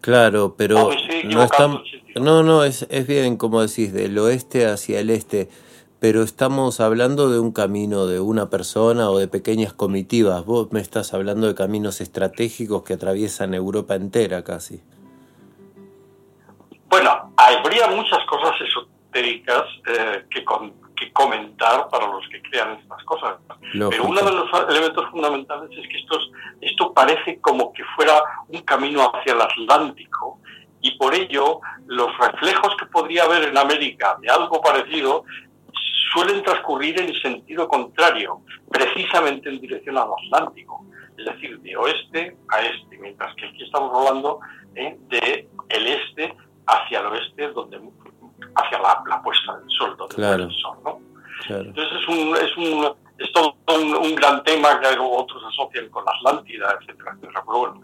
Claro, 0.00 0.54
pero 0.56 0.90
no 1.24 1.42
estamos, 1.42 1.82
no, 2.14 2.42
no, 2.42 2.64
es, 2.64 2.86
es 2.90 3.06
bien 3.06 3.36
como 3.36 3.60
decís, 3.60 3.92
del 3.92 4.16
oeste 4.18 4.66
hacia 4.66 5.00
el 5.00 5.10
este, 5.10 5.48
pero 6.00 6.22
estamos 6.22 6.78
hablando 6.80 7.30
de 7.30 7.40
un 7.40 7.52
camino 7.52 8.06
de 8.06 8.20
una 8.20 8.48
persona 8.48 9.10
o 9.10 9.18
de 9.18 9.26
pequeñas 9.26 9.72
comitivas. 9.72 10.44
Vos 10.44 10.70
me 10.70 10.80
estás 10.80 11.12
hablando 11.14 11.48
de 11.48 11.54
caminos 11.56 12.00
estratégicos 12.00 12.84
que 12.84 12.94
atraviesan 12.94 13.54
Europa 13.54 13.96
entera 13.96 14.44
casi. 14.44 14.80
Bueno, 16.88 17.32
habría 17.36 17.88
muchas 17.88 18.24
cosas 18.26 18.52
esotéricas 18.60 19.64
eh, 19.88 20.24
que, 20.30 20.44
con, 20.44 20.72
que 20.98 21.12
comentar 21.12 21.88
para 21.88 22.06
los 22.06 22.26
que 22.28 22.42
crean 22.42 22.78
estas 22.82 23.02
cosas. 23.04 23.36
Pero 23.72 24.04
uno 24.04 24.20
de 24.20 24.32
los 24.32 24.70
elementos 24.70 25.10
fundamentales 25.10 25.70
es 25.70 25.88
que 25.88 25.98
esto 26.60 26.92
parece 26.92 27.40
como 27.40 27.72
que 27.72 27.84
fuera 27.96 28.22
un 28.48 28.60
camino 28.62 29.12
hacia 29.14 29.34
el 29.34 29.40
Atlántico 29.40 30.40
y 30.80 30.96
por 30.96 31.14
ello 31.14 31.60
los 31.86 32.16
reflejos 32.18 32.76
que 32.78 32.86
podría 32.86 33.24
haber 33.24 33.48
en 33.48 33.58
América 33.58 34.16
de 34.20 34.30
algo 34.30 34.60
parecido 34.60 35.24
suelen 36.12 36.42
transcurrir 36.42 37.00
en 37.00 37.12
sentido 37.20 37.68
contrario, 37.68 38.40
precisamente 38.70 39.48
en 39.48 39.60
dirección 39.60 39.98
al 39.98 40.08
Atlántico, 40.24 40.86
es 41.16 41.24
decir, 41.24 41.58
de 41.60 41.76
oeste 41.76 42.36
a 42.48 42.60
este, 42.62 42.98
mientras 42.98 43.34
que 43.34 43.46
aquí 43.46 43.64
estamos 43.64 43.92
hablando 43.94 44.40
eh, 44.74 44.96
de 45.08 45.48
el 45.68 45.86
este 45.86 46.34
hacia 46.66 47.00
el 47.00 47.06
oeste, 47.06 47.48
donde 47.48 47.80
hacia 48.54 48.78
la, 48.78 49.22
puesta 49.22 49.56
del 49.58 49.70
sol, 49.70 49.96
donde 49.96 50.14
claro. 50.14 50.44
el 50.44 50.52
sol, 50.52 50.78
¿no? 50.84 51.00
Entonces 51.48 52.00
es 52.00 52.08
un, 52.08 52.36
es 52.36 52.56
un 52.56 52.94
es 53.18 53.32
todo 53.32 53.56
un, 53.74 54.14
gran 54.14 54.42
tema 54.44 54.80
que 54.80 54.96
otros 54.98 55.42
asocian 55.52 55.88
con 55.88 56.04
la 56.04 56.12
Atlántida, 56.12 56.78
etcétera, 56.80 57.12
etcétera. 57.16 57.42
Pero, 57.44 57.58
bueno, 57.58 57.80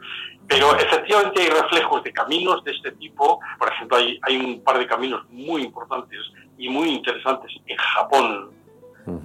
pero 0.47 0.77
efectivamente 0.77 1.43
hay 1.43 1.49
reflejos 1.49 2.05
de 2.05 2.13
caminos 2.13 2.63
de 2.65 2.71
este 2.71 2.93
tipo. 2.93 3.41
Por 3.59 3.73
ejemplo, 3.73 3.97
hay, 3.97 4.19
hay 4.23 4.37
un 4.37 4.63
par 4.63 4.79
de 4.79 4.87
caminos 4.87 5.25
muy 5.31 5.63
importantes 5.63 6.21
y 6.57 6.69
muy 6.69 6.89
interesantes 6.89 7.51
en 7.67 7.77
Japón. 7.77 8.51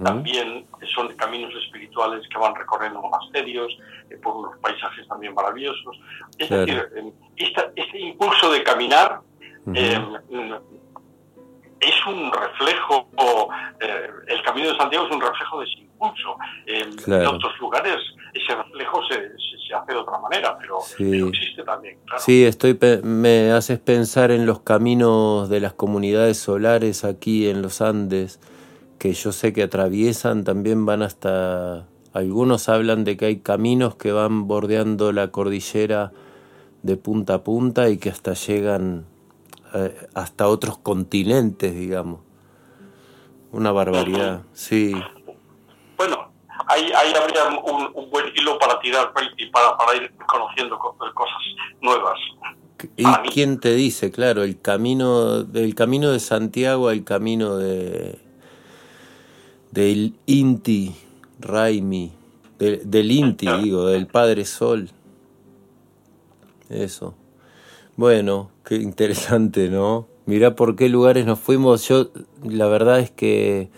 También 0.04 0.66
son 0.94 1.08
caminos 1.16 1.54
espirituales 1.64 2.28
que 2.28 2.36
van 2.36 2.54
recorriendo 2.54 3.00
monasterios 3.00 3.78
eh, 4.10 4.16
por 4.22 4.36
unos 4.36 4.58
paisajes 4.58 5.08
también 5.08 5.32
maravillosos. 5.32 5.98
Es 6.36 6.50
decir, 6.50 6.86
este 7.36 7.98
impulso 7.98 8.52
de 8.52 8.62
caminar 8.62 9.22
es 11.80 12.06
un 12.06 12.30
reflejo, 12.32 13.08
eh, 13.80 14.10
el 14.28 14.42
Camino 14.42 14.70
de 14.70 14.76
Santiago 14.76 15.06
es 15.06 15.12
un 15.12 15.20
reflejo 15.20 15.60
de 15.60 15.66
ese 15.66 15.78
impulso. 15.80 16.36
En 16.66 17.26
otros 17.26 17.58
lugares 17.58 17.96
ese 18.34 18.54
reflejo 18.54 19.00
se, 19.08 19.16
se, 19.16 19.74
hace 19.74 19.92
de 19.92 19.98
otra 19.98 20.18
manera, 20.18 20.56
pero, 20.58 20.78
existe 21.28 21.62
también. 21.64 21.98
Sí, 22.18 22.44
estoy, 22.44 22.78
me 23.02 23.52
haces 23.52 23.78
pensar 23.78 24.30
en 24.30 24.46
los 24.46 24.60
caminos 24.60 25.48
de 25.48 25.60
las 25.60 25.72
comunidades 25.72 26.38
solares 26.38 27.04
aquí 27.04 27.48
en 27.48 27.62
los 27.62 27.80
Andes, 27.80 28.40
que 28.98 29.12
yo 29.14 29.32
sé 29.32 29.52
que 29.52 29.62
atraviesan, 29.62 30.44
también 30.44 30.86
van 30.86 31.02
hasta... 31.02 31.86
Algunos 32.12 32.68
hablan 32.68 33.04
de 33.04 33.16
que 33.16 33.26
hay 33.26 33.38
caminos 33.38 33.94
que 33.94 34.10
van 34.10 34.48
bordeando 34.48 35.12
la 35.12 35.28
cordillera 35.28 36.10
de 36.82 36.96
punta 36.96 37.34
a 37.34 37.44
punta 37.44 37.88
y 37.88 37.98
que 37.98 38.10
hasta 38.10 38.34
llegan 38.34 39.06
hasta 40.14 40.48
otros 40.48 40.78
continentes, 40.78 41.74
digamos. 41.74 42.20
Una 43.52 43.72
barbaridad, 43.72 44.42
sí. 44.52 44.94
Bueno, 45.96 46.32
ahí, 46.66 46.90
ahí 46.96 47.12
habría 47.14 47.46
un, 47.46 48.10
buen 48.10 48.26
hilo 48.36 48.58
para 48.58 48.78
tirar 48.80 49.12
para, 49.12 49.76
para 49.76 49.96
ir 49.96 50.12
conociendo 50.26 50.78
cosas 50.78 51.38
nuevas. 51.80 52.18
¿Y 52.96 53.04
quién 53.32 53.60
te 53.60 53.74
dice, 53.74 54.10
claro, 54.10 54.42
el 54.42 54.60
camino 54.60 55.42
del 55.42 55.74
camino 55.74 56.10
de 56.10 56.20
Santiago 56.20 56.88
al 56.88 57.04
camino 57.04 57.56
de 57.56 58.18
del 59.70 60.14
Inti 60.26 60.94
Raimi, 61.38 62.12
del 62.58 63.10
Inti, 63.10 63.46
digo, 63.62 63.86
del 63.86 64.06
Padre 64.06 64.44
Sol? 64.44 64.90
Eso. 66.68 67.14
Bueno, 68.00 68.50
qué 68.64 68.76
interesante, 68.76 69.68
¿no? 69.68 70.08
Mirá 70.24 70.56
por 70.56 70.74
qué 70.74 70.88
lugares 70.88 71.26
nos 71.26 71.38
fuimos. 71.38 71.86
Yo, 71.86 72.08
la 72.42 72.66
verdad 72.66 72.98
es 72.98 73.10
que 73.10 73.68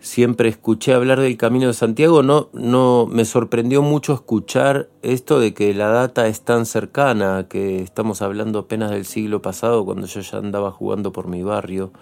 siempre 0.00 0.48
escuché 0.48 0.94
hablar 0.94 1.20
del 1.20 1.36
Camino 1.36 1.68
de 1.68 1.74
Santiago. 1.74 2.24
No, 2.24 2.48
no, 2.52 3.06
me 3.06 3.24
sorprendió 3.24 3.82
mucho 3.82 4.14
escuchar 4.14 4.88
esto 5.02 5.38
de 5.38 5.54
que 5.54 5.72
la 5.74 5.90
data 5.90 6.26
es 6.26 6.40
tan 6.40 6.66
cercana, 6.66 7.46
que 7.48 7.82
estamos 7.82 8.20
hablando 8.20 8.58
apenas 8.58 8.90
del 8.90 9.06
siglo 9.06 9.40
pasado, 9.40 9.84
cuando 9.84 10.08
yo 10.08 10.20
ya 10.20 10.38
andaba 10.38 10.72
jugando 10.72 11.12
por 11.12 11.28
mi 11.28 11.44
barrio, 11.44 11.92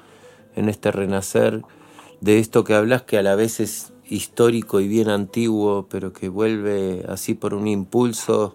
en 0.56 0.70
este 0.70 0.92
renacer, 0.92 1.62
de 2.22 2.38
esto 2.38 2.64
que 2.64 2.72
hablas 2.72 3.02
que 3.02 3.18
a 3.18 3.22
la 3.22 3.34
vez 3.34 3.60
es 3.60 3.92
histórico 4.08 4.80
y 4.80 4.88
bien 4.88 5.10
antiguo, 5.10 5.88
pero 5.90 6.14
que 6.14 6.30
vuelve 6.30 7.04
así 7.06 7.34
por 7.34 7.52
un 7.52 7.68
impulso 7.68 8.54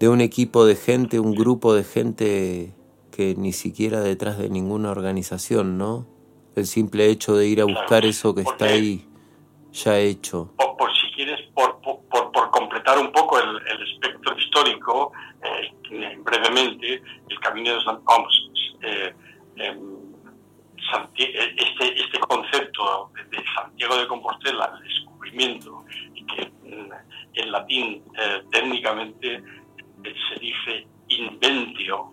de 0.00 0.08
un 0.08 0.22
equipo 0.22 0.64
de 0.64 0.76
gente, 0.76 1.20
un 1.20 1.34
grupo 1.34 1.74
de 1.74 1.84
gente 1.84 2.72
que 3.12 3.34
ni 3.36 3.52
siquiera 3.52 4.00
detrás 4.00 4.38
de 4.38 4.48
ninguna 4.48 4.90
organización, 4.90 5.76
¿no? 5.76 6.06
El 6.56 6.66
simple 6.66 7.06
hecho 7.10 7.36
de 7.36 7.46
ir 7.46 7.60
a 7.60 7.66
buscar 7.66 8.06
eso 8.06 8.34
que 8.34 8.40
está 8.40 8.64
ahí 8.64 9.06
ya 9.72 9.98
hecho. 9.98 10.54
Por 10.56 10.90
si 10.96 11.12
quieres, 11.14 11.38
por, 11.54 11.78
por, 11.82 12.50
completar 12.50 12.98
un 12.98 13.12
poco 13.12 13.38
el, 13.38 13.58
espectro 13.92 14.36
histórico, 14.38 15.12
eh, 15.42 16.18
brevemente, 16.24 17.02
el 17.28 17.40
Camino 17.40 17.74
de 17.74 17.84
San 17.84 18.00
eh, 18.82 19.14
em, 19.56 19.78
eh, 21.18 21.54
este, 21.56 22.00
este 22.00 22.18
concepto 22.20 23.10
de 23.30 23.38
Santiago 23.54 23.96
de 23.98 24.06
Compostela, 24.08 24.72
el 24.78 24.88
descubrimiento, 24.88 25.84
y 26.14 26.24
que 26.24 26.46
mm, 26.64 26.90
en 27.34 27.52
latín 27.52 28.02
técnicamente 28.50 29.42
se 30.02 30.40
dice 30.40 30.86
inventio 31.08 32.12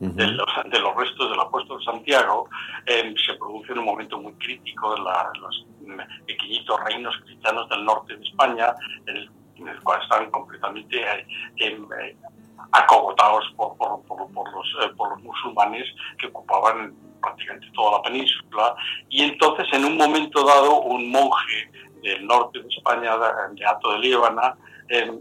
de, 0.00 0.26
los, 0.28 0.46
de, 0.70 0.78
los, 0.78 0.94
restos 0.94 1.30
del 1.30 1.40
apóstol 1.40 1.82
Santiago, 1.82 2.48
em, 2.86 3.16
se 3.16 3.34
produce 3.34 3.72
en 3.72 3.80
un 3.80 3.84
momento 3.84 4.18
muy 4.18 4.32
crítico 4.34 4.94
de 4.94 5.00
los 5.00 5.66
pequeñitos 6.26 6.80
reinos 6.84 7.16
cristianos 7.24 7.68
del 7.68 7.84
norte 7.84 8.16
de 8.16 8.24
España, 8.24 8.74
en 9.06 9.16
el, 9.16 9.82
cual 9.82 10.00
estaban 10.02 10.30
completamente 10.30 11.00
eh, 11.00 11.26
em, 11.56 11.84
eh, 12.00 12.16
acogotados 12.70 13.44
por, 13.56 13.76
por, 13.76 14.04
por, 14.06 14.52
los, 14.52 14.66
eh, 14.84 14.90
por 14.96 15.10
los 15.10 15.22
musulmanes 15.22 15.84
que 16.16 16.28
ocupaban 16.28 16.94
prácticamente 17.20 17.66
toda 17.74 17.98
la 17.98 18.02
península. 18.02 18.76
Y 19.08 19.24
entonces, 19.24 19.66
en 19.72 19.84
un 19.84 19.96
momento 19.96 20.44
dado, 20.44 20.80
un 20.82 21.10
monje 21.10 21.70
del 22.02 22.24
norte 22.24 22.60
de 22.60 22.68
España, 22.68 23.16
de 23.50 23.66
Ato 23.66 23.92
de 23.94 23.98
Líbana, 23.98 24.54
em, 24.88 25.20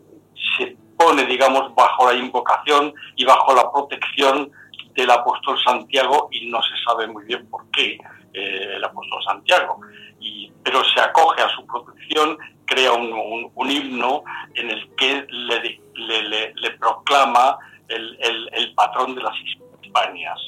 se 0.55 0.77
pone, 0.97 1.25
digamos, 1.25 1.73
bajo 1.75 2.11
la 2.11 2.17
invocación 2.17 2.93
y 3.15 3.25
bajo 3.25 3.53
la 3.55 3.71
protección 3.71 4.51
del 4.95 5.11
apóstol 5.11 5.57
Santiago 5.63 6.27
y 6.31 6.49
no 6.49 6.59
se 6.61 6.73
sabe 6.85 7.07
muy 7.07 7.23
bien 7.25 7.47
por 7.49 7.69
qué 7.71 7.99
eh, 8.33 8.73
el 8.75 8.83
apóstol 8.83 9.23
Santiago. 9.23 9.79
Y, 10.19 10.51
pero 10.63 10.83
se 10.83 10.99
acoge 10.99 11.41
a 11.41 11.49
su 11.49 11.65
protección, 11.65 12.37
crea 12.65 12.91
un, 12.93 13.51
un, 13.53 13.71
himno 13.71 14.23
en 14.55 14.71
el 14.71 14.89
que 14.95 15.25
le, 15.29 15.79
le, 15.93 16.53
le, 16.55 16.71
proclama 16.71 17.57
el, 17.87 18.17
el, 18.19 18.49
el, 18.53 18.73
patrón 18.73 19.15
de 19.15 19.21
las 19.21 19.35
Hispanias. 19.81 20.39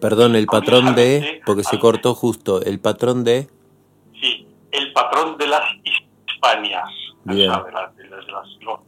Perdón, 0.00 0.36
el 0.36 0.46
patrón 0.46 0.94
de, 0.94 1.40
porque 1.44 1.64
se 1.64 1.78
cortó 1.78 2.14
justo, 2.14 2.62
el 2.62 2.80
patrón 2.80 3.24
de... 3.24 3.48
Sí, 4.20 4.46
el 4.70 4.92
patrón 4.92 5.36
de 5.36 5.48
las 5.48 5.64
Hispanias, 5.82 6.88
o 7.26 7.32
sea, 7.32 7.62
de, 7.62 7.72
la, 7.72 7.92
de, 7.96 8.04
los 8.08 8.80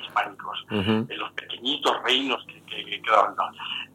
hispánicos, 0.00 0.64
de 0.68 1.16
los 1.16 1.32
pequeñitos 1.32 2.02
reinos 2.02 2.44
que, 2.46 2.62
que, 2.64 3.02
quedaban 3.02 3.34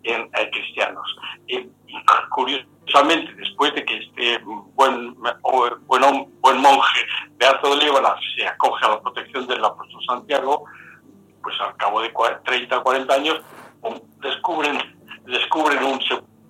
en, 0.03 0.21
eh, 0.21 0.49
cristianos. 0.51 1.15
Eh, 1.47 1.69
curiosamente, 2.29 3.33
después 3.35 3.73
de 3.75 3.85
que 3.85 3.97
este 3.97 4.39
buen, 4.39 5.15
buen, 5.15 6.39
buen 6.41 6.61
monje 6.61 6.99
de 7.39 7.75
Líbana 7.75 8.15
se 8.35 8.47
acoge 8.47 8.85
a 8.85 8.89
la 8.89 9.01
protección 9.01 9.47
del 9.47 9.63
apóstol 9.63 10.01
Santiago, 10.05 10.65
pues 11.41 11.55
al 11.61 11.75
cabo 11.77 12.01
de 12.01 12.11
30 12.43 12.77
o 12.77 12.83
40 12.83 13.13
años 13.13 13.41
descubren, 14.21 14.77
descubren 15.25 15.83
un 15.83 15.99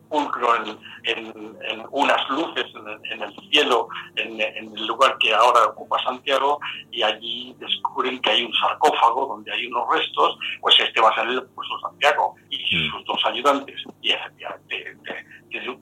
sepulcro 0.07 0.55
en, 0.55 0.77
en, 1.03 1.85
unas 1.91 2.29
luces 2.29 2.65
en, 3.11 3.21
el 3.21 3.35
cielo, 3.51 3.87
en, 4.15 4.39
el 4.39 4.87
lugar 4.87 5.17
que 5.19 5.33
ahora 5.33 5.65
ocupa 5.65 6.01
Santiago, 6.03 6.59
y 6.91 7.03
allí 7.03 7.55
descubren 7.59 8.19
que 8.21 8.31
hay 8.31 8.43
un 8.43 8.53
sarcófago 8.53 9.27
donde 9.27 9.51
hay 9.51 9.67
unos 9.67 9.87
restos, 9.89 10.37
pues 10.61 10.75
este 10.79 11.01
va 11.01 11.09
a 11.09 11.15
ser 11.15 11.27
el 11.27 11.43
puesto 11.43 11.79
Santiago 11.79 12.35
y 12.49 12.57
mm. 12.57 12.91
sus 12.91 13.05
dos 13.05 13.25
ayudantes, 13.25 13.83
y 14.01 14.11
efectivamente 14.11 14.95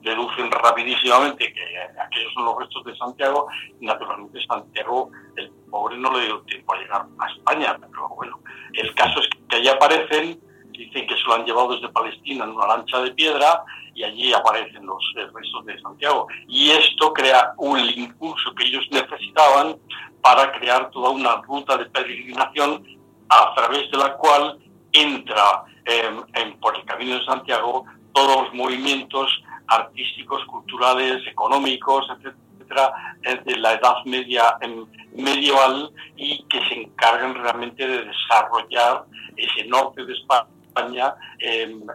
deducen 0.02 0.50
rapidísimamente 0.50 1.52
que 1.52 1.78
aquellos 2.00 2.32
son 2.34 2.44
los 2.44 2.58
restos 2.58 2.84
de 2.84 2.96
Santiago, 2.96 3.48
y 3.80 3.86
naturalmente 3.86 4.38
Santiago, 4.46 5.10
el 5.36 5.50
pobre 5.70 5.96
no 5.98 6.12
le 6.16 6.26
dio 6.26 6.40
tiempo 6.42 6.74
a 6.74 6.78
llegar 6.78 7.06
a 7.18 7.26
España, 7.30 7.76
pero 7.78 8.08
bueno, 8.08 8.40
el 8.74 8.94
caso 8.94 9.20
es 9.20 9.28
que 9.48 9.56
allí 9.56 9.68
aparecen 9.68 10.40
dicen 10.76 11.06
que 11.06 11.16
se 11.16 11.22
lo 11.22 11.34
han 11.34 11.44
llevado 11.44 11.74
desde 11.74 11.88
Palestina 11.88 12.44
en 12.44 12.50
una 12.50 12.66
lancha 12.66 13.00
de 13.00 13.12
piedra 13.12 13.64
y 13.96 14.04
allí 14.04 14.32
aparecen 14.32 14.84
los 14.84 15.02
restos 15.14 15.64
de 15.64 15.80
Santiago. 15.80 16.28
Y 16.46 16.70
esto 16.70 17.12
crea 17.12 17.54
un 17.56 17.80
impulso 17.80 18.54
que 18.54 18.64
ellos 18.64 18.84
necesitaban 18.90 19.76
para 20.20 20.52
crear 20.52 20.90
toda 20.90 21.10
una 21.10 21.36
ruta 21.36 21.76
de 21.78 21.86
peregrinación 21.86 22.84
a 23.28 23.54
través 23.54 23.90
de 23.90 23.98
la 23.98 24.12
cual 24.14 24.58
entra 24.92 25.64
en, 25.84 26.58
por 26.60 26.76
el 26.76 26.84
Camino 26.84 27.18
de 27.18 27.24
Santiago 27.24 27.84
todos 28.12 28.44
los 28.44 28.54
movimientos 28.54 29.30
artísticos, 29.68 30.44
culturales, 30.44 31.26
económicos, 31.26 32.06
etcétera, 32.10 32.92
de 33.44 33.56
la 33.56 33.72
Edad 33.72 34.04
Media 34.04 34.58
medieval 35.14 35.90
y 36.16 36.42
que 36.44 36.60
se 36.68 36.82
encargan 36.82 37.34
realmente 37.34 37.86
de 37.86 38.04
desarrollar 38.04 39.04
ese 39.36 39.64
norte 39.66 40.04
de 40.04 40.12
España 40.12 40.48
España 40.76 41.14
em, 41.38 41.86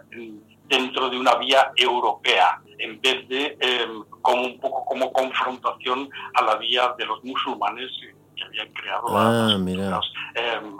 dentro 0.72 1.10
de 1.10 1.18
una 1.18 1.34
vía 1.34 1.70
europea, 1.76 2.58
en 2.78 2.98
vez 3.02 3.28
de 3.28 3.58
em, 3.60 4.02
como 4.22 4.42
un 4.42 4.58
poco 4.58 4.84
como 4.86 5.12
confrontación 5.12 6.08
a 6.34 6.42
la 6.42 6.56
vía 6.56 6.94
de 6.96 7.04
los 7.04 7.22
musulmanes 7.22 7.90
que 8.34 8.44
habían 8.44 8.72
creado 8.72 9.06
ah, 9.10 9.58
las, 9.58 10.06
em, 10.34 10.76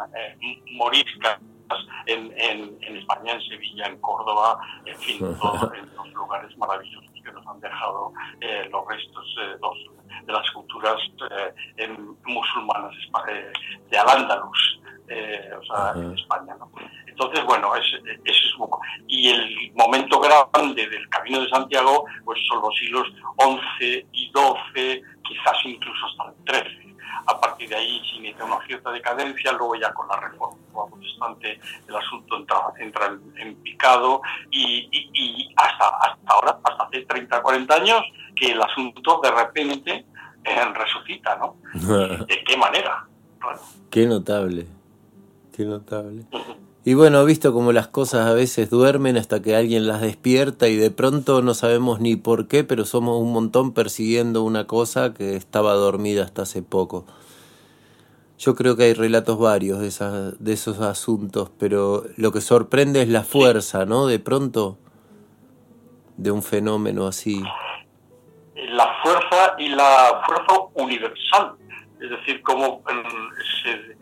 moriscas 0.73 1.39
en, 2.07 2.33
en, 2.37 2.97
España, 2.97 3.35
en 3.35 3.43
Sevilla, 3.43 3.87
en 3.87 3.99
Córdoba, 4.01 4.59
en 4.87 4.97
fin, 4.97 5.19
en 5.79 5.97
los 5.97 6.13
lugares 6.15 6.57
maravillosos 6.57 7.13
que 7.23 7.33
nos 7.33 7.47
han 7.47 7.61
dejado 7.61 8.13
eh, 8.41 8.69
los 8.71 8.87
restos 8.89 9.37
eh, 9.41 9.57
de 10.27 10.33
las 10.33 10.51
culturas 10.53 10.97
eh, 11.77 11.97
musulmanas 12.25 12.95
de 13.91 13.99
Al-Ándalus, 13.99 14.81
o 15.61 15.65
sea, 15.65 15.93
en 15.97 16.13
España. 16.19 16.57
¿no? 16.59 16.71
Entonces, 17.23 17.47
bueno, 17.47 17.75
eso 17.77 17.97
es 18.25 18.55
un 18.55 18.59
poco. 18.59 18.81
Y 19.07 19.29
el 19.29 19.73
momento 19.75 20.21
grande 20.21 20.89
del 20.89 21.09
Camino 21.09 21.41
de 21.41 21.49
Santiago, 21.49 22.05
pues 22.25 22.39
son 22.49 22.61
los 22.61 22.75
siglos 22.77 23.07
XI 23.39 24.07
y 24.13 24.33
XII, 24.33 25.03
quizás 25.23 25.57
incluso 25.65 26.07
hasta 26.07 26.33
el 26.57 26.65
XIII. 26.65 26.97
A 27.27 27.41
partir 27.41 27.69
de 27.69 27.77
ahí 27.77 28.03
se 28.11 28.17
inicia 28.17 28.45
una 28.45 28.61
cierta 28.67 28.91
decadencia, 28.91 29.53
luego 29.53 29.77
ya 29.77 29.93
con 29.95 30.09
la 30.09 30.19
reforma 30.19 30.59
protestante 30.73 31.61
el 31.87 31.95
asunto 31.95 32.37
entra, 32.37 32.59
entra 32.79 33.17
en, 33.37 33.55
picado 33.63 34.21
y, 34.51 34.89
y, 34.91 35.55
hasta, 35.57 35.89
hasta 35.89 36.33
ahora, 36.33 36.59
hasta 36.65 36.85
hace 36.85 37.03
30, 37.03 37.41
40 37.41 37.75
años, 37.75 38.03
que 38.35 38.51
el 38.51 38.61
asunto 38.61 39.21
de 39.23 39.31
repente 39.31 40.07
eh, 40.43 40.65
resucita, 40.75 41.37
¿no? 41.37 41.57
¿De 42.27 42.43
qué 42.45 42.57
manera? 42.57 43.07
Qué 43.89 44.07
notable, 44.07 44.67
qué 45.53 45.65
notable. 45.65 46.25
Y 46.85 46.95
bueno, 46.95 47.25
visto 47.25 47.53
como 47.53 47.71
las 47.71 47.87
cosas 47.87 48.27
a 48.27 48.33
veces 48.33 48.69
duermen 48.69 49.17
hasta 49.17 49.41
que 49.41 49.55
alguien 49.55 49.87
las 49.87 50.01
despierta 50.01 50.67
y 50.67 50.77
de 50.77 50.91
pronto 50.91 51.41
no 51.41 51.55
sabemos 51.55 52.01
ni 52.01 52.17
por 52.17 52.49
qué, 52.49 52.65
pero 52.65 52.85
somos 52.85 53.23
un 53.23 53.33
montón 53.33 53.73
persiguiendo 53.73 54.43
una 54.43 54.67
cosa 54.67 55.15
que 55.15 55.37
estaba 55.37 55.75
dormida 55.75 56.25
hasta 56.25 56.43
hace 56.43 56.61
poco. 56.61 57.07
Yo 58.37 58.57
creo 58.57 58.77
que 58.77 58.83
hay 58.83 58.95
relatos 58.95 59.39
varios 59.39 59.79
de, 59.79 59.87
esas, 59.87 60.43
de 60.43 60.53
esos 60.53 60.81
asuntos, 60.81 61.53
pero 61.57 62.03
lo 62.17 62.33
que 62.33 62.41
sorprende 62.41 63.01
es 63.01 63.09
la 63.09 63.23
fuerza, 63.23 63.87
¿no? 63.87 64.09
De 64.09 64.19
pronto, 64.19 64.77
de 66.17 66.33
un 66.33 66.43
fenómeno 66.43 67.07
así. 67.07 67.41
La 68.57 68.89
fuerza 69.05 69.55
y 69.59 69.69
la 69.69 70.21
fuerza 70.27 70.69
universal, 70.75 71.55
es 72.03 72.11
decir, 72.11 72.43
como 72.43 72.83
se, 73.63 73.97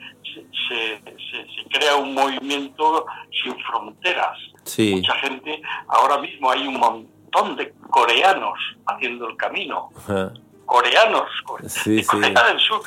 se, 0.69 1.03
se, 1.05 1.69
crea 1.71 1.97
un 1.97 2.15
movimiento 2.15 3.07
sin 3.43 3.55
fronteras. 3.65 4.39
Mucha 4.79 5.15
gente, 5.17 5.61
ahora 5.89 6.19
mismo 6.19 6.51
hay 6.51 6.67
un 6.67 6.79
montón 6.79 7.57
de 7.57 7.73
coreanos 7.91 8.59
haciendo 8.87 9.29
el 9.29 9.37
camino. 9.37 9.91
Coreanos, 10.65 11.29
sí, 11.67 12.05
Corea 12.05 12.45
del 12.45 12.61
Sur. 12.61 12.81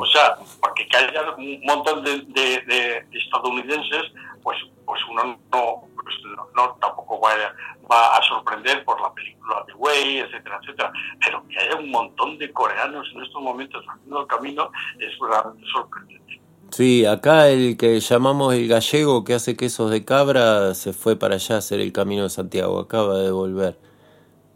O 0.00 0.06
sea, 0.06 0.36
porque 0.60 0.88
que 0.88 0.96
haya 0.96 1.30
un 1.36 1.60
montón 1.64 2.02
de, 2.02 2.18
de, 2.18 3.06
estadounidenses, 3.12 4.02
pues, 4.42 4.58
pues 4.84 5.00
uno 5.10 5.38
no, 5.52 5.84
pues 6.04 6.16
no, 6.54 6.76
tampoco 6.80 7.20
va 7.20 7.30
a, 7.32 7.54
va 7.90 8.16
a, 8.16 8.22
sorprender 8.22 8.84
por 8.84 9.00
la 9.00 9.12
película 9.12 9.64
de 9.66 9.72
Way, 9.74 10.18
etcétera, 10.18 10.60
etcétera. 10.62 10.92
Pero 11.24 11.42
que 11.48 11.58
haya 11.58 11.76
un 11.76 11.90
montón 11.90 12.38
de 12.38 12.52
coreanos 12.52 13.06
en 13.14 13.22
estos 13.22 13.42
momentos 13.42 13.84
haciendo 13.88 14.20
el 14.20 14.26
camino 14.26 14.70
es 15.00 15.12
realmente 15.18 15.66
sorprendente. 15.72 16.40
Sí, 16.70 17.06
acá 17.06 17.48
el 17.48 17.76
que 17.76 18.00
llamamos 18.00 18.54
el 18.54 18.66
gallego 18.66 19.22
que 19.22 19.34
hace 19.34 19.56
quesos 19.56 19.90
de 19.90 20.04
cabra 20.04 20.74
se 20.74 20.92
fue 20.92 21.16
para 21.16 21.36
allá 21.36 21.56
a 21.56 21.58
hacer 21.58 21.80
el 21.80 21.92
camino 21.92 22.24
de 22.24 22.30
Santiago, 22.30 22.80
acaba 22.80 23.18
de 23.18 23.30
volver. 23.30 23.78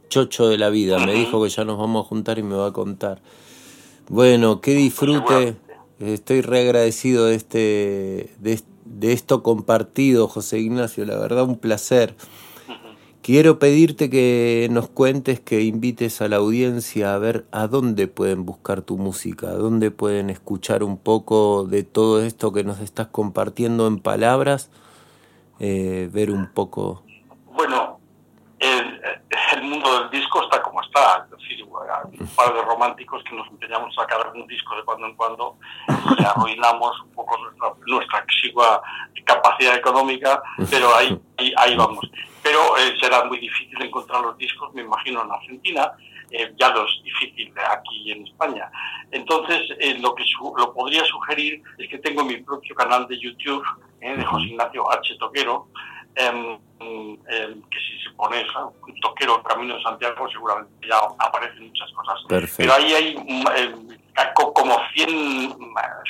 Chocho 0.09 0.49
de 0.49 0.59
la 0.59 0.70
vida, 0.70 0.99
me 0.99 1.12
dijo 1.12 1.42
que 1.42 1.49
ya 1.51 1.64
nos 1.64 1.78
vamos 1.78 2.05
a 2.05 2.09
juntar 2.09 2.38
y 2.38 2.42
me 2.42 2.57
va 2.57 2.68
a 2.68 2.72
contar. 2.72 3.20
Bueno, 4.09 4.61
qué 4.61 4.72
disfrute, 4.72 5.57
estoy 6.01 6.40
reagradecido 6.40 7.26
de, 7.26 7.34
este, 7.34 8.34
de, 8.38 8.61
de 8.89 9.12
esto 9.12 9.43
compartido, 9.43 10.28
José 10.28 10.59
Ignacio, 10.59 11.05
la 11.05 11.18
verdad 11.18 11.45
un 11.45 11.59
placer. 11.59 12.16
Quiero 13.22 13.59
pedirte 13.59 14.09
que 14.09 14.68
nos 14.70 14.89
cuentes, 14.89 15.39
que 15.39 15.61
invites 15.62 16.22
a 16.22 16.28
la 16.28 16.36
audiencia 16.36 17.14
a 17.14 17.18
ver 17.18 17.47
a 17.53 17.66
dónde 17.66 18.07
pueden 18.07 18.47
buscar 18.47 18.80
tu 18.80 18.97
música, 18.97 19.49
a 19.49 19.55
dónde 19.55 19.91
pueden 19.91 20.30
escuchar 20.30 20.82
un 20.82 20.97
poco 20.97 21.64
de 21.64 21.82
todo 21.82 22.22
esto 22.22 22.53
que 22.53 22.64
nos 22.64 22.80
estás 22.80 23.09
compartiendo 23.09 23.86
en 23.86 23.99
palabras, 23.99 24.70
eh, 25.59 26.09
ver 26.11 26.30
un 26.30 26.47
poco. 26.55 27.03
Bueno, 27.53 28.01
el, 28.61 29.62
mundo 29.62 30.01
del 30.01 30.11
disco 30.11 30.43
está 30.43 30.62
como 30.62 30.80
está, 30.80 31.28
un 32.05 32.26
par 32.28 32.55
de 32.55 32.62
románticos 32.62 33.22
que 33.24 33.34
nos 33.34 33.49
empeñamos 33.49 33.97
a 33.97 34.03
sacar 34.03 34.26
algún 34.26 34.47
disco 34.47 34.76
de 34.76 34.84
cuando 34.84 35.07
en 35.07 35.14
cuando 35.16 35.57
y 36.18 36.24
arruinamos 36.24 37.01
un 37.03 37.11
poco 37.12 37.36
nuestra, 37.39 37.72
nuestra 37.86 38.18
exigua 38.20 38.82
capacidad 39.24 39.74
económica, 39.74 40.43
pero 40.70 40.95
ahí, 40.95 41.20
ahí 41.57 41.76
vamos 41.76 42.09
pero 42.49 42.78
eh, 42.78 42.97
será 42.99 43.24
muy 43.24 43.39
difícil 43.39 43.80
encontrar 43.82 44.22
los 44.22 44.39
discos, 44.39 44.72
me 44.72 44.80
imagino, 44.80 45.22
en 45.22 45.30
Argentina, 45.30 45.93
eh, 46.30 46.53
ya 46.59 46.70
lo 46.70 46.86
es 46.86 47.03
difícil 47.05 47.53
aquí 47.70 48.11
en 48.11 48.26
España. 48.26 48.70
Entonces, 49.11 49.61
eh, 49.78 49.99
lo 50.01 50.14
que 50.14 50.24
lo 50.57 50.72
podría 50.72 51.05
sugerir 51.05 51.62
es 51.76 51.89
que 51.91 51.99
tengo 51.99 52.24
mi 52.24 52.39
propio 52.39 52.74
canal 52.74 53.07
de 53.07 53.18
YouTube, 53.18 53.64
de 54.01 54.24
José 54.24 54.45
Ignacio 54.47 54.91
H. 54.91 55.16
Toquero, 55.18 55.68
em, 56.18 56.58
que 56.78 57.78
si 57.78 58.04
se 58.04 58.10
pone 58.16 58.44
un 58.86 59.00
toquero 59.00 59.42
Camino 59.42 59.76
de 59.76 59.82
Santiago 59.82 60.28
seguramente 60.30 60.88
ya 60.88 60.98
aparecen 61.18 61.68
muchas 61.68 61.90
cosas. 61.92 62.52
Pero 62.56 62.72
ahí 62.74 62.92
hay 62.92 63.16
em, 63.16 63.98
como 64.34 64.76
100, 64.94 65.56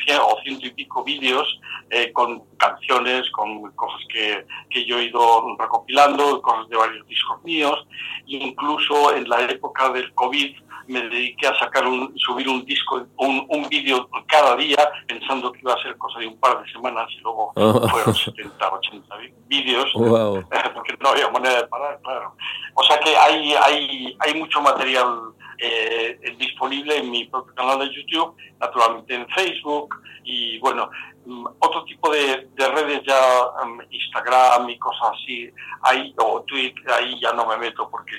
100, 0.06 0.18
o 0.20 0.40
ciento 0.42 0.66
y 0.66 0.70
pico 0.70 1.04
vídeos 1.04 1.60
eh, 1.90 2.12
con 2.12 2.42
canciones, 2.56 3.30
con 3.30 3.70
cosas 3.72 4.00
que, 4.12 4.46
que, 4.70 4.84
yo 4.84 4.98
he 4.98 5.04
ido 5.04 5.56
recopilando, 5.58 6.40
cosas 6.42 6.68
de 6.68 6.76
varios 6.76 7.06
discos 7.06 7.42
míos, 7.44 7.86
incluso 8.26 9.14
en 9.14 9.28
la 9.28 9.42
época 9.42 9.90
del 9.90 10.12
COVID 10.14 10.56
me 10.88 11.02
dediqué 11.02 11.46
a 11.46 11.58
sacar 11.58 11.86
un, 11.86 12.12
subir 12.18 12.48
un 12.48 12.64
disco, 12.64 13.06
un, 13.16 13.46
un 13.48 13.68
vídeo 13.68 14.08
cada 14.26 14.56
día, 14.56 14.90
pensando 15.06 15.52
que 15.52 15.60
iba 15.60 15.74
a 15.74 15.82
ser 15.82 15.96
cosa 15.98 16.18
de 16.18 16.26
un 16.26 16.38
par 16.40 16.62
de 16.62 16.72
semanas 16.72 17.06
y 17.16 17.20
luego 17.20 17.52
oh. 17.54 17.88
fueron 17.88 18.14
70, 18.14 18.68
80 18.68 19.16
vídeos, 19.46 19.90
porque 20.74 20.94
no 21.00 21.10
había 21.10 21.28
manera 21.30 21.62
de 21.62 21.68
parar, 21.68 22.00
claro. 22.02 22.34
O 22.74 22.82
sea 22.82 22.98
que 23.00 23.16
hay, 23.16 23.54
hay, 23.54 24.16
hay 24.20 24.34
mucho 24.34 24.60
material 24.60 25.32
eh, 25.58 26.18
disponible 26.38 26.96
en 26.96 27.10
mi 27.10 27.24
propio 27.26 27.54
canal 27.54 27.80
de 27.80 27.94
YouTube, 27.94 28.34
naturalmente 28.60 29.14
en 29.14 29.28
Facebook 29.28 29.94
y 30.24 30.58
bueno, 30.60 30.90
mm, 31.26 31.46
otro 31.58 31.84
tipo 31.84 32.10
de, 32.12 32.48
de 32.54 32.68
redes 32.68 33.02
ya, 33.06 33.18
um, 33.62 33.80
Instagram 33.90 34.70
y 34.70 34.78
cosas 34.78 35.10
así, 35.14 35.50
ahí, 35.82 36.14
o 36.18 36.42
Twitter, 36.42 36.90
ahí 36.92 37.18
ya 37.20 37.32
no 37.32 37.46
me 37.46 37.56
meto 37.56 37.88
porque 37.90 38.14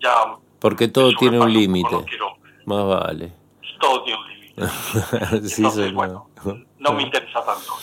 ya 0.00 0.36
porque 0.60 0.88
todo 0.88 1.12
tiene 1.18 1.40
un 1.40 1.52
límite. 1.52 2.04
Más 2.66 2.86
vale. 2.86 3.32
Todo 3.80 4.02
tiene 4.04 4.20
un 4.20 4.28
límite. 4.28 4.60
sí, 5.48 5.62
Entonces, 5.62 5.92
bueno, 5.92 6.28
no 6.78 6.92
me 6.92 7.02
interesa 7.02 7.44
tanto. 7.44 7.74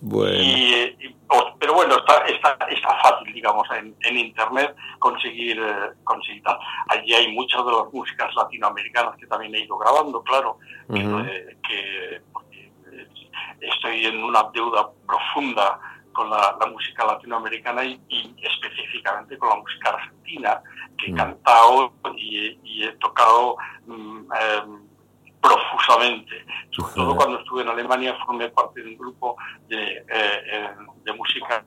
Bueno. 0.00 1.54
pero 1.58 1.74
bueno, 1.74 1.96
está, 1.96 2.24
está, 2.26 2.56
está 2.68 2.88
fácil, 3.02 3.32
digamos, 3.32 3.66
en, 3.76 3.94
en 4.02 4.18
Internet 4.18 4.74
conseguir, 4.98 5.58
eh, 5.58 5.92
conseguir 6.04 6.42
tal. 6.42 6.58
Allí 6.88 7.14
hay 7.14 7.32
muchas 7.32 7.64
de 7.64 7.72
las 7.72 7.92
músicas 7.92 8.34
latinoamericanas 8.34 9.16
que 9.16 9.26
también 9.26 9.54
he 9.54 9.60
ido 9.60 9.76
grabando, 9.78 10.22
claro, 10.22 10.58
que, 10.88 11.50
que 11.66 12.22
estoy 13.60 14.06
en 14.06 14.22
una 14.22 14.44
deuda 14.52 14.88
profunda 15.06 15.80
con 16.12 16.30
la, 16.30 16.56
música 16.72 17.04
latinoamericana 17.04 17.84
y, 17.84 18.00
específicamente 18.42 19.36
con 19.36 19.50
la 19.50 19.56
música 19.56 19.90
argentina, 19.90 20.62
que 20.96 21.10
he 21.10 21.12
mm. 21.12 21.16
cantado 21.16 21.92
y, 22.16 22.84
he 22.84 22.92
tocado 23.00 23.56
mm, 23.86 24.18
em, 24.32 24.80
profusamente. 25.40 26.44
Sobre 26.70 26.94
todo 26.94 27.16
cuando 27.16 27.38
estuve 27.40 27.62
en 27.62 27.68
Alemania 27.68 28.16
formé 28.24 28.48
parte 28.48 28.82
de 28.82 28.90
un 28.90 28.98
grupo 28.98 29.36
de, 29.68 30.04
eh, 30.08 30.70
de 31.04 31.12
música 31.12 31.64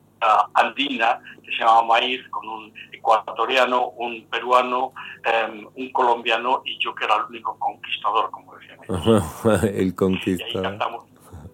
andina 0.53 1.19
que 1.43 1.51
se 1.51 1.59
llama 1.59 1.83
Maíz, 1.83 2.27
con 2.29 2.47
un 2.47 2.73
ecuatoriano, 2.91 3.89
un 3.89 4.25
peruano, 4.29 4.91
em, 5.23 5.67
un 5.75 5.91
colombiano 5.91 6.61
y 6.65 6.77
yo 6.79 6.93
que 6.93 7.05
era 7.05 7.15
el 7.15 7.23
único 7.23 7.57
conquistador, 7.57 8.29
como 8.31 8.55
decían 8.55 8.79
el 9.75 9.95
conquistador. 9.95 10.53
Y 10.53 10.57
ahí 10.57 10.63
cantamos 10.63 11.05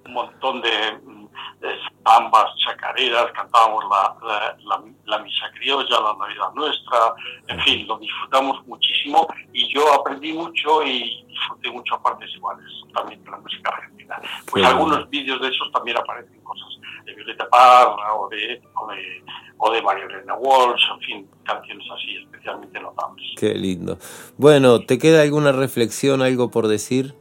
un 0.06 0.14
montón 0.14 0.62
de 0.62 1.00
ambas 2.06 2.46
chacareras, 2.64 3.32
cantábamos 3.34 3.84
la, 3.90 4.56
la, 5.06 5.18
misa 5.20 5.50
criolla, 5.58 6.00
la 6.00 6.16
Navidad 6.20 6.54
nuestra, 6.54 7.14
en 7.48 7.60
fin, 7.62 7.88
lo 7.88 7.98
disfrutamos 7.98 8.66
muchísimo 8.68 9.28
y 9.54 9.74
yo 9.74 9.94
aprendí 9.94 10.34
mucho 10.34 10.84
y 10.84 11.26
disfruté 11.28 11.72
mucho 11.72 11.96
a 11.96 12.04
partes 12.04 12.34
iguales 12.36 12.66
también 12.94 13.24
de 13.24 13.32
la 13.32 13.38
música 13.38 13.72
argentina. 13.72 14.22
Pues 14.50 14.64
algunos 14.66 15.10
vídeos 15.10 15.42
de 15.42 15.50
esos 15.50 15.72
también 15.72 15.98
aparecen 15.98 16.40
cosas 16.42 16.70
de 17.06 17.14
Violeta 17.14 17.48
Parra 17.50 18.14
o 18.16 18.30
de, 18.30 18.62
o 18.76 18.88
de, 18.88 19.24
o 19.58 19.72
de 19.72 19.82
María 19.82 20.06
Elena 20.06 20.36
Walsh, 20.36 20.84
en 20.94 21.00
fin, 21.00 21.30
canciones 21.44 21.86
así 21.92 22.18
especialmente 22.18 22.80
notables. 22.80 23.26
Qué 23.38 23.54
lindo. 23.54 23.98
Bueno, 24.38 24.82
¿te 24.82 24.98
queda 24.98 25.22
alguna 25.22 25.52
reflexión, 25.52 26.22
algo 26.22 26.52
por 26.52 26.68
decir? 26.68 27.16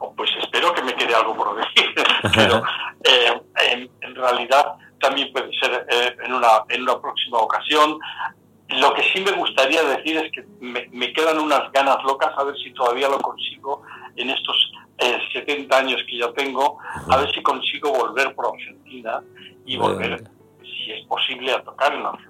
Oh, 0.00 0.14
pues 0.14 0.30
espero 0.42 0.72
que 0.74 0.82
me 0.82 0.94
quede 0.94 1.14
algo 1.14 1.36
por 1.36 1.56
decir, 1.56 1.87
pero 2.34 2.62
eh, 3.04 3.88
en, 4.00 4.14
realidad 4.14 4.74
también 5.00 5.32
puede 5.32 5.50
ser 5.58 5.86
eh, 5.88 6.16
en, 6.24 6.32
una, 6.32 6.64
en 6.68 6.82
una 6.82 7.00
próxima 7.00 7.38
ocasión. 7.38 7.98
Lo 8.68 8.92
que 8.94 9.02
sí 9.02 9.20
me 9.20 9.32
gustaría 9.32 9.82
decir 9.82 10.16
es 10.18 10.32
que 10.32 10.44
me, 10.60 11.12
quedan 11.12 11.38
unas 11.38 11.72
ganas 11.72 12.02
locas 12.04 12.32
a 12.36 12.44
ver 12.44 12.56
si 12.58 12.72
todavía 12.72 13.08
lo 13.08 13.18
consigo 13.18 13.82
en 14.16 14.30
estos 14.30 14.72
70 15.32 15.74
eh, 15.74 15.78
años 15.78 16.00
que 16.08 16.18
ya 16.18 16.30
tengo, 16.32 16.78
a 17.08 17.16
ver 17.16 17.32
si 17.32 17.42
consigo 17.42 17.92
volver 17.92 18.34
por 18.34 18.46
Argentina 18.54 19.22
y 19.64 19.76
volver, 19.76 20.22
si 20.62 20.92
es 20.92 21.06
posible, 21.06 21.52
a 21.52 21.62
tocar 21.62 21.94
en 21.94 22.04
Argentina 22.04 22.27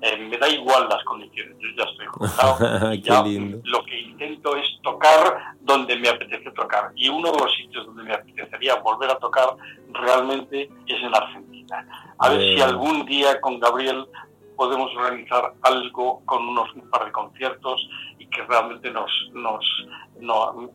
eh, 0.00 0.16
me 0.16 0.36
da 0.38 0.48
igual 0.48 0.88
las 0.88 1.02
condiciones, 1.04 1.56
yo 1.58 1.68
ya 1.76 1.90
estoy 1.90 2.06
juntado. 2.06 2.58
Lo 3.64 3.84
que 3.84 4.00
intento 4.00 4.56
es 4.56 4.66
tocar 4.82 5.54
donde 5.60 5.96
me 5.96 6.08
apetece 6.08 6.50
tocar. 6.52 6.92
Y 6.94 7.08
uno 7.08 7.30
de 7.32 7.38
los 7.38 7.54
sitios 7.54 7.86
donde 7.86 8.04
me 8.04 8.14
apetecería 8.14 8.76
volver 8.76 9.10
a 9.10 9.18
tocar 9.18 9.56
realmente 9.92 10.70
es 10.86 11.02
en 11.02 11.14
Argentina. 11.14 12.14
A 12.18 12.28
ver 12.28 12.40
si 12.40 12.60
algún 12.60 13.04
día 13.06 13.40
con 13.40 13.60
Gabriel 13.60 14.06
podemos 14.56 14.94
organizar 14.94 15.54
algo 15.62 16.22
con 16.26 16.46
unos 16.46 16.72
un 16.74 16.88
par 16.90 17.06
de 17.06 17.12
conciertos 17.12 17.88
y 18.18 18.26
que 18.26 18.42
realmente 18.42 18.90
nos, 18.90 19.10
nos 19.32 19.64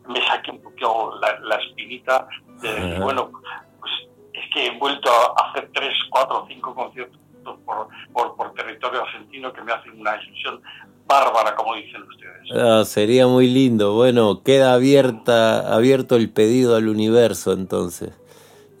me 0.08 0.26
saque 0.26 0.50
un 0.50 0.60
poquito 0.60 1.18
la, 1.20 1.56
espinita 1.56 2.26
de 2.62 2.74
decir, 2.74 3.00
bueno, 3.00 3.30
pues 3.30 3.92
es 4.32 4.42
que 4.52 4.66
he 4.66 4.78
vuelto 4.78 5.08
a 5.10 5.50
hacer 5.50 5.70
tres, 5.72 5.94
cuatro, 6.10 6.46
cinco 6.48 6.74
conciertos 6.74 7.20
por, 7.64 7.88
por, 8.36 8.54
territorio 8.54 9.02
argentino 9.02 9.52
que 9.52 9.62
me 9.62 9.72
hacen 9.72 9.98
una 10.00 10.20
ilusión 10.22 10.60
bárbara, 11.06 11.54
como 11.54 11.74
dicen 11.74 12.02
ustedes. 12.02 12.50
Ah, 12.52 12.84
sería 12.84 13.26
muy 13.26 13.48
lindo. 13.48 13.94
Bueno, 13.94 14.42
queda 14.42 14.74
abierta, 14.74 15.74
abierto 15.74 16.16
el 16.16 16.30
pedido 16.30 16.76
al 16.76 16.88
universo 16.88 17.52
entonces. 17.52 18.12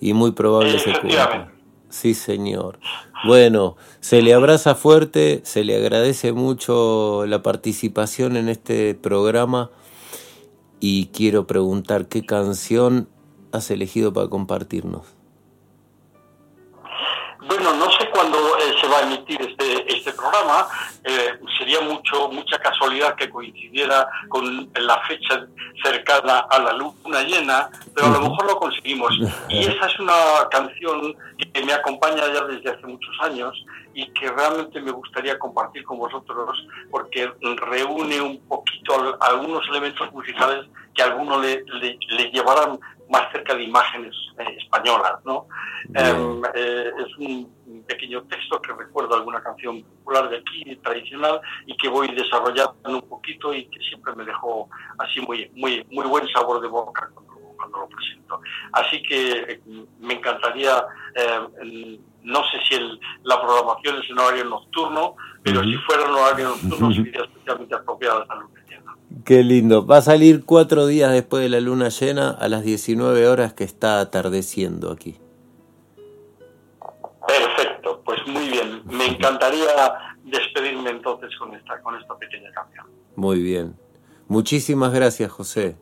Y 0.00 0.12
muy 0.12 0.32
probable 0.32 0.78
se 0.78 0.92
cumpla. 0.92 1.52
Sí, 1.88 2.14
señor. 2.14 2.78
Bueno, 3.24 3.76
se 4.00 4.20
le 4.20 4.34
abraza 4.34 4.74
fuerte, 4.74 5.40
se 5.44 5.64
le 5.64 5.76
agradece 5.76 6.32
mucho 6.32 7.24
la 7.26 7.42
participación 7.42 8.36
en 8.36 8.48
este 8.48 8.94
programa 8.94 9.70
y 10.80 11.06
quiero 11.06 11.46
preguntar 11.46 12.06
qué 12.06 12.24
canción 12.26 13.08
has 13.52 13.70
elegido 13.70 14.12
para 14.12 14.28
compartirnos. 14.28 15.16
Bueno, 17.48 17.74
no 17.76 17.90
se 18.86 18.92
va 18.92 18.98
a 18.98 19.02
emitir 19.02 19.40
este, 19.40 19.94
este 19.94 20.12
programa. 20.12 20.68
Eh, 21.04 21.38
sería 21.58 21.80
mucho 21.80 22.28
mucha 22.28 22.58
casualidad 22.58 23.14
que 23.16 23.28
coincidiera 23.28 24.08
con 24.28 24.70
la 24.74 25.00
fecha 25.06 25.46
cercana 25.82 26.40
a 26.50 26.58
la 26.58 26.72
luna 26.72 27.22
llena, 27.22 27.68
pero 27.94 28.08
a 28.08 28.10
lo 28.10 28.20
mejor 28.20 28.46
lo 28.46 28.58
conseguimos. 28.58 29.12
Y 29.48 29.60
esa 29.60 29.86
es 29.86 29.98
una 30.00 30.14
canción 30.50 31.14
que 31.52 31.64
me 31.64 31.72
acompaña 31.72 32.32
ya 32.32 32.44
desde 32.44 32.70
hace 32.70 32.86
muchos 32.86 33.14
años 33.20 33.52
y 33.94 34.06
que 34.12 34.30
realmente 34.30 34.80
me 34.80 34.90
gustaría 34.90 35.38
compartir 35.38 35.84
con 35.84 35.98
vosotros 35.98 36.66
porque 36.90 37.30
reúne 37.40 38.20
un 38.20 38.38
poquito 38.46 39.16
algunos 39.20 39.66
elementos 39.68 40.12
musicales 40.12 40.66
que 40.94 41.02
a 41.02 41.06
alguno 41.06 41.40
le, 41.40 41.64
le 41.64 42.30
llevarán 42.30 42.78
más 43.08 43.30
cerca 43.32 43.54
de 43.54 43.64
imágenes 43.64 44.14
eh, 44.38 44.56
españolas. 44.58 45.24
¿no? 45.24 45.46
Em, 45.94 46.42
eh, 46.54 46.90
es 46.98 47.16
un 47.18 47.84
pequeño 47.86 48.22
texto 48.24 48.60
que 48.60 48.72
recuerda 48.72 49.16
alguna 49.16 49.42
canción 49.42 49.82
popular 49.82 50.28
de 50.28 50.38
aquí, 50.38 50.76
tradicional, 50.76 51.40
y 51.66 51.76
que 51.76 51.88
voy 51.88 52.08
desarrollando 52.14 52.74
un 52.84 53.08
poquito 53.08 53.54
y 53.54 53.66
que 53.66 53.80
siempre 53.80 54.14
me 54.14 54.24
dejó 54.24 54.68
así 54.98 55.20
muy, 55.20 55.50
muy, 55.54 55.86
muy 55.90 56.06
buen 56.06 56.26
sabor 56.28 56.60
de 56.60 56.68
boca 56.68 57.10
cuando, 57.14 57.36
lo 57.78 57.88
presento. 57.88 58.40
Así 58.72 59.02
que 59.02 59.32
eh, 59.32 59.60
me 60.00 60.14
encantaría, 60.14 60.84
no 62.22 62.40
sé 62.44 62.58
si 62.68 62.74
el, 62.76 63.00
la 63.24 63.40
programación 63.40 64.02
es 64.02 64.10
en 64.10 64.18
horario 64.18 64.44
nocturno, 64.44 65.16
pero 65.42 65.62
si 65.62 65.74
fuera 65.78 66.04
en 66.04 66.10
horario 66.10 66.48
nocturno 66.48 66.92
sería 66.94 67.22
especialmente 67.22 67.74
apropiada 67.74 68.24
a 68.28 68.34
la 68.36 68.44
Qué 69.24 69.42
lindo. 69.42 69.86
Va 69.86 69.98
a 69.98 70.02
salir 70.02 70.44
cuatro 70.44 70.86
días 70.86 71.12
después 71.12 71.42
de 71.42 71.48
la 71.48 71.60
luna 71.60 71.88
llena 71.88 72.30
a 72.30 72.48
las 72.48 72.62
19 72.62 73.26
horas 73.28 73.54
que 73.54 73.64
está 73.64 74.00
atardeciendo 74.00 74.92
aquí. 74.92 75.16
Perfecto, 77.26 78.02
pues 78.04 78.18
muy 78.26 78.48
bien. 78.48 78.82
Me 78.84 79.06
encantaría 79.06 79.66
despedirme 80.24 80.90
entonces 80.90 81.30
con 81.38 81.54
esta, 81.54 81.80
con 81.80 81.96
esta 81.96 82.16
pequeña 82.18 82.52
canción. 82.52 82.86
Muy 83.16 83.40
bien. 83.42 83.76
Muchísimas 84.28 84.92
gracias, 84.92 85.30
José. 85.30 85.76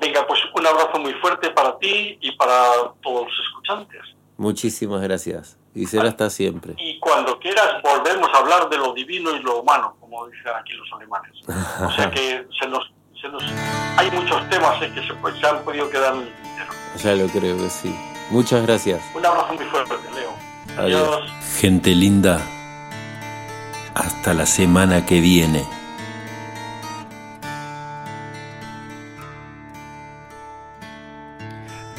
Venga, 0.00 0.26
pues 0.26 0.40
un 0.54 0.66
abrazo 0.66 0.98
muy 1.00 1.12
fuerte 1.14 1.50
para 1.50 1.78
ti 1.78 2.18
y 2.20 2.32
para 2.36 2.92
todos 3.02 3.26
los 3.26 3.46
escuchantes. 3.46 4.00
Muchísimas 4.36 5.02
gracias. 5.02 5.58
Y 5.74 5.86
será 5.86 6.08
hasta 6.08 6.30
siempre. 6.30 6.74
Y 6.78 6.98
cuando 7.00 7.38
quieras 7.40 7.82
volvemos 7.82 8.28
a 8.32 8.38
hablar 8.38 8.68
de 8.68 8.78
lo 8.78 8.92
divino 8.92 9.34
y 9.34 9.40
lo 9.40 9.60
humano, 9.60 9.96
como 10.00 10.26
dicen 10.28 10.52
aquí 10.58 10.72
los 10.74 10.88
alemanes. 10.92 11.32
O 11.82 11.90
sea 11.90 12.10
que 12.10 12.46
se 12.60 12.68
nos, 12.68 12.92
se 13.20 13.28
nos, 13.28 13.42
hay 13.96 14.10
muchos 14.12 14.48
temas 14.48 14.80
eh, 14.82 14.92
que 14.94 15.06
se, 15.06 15.14
pues, 15.14 15.34
se 15.38 15.46
han 15.46 15.64
podido 15.64 15.90
quedar 15.90 16.14
en 16.14 16.22
el 16.22 16.32
tintero. 16.34 16.72
Ya 17.02 17.14
lo 17.14 17.26
creo 17.28 17.56
que 17.56 17.70
sí. 17.70 17.94
Muchas 18.30 18.64
gracias. 18.64 19.02
Un 19.14 19.26
abrazo 19.26 19.54
muy 19.54 19.64
fuerte, 19.64 19.94
Leo. 20.14 20.30
Adiós. 20.78 21.08
Adiós. 21.08 21.32
Gente 21.60 21.90
linda, 21.90 22.40
hasta 23.94 24.32
la 24.32 24.46
semana 24.46 25.04
que 25.04 25.20
viene. 25.20 25.64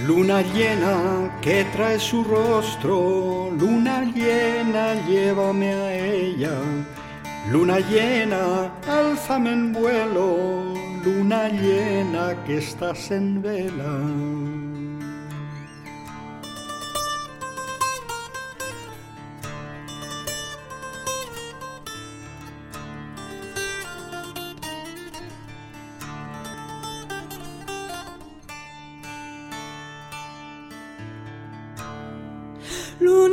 Luna 0.07 0.43
llena 0.43 1.31
que 1.41 1.65
trae 1.73 1.99
su 1.99 2.23
rostro, 2.23 3.49
luna 3.49 4.03
llena 4.03 4.93
llévame 5.07 5.73
a 5.73 5.93
ella. 5.95 6.51
Luna 7.51 7.79
llena, 7.79 8.71
álzame 8.87 9.53
en 9.53 9.73
vuelo, 9.73 10.75
luna 11.03 11.49
llena 11.49 12.35
que 12.45 12.57
estás 12.59 13.09
en 13.09 13.41
vela. 13.41 14.84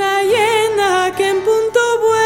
me 0.02 0.24
llena 0.32 1.12
que 1.16 1.28
en 1.28 1.38
punto 1.44 1.80
bueno. 2.00 2.21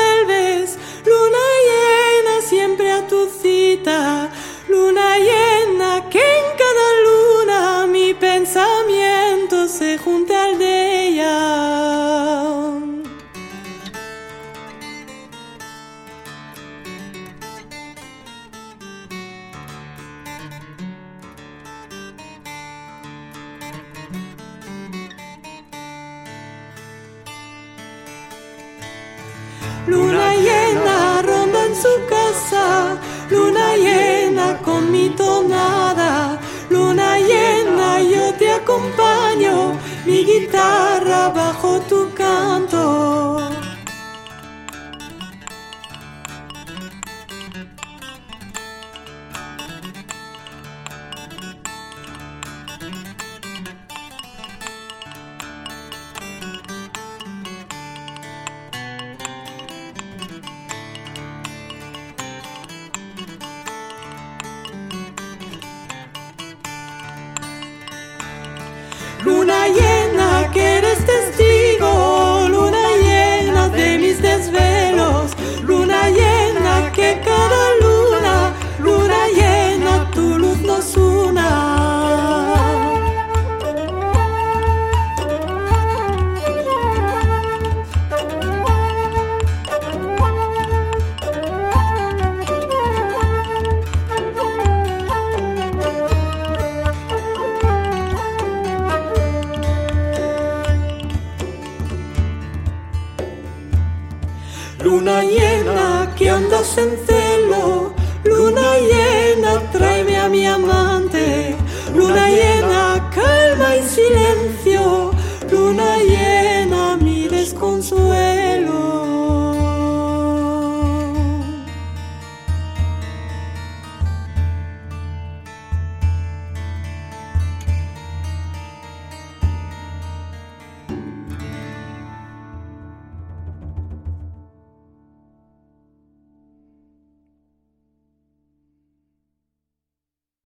mi 40.07 40.25
guitarra 40.25 41.31
bajo 41.35 41.81
tu 41.89 42.09
canto. 42.15 43.56